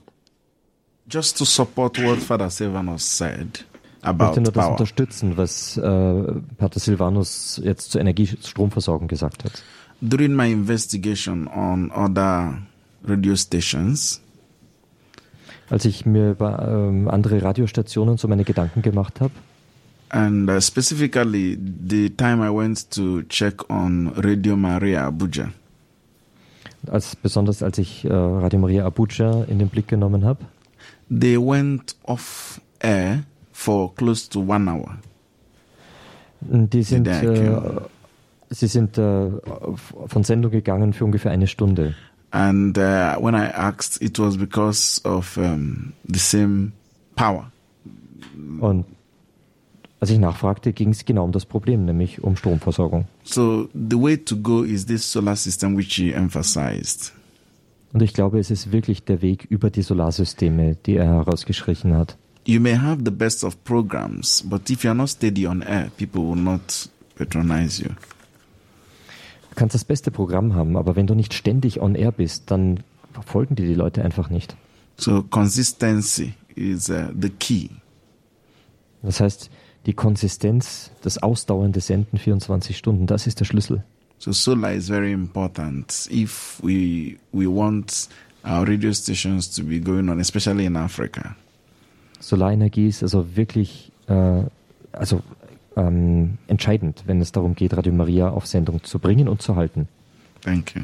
[1.10, 3.66] Just to support what Father Silvanus said
[4.00, 4.72] Ich about möchte nur das power.
[4.72, 5.82] unterstützen, was äh,
[6.58, 9.52] Pater Silvanus jetzt zur Energiestromversorgung gesagt hat.
[10.02, 12.58] During my investigation on other
[13.04, 14.22] radio stations,
[15.70, 19.32] Als ich mir über ähm, andere Radiostationen so meine Gedanken gemacht habe,
[20.10, 25.50] and uh, specifically the time I went to check on Radio Maria Abuja,
[26.88, 30.46] als, besonders als ich äh, Radio Maria Abuja in den Blick genommen habe.
[31.10, 34.98] They went off air for close to one hour.
[36.42, 37.52] Die sind, äh,
[38.50, 39.30] sie sind äh,
[40.08, 41.94] von Sendung gegangen für ungefähr eine Stunde.
[42.32, 46.72] And uh, when I asked, it was because of um, the same
[47.16, 47.52] power.
[48.60, 48.86] Und
[50.02, 53.06] als ich nachfragte, ging es genau um das Problem, nämlich um Stromversorgung.
[53.24, 57.14] So the way to go is this solar system which he emphasized.
[57.94, 62.18] Und ich glaube, es ist wirklich der Weg über die Solarsysteme, die er herausgeschrieben hat.
[62.48, 66.22] You may have the best of programs, but if you're not steady on air, people
[66.24, 67.90] will not patronize you.
[69.50, 72.80] Du kannst das beste Programm haben, aber wenn du nicht ständig on air bist, dann
[73.14, 74.56] verfolgen die die Leute einfach nicht.
[74.98, 77.70] So consistency is uh, the key.
[79.04, 79.52] Das heißt,
[79.86, 83.84] die Konsistenz, das ausdauernde Senden 24 Stunden, das ist der Schlüssel.
[84.20, 88.08] So solar is very important if we we want
[88.44, 91.36] our radio stations to be going on, especially in Africa.
[92.20, 94.44] Solarenergie ist also wirklich äh,
[94.92, 95.22] also,
[95.76, 99.88] ähm, entscheidend, wenn es darum geht, Radio Maria auf Sendung zu bringen und zu halten.
[100.42, 100.82] Thank you.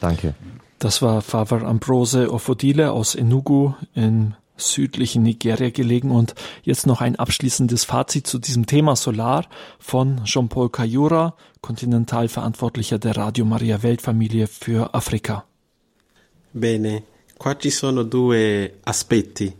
[0.00, 0.34] Danke.
[0.78, 7.16] Das war Father Ambrose Ofodile aus Enugu in südlichen Nigeria gelegen und jetzt noch ein
[7.16, 9.46] abschließendes Fazit zu diesem Thema Solar
[9.78, 15.44] von Jean-Paul Kayura, Kontinentalverantwortlicher der Radio Maria Weltfamilie für Afrika.
[16.52, 17.02] Bene,
[17.36, 19.52] qua ci sono due aspetti.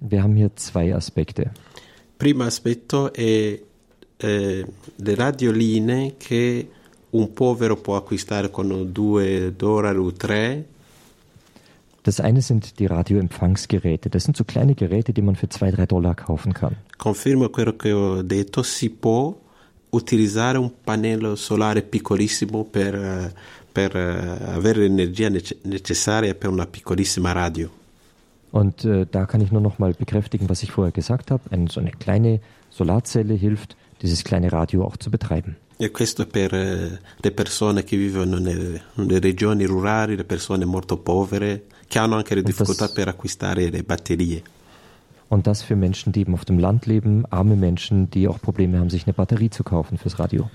[0.00, 1.50] Wir haben hier zwei Aspekte.
[2.16, 3.60] Primo aspetto è
[4.16, 4.66] eh,
[4.96, 6.68] le radioline che
[7.10, 10.64] un povero può acquistare con 2 dollari o 3
[12.08, 14.08] Das eine sind die Radioempfangsgeräte.
[14.08, 16.74] Das sind so kleine Geräte, die man für zwei, drei Dollar kaufen kann.
[16.96, 19.38] Confermo quello che ho detto, si può
[19.90, 23.30] utilizzare un pannello solare piccolissimo per,
[23.70, 27.68] per eh, avere l'energia nece- necessaria per una piccolissima radio.
[28.52, 31.42] Und äh, da kann ich nur noch mal bekräftigen, was ich vorher gesagt habe.
[31.50, 32.40] Ein, so eine kleine
[32.70, 35.56] Solarzelle hilft, dieses kleine Radio auch zu betreiben.
[35.76, 40.96] E questo per eh, le persone che vivono nelle, nelle regioni rurali, le persone molto
[40.96, 44.42] povere, che hanno anche le das- difficoltà per acquistare le batterie.
[45.30, 48.78] Und das für Menschen, die eben auf dem Land leben, arme Menschen, die auch Probleme
[48.78, 50.48] haben, sich eine Batterie zu kaufen fürs Radio.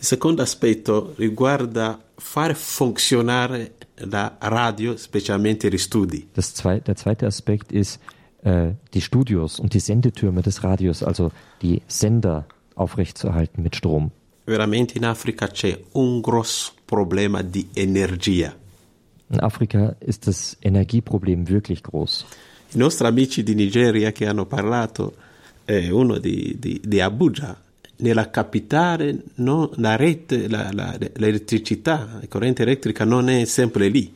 [0.00, 6.28] Il secondo aspetto riguarda fare funzionare la radio, specialmente gli studi.
[6.34, 8.00] Das zwei, der zweite Aspekt ist
[8.42, 11.32] äh, die Studios und die Sendetürme des Radios, also
[11.62, 12.44] die Sender
[12.74, 14.12] aufrechtzuerhalten mit Strom.
[14.44, 18.54] Veramente in Africa c'è un grosso problema di energia.
[19.30, 22.24] In Afrika ist das Energieproblem wirklich groß.
[22.74, 25.14] I nostri amici di Nigeria che hanno parlato,
[25.66, 27.56] eh, uno di, di- di Abuja,
[27.98, 34.12] nella capitale no, la rete, la- la- l'elettricità, la corrente elettrica non è sempre lì.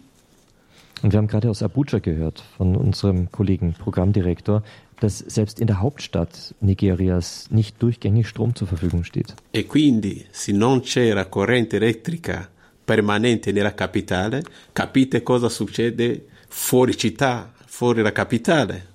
[1.03, 4.63] Und wir haben gerade aus Abuja gehört von unserem Kollegen Programmdirektor,
[5.01, 9.35] dass selbst in der Hauptstadt Nigerias nicht durchgängig Strom zur Verfügung steht.
[9.53, 12.49] E quindi se non c'era corrente elettrica
[12.93, 14.43] permanente nella capitale,
[14.75, 18.91] capite cosa succede fuori città, fuori la capitale.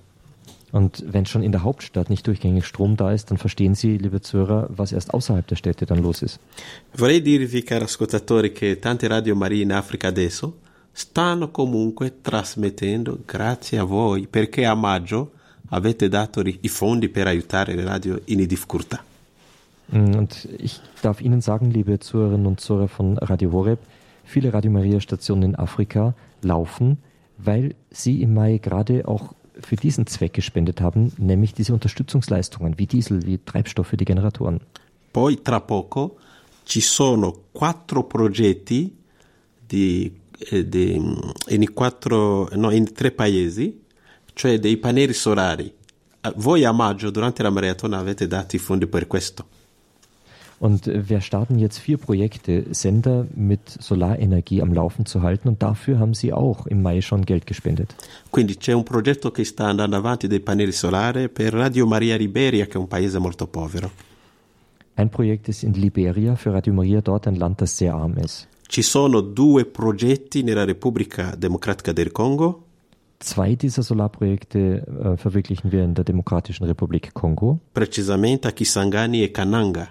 [0.70, 4.20] Und wenn schon in der Hauptstadt nicht durchgängig Strom da ist, dann verstehen Sie, liebe
[4.20, 6.38] Zuhörer, was erst außerhalb der Städte dann los ist.
[6.92, 10.58] Vorrei dirvi, cari ascoltatori, che tante radio Marie in Africa adesso
[10.92, 15.32] stanno comunque trasmettendo grazie a voi, perché a maggio
[15.70, 19.02] avete dato i fondi per aiutare le radio in difficoltà.
[19.90, 23.78] Mm, Und ich darf Ihnen sagen, liebe Zuhörerinnen und Zuhörer von Radio Horeb,
[24.24, 26.98] viele Radio Maria Stationen in Afrika laufen,
[27.38, 32.86] weil Sie im Mai gerade auch für diesen Zweck gespendet haben, nämlich diese Unterstützungsleistungen wie
[32.86, 34.60] Diesel, wie Treibstoff für die Generatoren.
[35.12, 36.16] Poi tra poco
[36.64, 38.94] ci sono quattro progetti
[39.66, 40.12] di,
[40.50, 41.00] eh, di-
[41.48, 43.80] in, quattro, no, in tre paesi,
[44.34, 45.72] cioè dei pannelli solari.
[46.36, 49.46] Voi a maggio, durante la maratona, avete dato i fondi per questo.
[50.60, 55.48] Und äh, wir starten jetzt vier Projekte, Sender mit Solarenergie am Laufen zu halten.
[55.48, 57.94] Und dafür haben Sie auch im Mai schon Geld gespendet.
[58.30, 62.66] Quindi c'è un progetto che sta andando avanti dei pannelli solari per Radio Maria Liberia,
[62.66, 63.90] che è un paese molto povero.
[64.96, 68.48] Ein Projekt ist in Liberia für Radio Maria, dort ein Land, das sehr arm ist.
[68.66, 72.64] Ci sono due progetti nella Repubblica Democratica del Congo,
[73.20, 79.32] Zwei dieser Solarprojekte äh, verwirklichen wir in der Demokratischen Republik Kongo, precisamente a Kisangani e
[79.32, 79.88] Kananga.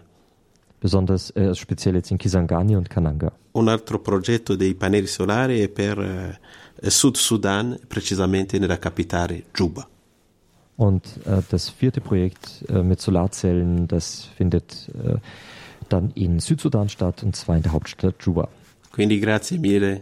[0.80, 3.32] Besonders äh, speziell jetzt in Kisangani und Kananga.
[3.54, 9.88] Un altro progetto dei pannelli solari è per eh, Sud Sudan, precisamente nella capitale Juba.
[10.76, 15.16] Und äh, das vierte Projekt äh, mit Solarzellen, das findet äh,
[15.90, 18.48] dann in Südsudan statt, und zwar in der Hauptstadt Juba.
[18.92, 20.02] Quindi grazie mille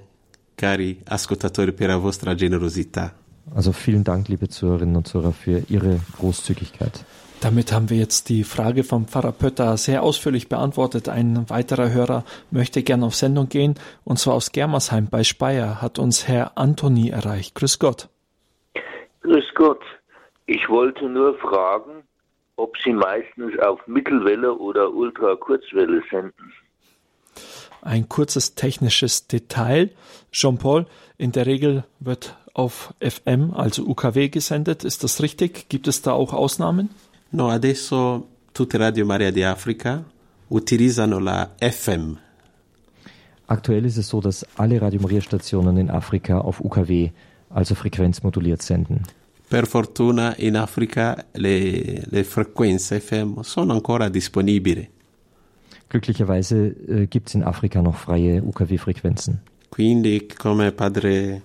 [0.55, 3.13] cari ascoltatori, per la vostra generosità.
[3.53, 7.05] Also vielen Dank, liebe Zuhörerinnen und Zuhörer, für Ihre Großzügigkeit.
[7.45, 11.09] Damit haben wir jetzt die Frage vom Pfarrer Pötter sehr ausführlich beantwortet.
[11.09, 15.99] Ein weiterer Hörer möchte gerne auf Sendung gehen, und zwar aus Germersheim bei Speyer hat
[15.99, 17.53] uns Herr Antoni erreicht.
[17.53, 18.09] Grüß Gott.
[19.21, 19.83] Grüß Gott.
[20.47, 22.01] Ich wollte nur fragen,
[22.55, 26.51] ob Sie meistens auf Mittelwelle oder Ultrakurzwelle senden.
[27.83, 29.91] Ein kurzes technisches Detail.
[30.31, 30.87] Jean-Paul,
[31.19, 34.83] in der Regel wird auf FM, also UKW, gesendet.
[34.83, 35.69] Ist das richtig?
[35.69, 36.89] Gibt es da auch Ausnahmen?
[37.29, 40.03] No, adesso tutte Radio Maria di Africa
[40.47, 42.15] utilizzano la FM.
[43.47, 47.11] Aktuell ist es so, dass alle Radio Maria Stationen in Afrika auf UKW,
[47.49, 49.03] also frequenzmoduliert senden.
[49.47, 54.89] Per fortuna in Africa le, le frequenze FM sono ancora disponibili.
[55.87, 59.41] Glücklicherweise äh, gibt es in Afrika noch freie UKW-Frequenzen.
[59.69, 61.41] Quindi, come padre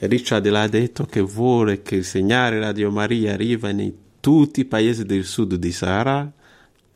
[0.00, 3.80] Richard l'ha detto, che vuole che il segnale Radio Maria arriva in
[4.24, 6.32] tutti i paesi del sud di Sahara,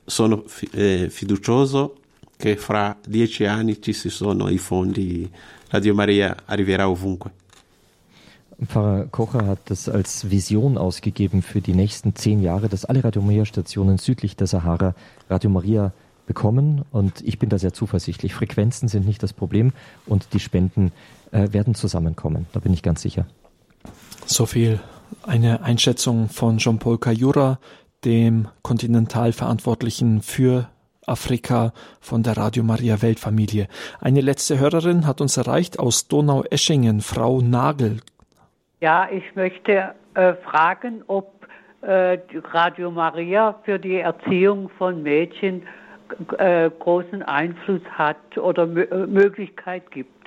[0.06, 1.96] sono fi- eh, fiducioso
[2.38, 5.30] che fra dieci anni ci si sono i fondi,
[5.68, 7.32] Radio Maria arriverà ovunque.
[8.64, 13.20] Pfarrer Kocher hat das als Vision ausgegeben für die nächsten zehn Jahre, dass alle Radio
[13.20, 14.94] Maria Stationen südlich der Sahara
[15.28, 15.92] Radio Maria
[16.26, 16.82] bekommen.
[16.90, 18.32] Und ich bin da sehr zuversichtlich.
[18.32, 19.72] Frequenzen sind nicht das Problem
[20.06, 20.92] und die Spenden
[21.30, 22.46] äh, werden zusammenkommen.
[22.52, 23.26] Da bin ich ganz sicher.
[24.24, 24.80] So viel
[25.26, 27.58] eine Einschätzung von Jean-Paul Kayura,
[28.04, 30.68] dem Kontinentalverantwortlichen für
[31.06, 33.68] Afrika von der Radio Maria Weltfamilie.
[34.00, 38.00] Eine letzte Hörerin hat uns erreicht aus Donau-Eschingen, Frau Nagel.
[38.80, 41.46] Ja, ich möchte äh, fragen, ob
[41.80, 42.18] äh,
[42.52, 45.62] Radio Maria für die Erziehung von Mädchen
[46.38, 50.17] äh, großen Einfluss hat oder äh, Möglichkeit gibt.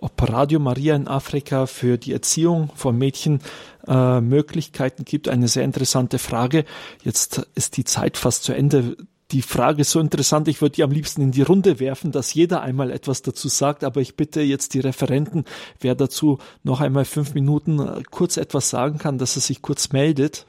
[0.00, 3.40] Ob Radio Maria in Afrika für die Erziehung von Mädchen
[3.86, 5.28] äh, Möglichkeiten gibt.
[5.28, 6.64] Eine sehr interessante Frage.
[7.02, 8.96] Jetzt ist die Zeit fast zu Ende.
[9.30, 12.34] Die Frage ist so interessant, ich würde die am liebsten in die Runde werfen, dass
[12.34, 15.44] jeder einmal etwas dazu sagt, aber ich bitte jetzt die Referenten,
[15.78, 19.92] wer dazu noch einmal fünf Minuten äh, kurz etwas sagen kann, dass er sich kurz
[19.92, 20.46] meldet.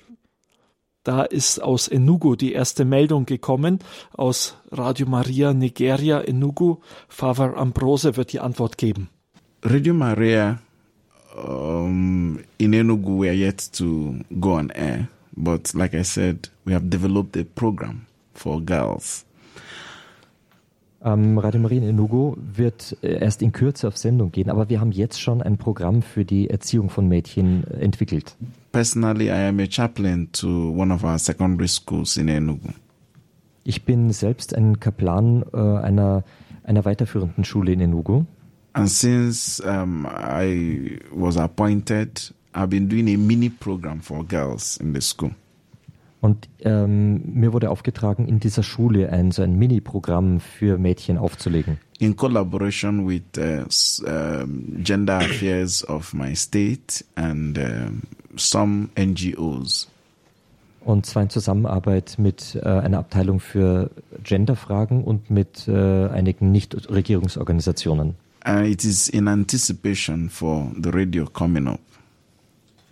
[1.04, 3.80] Da ist aus Enugu die erste Meldung gekommen,
[4.14, 6.78] aus Radio Maria Nigeria Enugu.
[7.08, 9.10] Father Ambrose wird die Antwort geben.
[9.64, 10.60] Radio Maria
[11.36, 15.08] um, in Enugu, we are yet to go on air.
[15.38, 19.26] But like I said, we have developed a program for girls.
[21.04, 24.80] Ähm, Radio Maria in Enugu wird äh, erst in Kürze auf Sendung gehen, aber wir
[24.80, 28.36] haben jetzt schon ein Programm für die Erziehung von Mädchen äh, entwickelt.
[28.72, 32.70] Personally, I am a chaplain to one of our secondary schools in Enugu.
[33.64, 36.24] Ich bin selbst ein Kaplan äh, einer,
[36.64, 38.26] einer weiterführenden Schule in Enugu.
[38.74, 42.22] And since um, I was appointed,
[42.54, 45.32] I've been doing a mini program for girls in the school.
[46.22, 51.80] Und ähm, mir wurde aufgetragen, in dieser Schule ein so ein Mini-Programm für Mädchen aufzulegen.
[51.98, 53.66] In collaboration with uh,
[54.08, 58.04] um, gender affairs of my state and um,
[58.36, 59.88] some NGOs.
[60.84, 63.90] Und zwar in Zusammenarbeit mit äh, einer Abteilung für
[64.24, 68.16] Genderfragen und mit äh, einigen Nichtregierungsorganisationen.
[68.44, 71.80] And it is in anticipation for the radio coming up.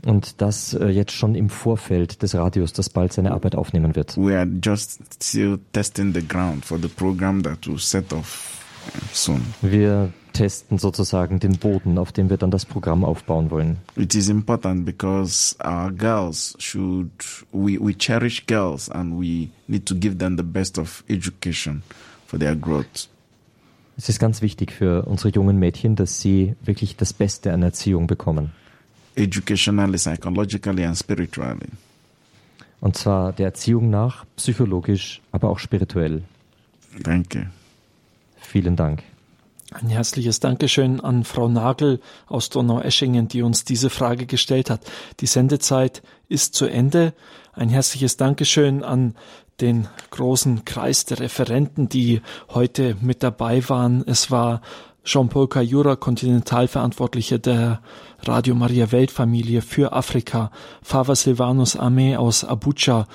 [0.05, 4.15] Und das äh, jetzt schon im Vorfeld des Radios, das bald seine Arbeit aufnehmen wird.
[4.17, 8.99] We are just still testing the ground for the program that will set off uh,
[9.11, 9.41] soon.
[9.61, 13.77] Wir testen sozusagen den Boden, auf dem wir dann das Programm aufbauen wollen.
[13.97, 17.11] It is important because our girls should
[17.51, 21.83] we, we cherish girls and we need to give them the best of education
[22.25, 23.08] for their growth.
[23.99, 28.07] Es ist ganz wichtig für unsere jungen Mädchen, dass sie wirklich das Beste an Erziehung
[28.07, 28.53] bekommen.
[29.15, 31.67] Educationally, psychologically and spiritually.
[32.79, 36.23] Und zwar der Erziehung nach, psychologisch, aber auch spirituell.
[37.05, 37.41] You.
[38.37, 39.03] Vielen Dank.
[39.71, 44.81] Ein herzliches Dankeschön an Frau Nagel aus Donau-Eschingen, die uns diese Frage gestellt hat.
[45.19, 47.13] Die Sendezeit ist zu Ende.
[47.53, 49.13] Ein herzliches Dankeschön an
[49.61, 54.03] den großen Kreis der Referenten, die heute mit dabei waren.
[54.07, 54.61] Es war
[55.03, 57.81] Jean-Paul Kayura, Kontinentalverantwortlicher der
[58.23, 60.49] Radio Maria Weltfamilie für Afrika,
[60.81, 63.05] Fava Silvanus Armee aus Abuja,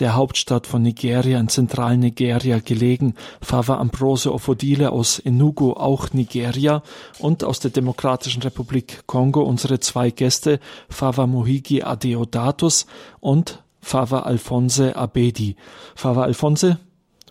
[0.00, 6.82] der Hauptstadt von Nigeria in Zentralnigeria gelegen, Fava Ambrose Ofodile aus Enugu, auch Nigeria,
[7.18, 12.86] und aus der Demokratischen Republik Kongo unsere zwei Gäste, Fava Mohigi Adeodatus
[13.20, 15.56] und Fava Alphonse Abedi.
[15.94, 16.78] Fava Alphonse,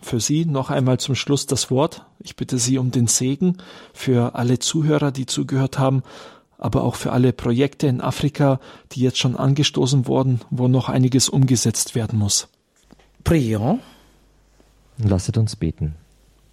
[0.02, 2.04] für Sie noch einmal zum Schluss das Wort.
[2.20, 3.58] Ich bitte Sie um den Segen
[3.92, 6.02] für alle Zuhörer, die zugehört haben,
[6.56, 8.60] aber auch für alle Projekte in Afrika,
[8.92, 12.48] die jetzt schon angestoßen wurden, wo noch einiges umgesetzt werden muss.
[13.28, 13.78] Prions.
[15.04, 15.92] Lasset uns beten.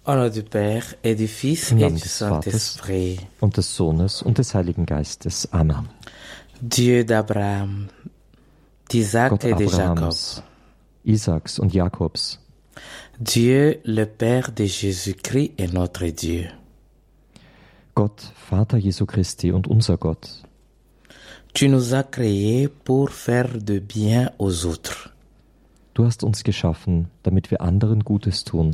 [0.04, 3.18] Au nom du Père et du Fils Im et Namen du Saint-Esprit.
[3.40, 5.48] und des Sohnes und des Heiligen Geistes.
[5.52, 5.88] Amen.
[6.60, 7.86] Dieu d'Abraham,
[8.90, 10.12] d'Isaac et de Jacob.
[11.06, 12.38] Isaaks und Jakobs,
[13.20, 16.46] Dieu, le Père de Jésus-Christ est notre Dieu.
[17.94, 20.42] Gott, Vater Jesu Christi und unser Gott.
[21.54, 25.15] Tu nous as créés pour faire de bien aux autres.
[25.96, 28.72] Du hast uns geschaffen, damit wir anderen Gutes tun.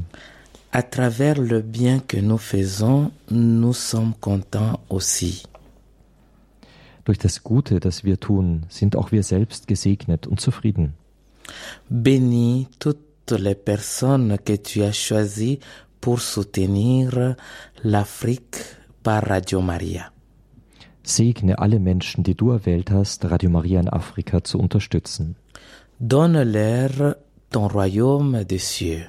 [0.72, 5.44] À travers le bien que nous faisons, nous sommes contents aussi.
[7.04, 10.94] Durch das Gute, das wir tun, sind auch wir selbst gesegnet und zufrieden.
[11.88, 15.60] Bénis toutes les personnes que tu as choisies
[16.00, 17.36] pour soutenir
[17.84, 18.56] l'Afrique
[19.04, 20.10] par Radio Maria.
[21.04, 25.36] Segne alle Menschen, die du erwählt hast, Radio Maria in Afrika zu unterstützen.
[26.02, 27.14] Donne-leur
[27.50, 29.06] ton royaume des cieux.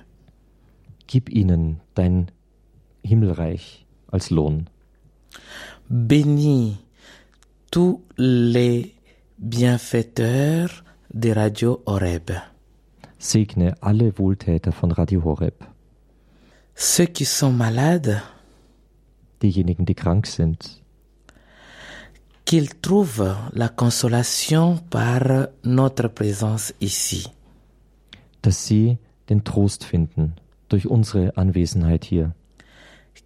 [1.08, 2.28] Gib ihnen dein
[3.04, 4.66] Himmelreich als Lohn.
[5.90, 6.78] Bénis
[7.72, 8.94] tous les
[9.40, 12.30] bienfaiteurs de Radio Horeb.
[13.18, 15.64] Segne alle Wohltäter von Radio Horeb,
[16.76, 18.22] Ceux qui sont malades,
[19.42, 20.83] diejenigen, die krank sind,
[22.46, 27.28] qu'ils trouvent la consolation par notre présence ici.
[28.42, 28.98] dass sie
[29.30, 30.34] den Trost finden
[30.70, 32.34] durch unsere Anwesenheit hier,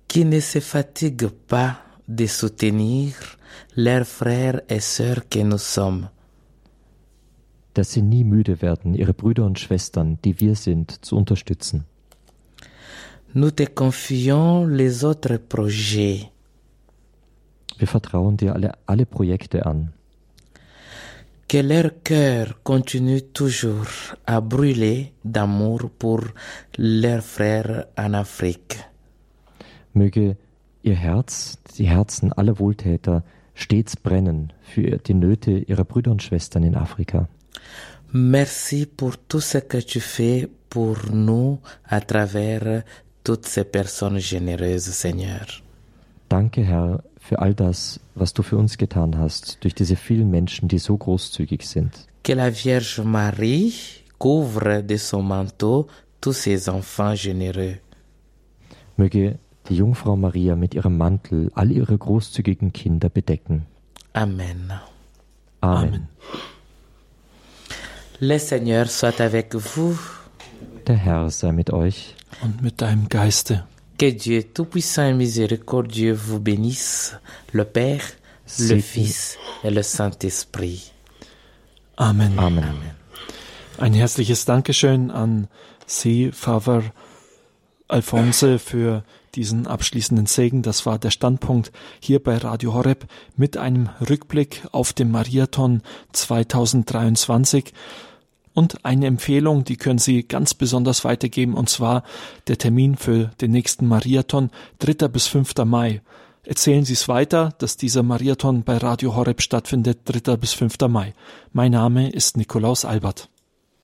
[0.08, 1.78] Qu'ils ne se fatiguent pas
[2.08, 3.14] de soutenir
[3.76, 6.08] leurs frères et sœurs que nous sommes.
[7.74, 11.86] dass sie nie müde werden, ihre Brüder und Schwestern, die wir sind, zu unterstützen.
[13.34, 16.30] Nous te confions les autres projets.
[17.78, 19.90] Wir vertrauen dir alle, alle Projekte an,
[21.50, 23.88] Que leur cœur continue toujours
[24.26, 26.20] à brûler d'amour pour
[26.78, 28.78] leurs frères en Afrique.
[29.94, 30.36] möge
[30.84, 33.24] ihr Herz, die Herzen aller Wohltäter
[33.56, 37.28] stets brennen für die Nöte ihrer Brüder und Schwestern in Afrika.
[38.12, 42.84] Merci pour tout ce que tu fais pour nous à travers
[43.24, 45.46] toutes ces personnes généreuses, Seigneur.
[46.30, 50.68] Danke, Herr, für all das, was du für uns getan hast, durch diese vielen Menschen,
[50.70, 52.08] die so großzügig sind.
[52.24, 53.74] Que la Vierge Marie
[54.18, 55.88] couvre de son manteau
[56.22, 57.78] tous ces enfants généreux.
[58.96, 59.38] Möge
[59.70, 63.66] die Jungfrau Maria mit ihrem Mantel all ihre großzügigen Kinder bedecken.
[64.14, 64.72] Amen.
[65.62, 66.08] Amen.
[68.20, 70.00] Le Seigneur soit avec vous.
[70.88, 72.16] Der Herr sei mit euch.
[72.42, 73.66] Und mit deinem Geiste.
[73.98, 77.16] Que Dieu Tout-Puissant et Miséricordieux vous bénisse,
[77.52, 78.04] le Père,
[78.60, 80.92] le Fils et le Saint-Esprit.
[81.98, 82.38] Amen.
[82.38, 82.76] Amen.
[83.80, 85.48] Ein herzliches Dankeschön an
[85.88, 86.84] Sie, Father
[87.88, 89.04] Alphonse, für
[89.34, 90.62] diesen abschließenden Segen.
[90.62, 95.82] Das war der Standpunkt hier bei Radio Horeb mit einem Rückblick auf den Mariathon
[96.14, 97.74] 2023
[98.58, 102.02] und eine Empfehlung, die können Sie ganz besonders weitergeben, und zwar
[102.48, 105.10] der Termin für den nächsten Mariathon, 3.
[105.10, 105.54] bis 5.
[105.64, 106.02] Mai.
[106.44, 110.38] Erzählen Sie es weiter, dass dieser Mariathon bei Radio Horeb stattfindet, 3.
[110.38, 110.76] bis 5.
[110.90, 111.14] Mai.
[111.54, 113.30] Mein Name ist Nikolaus Albert.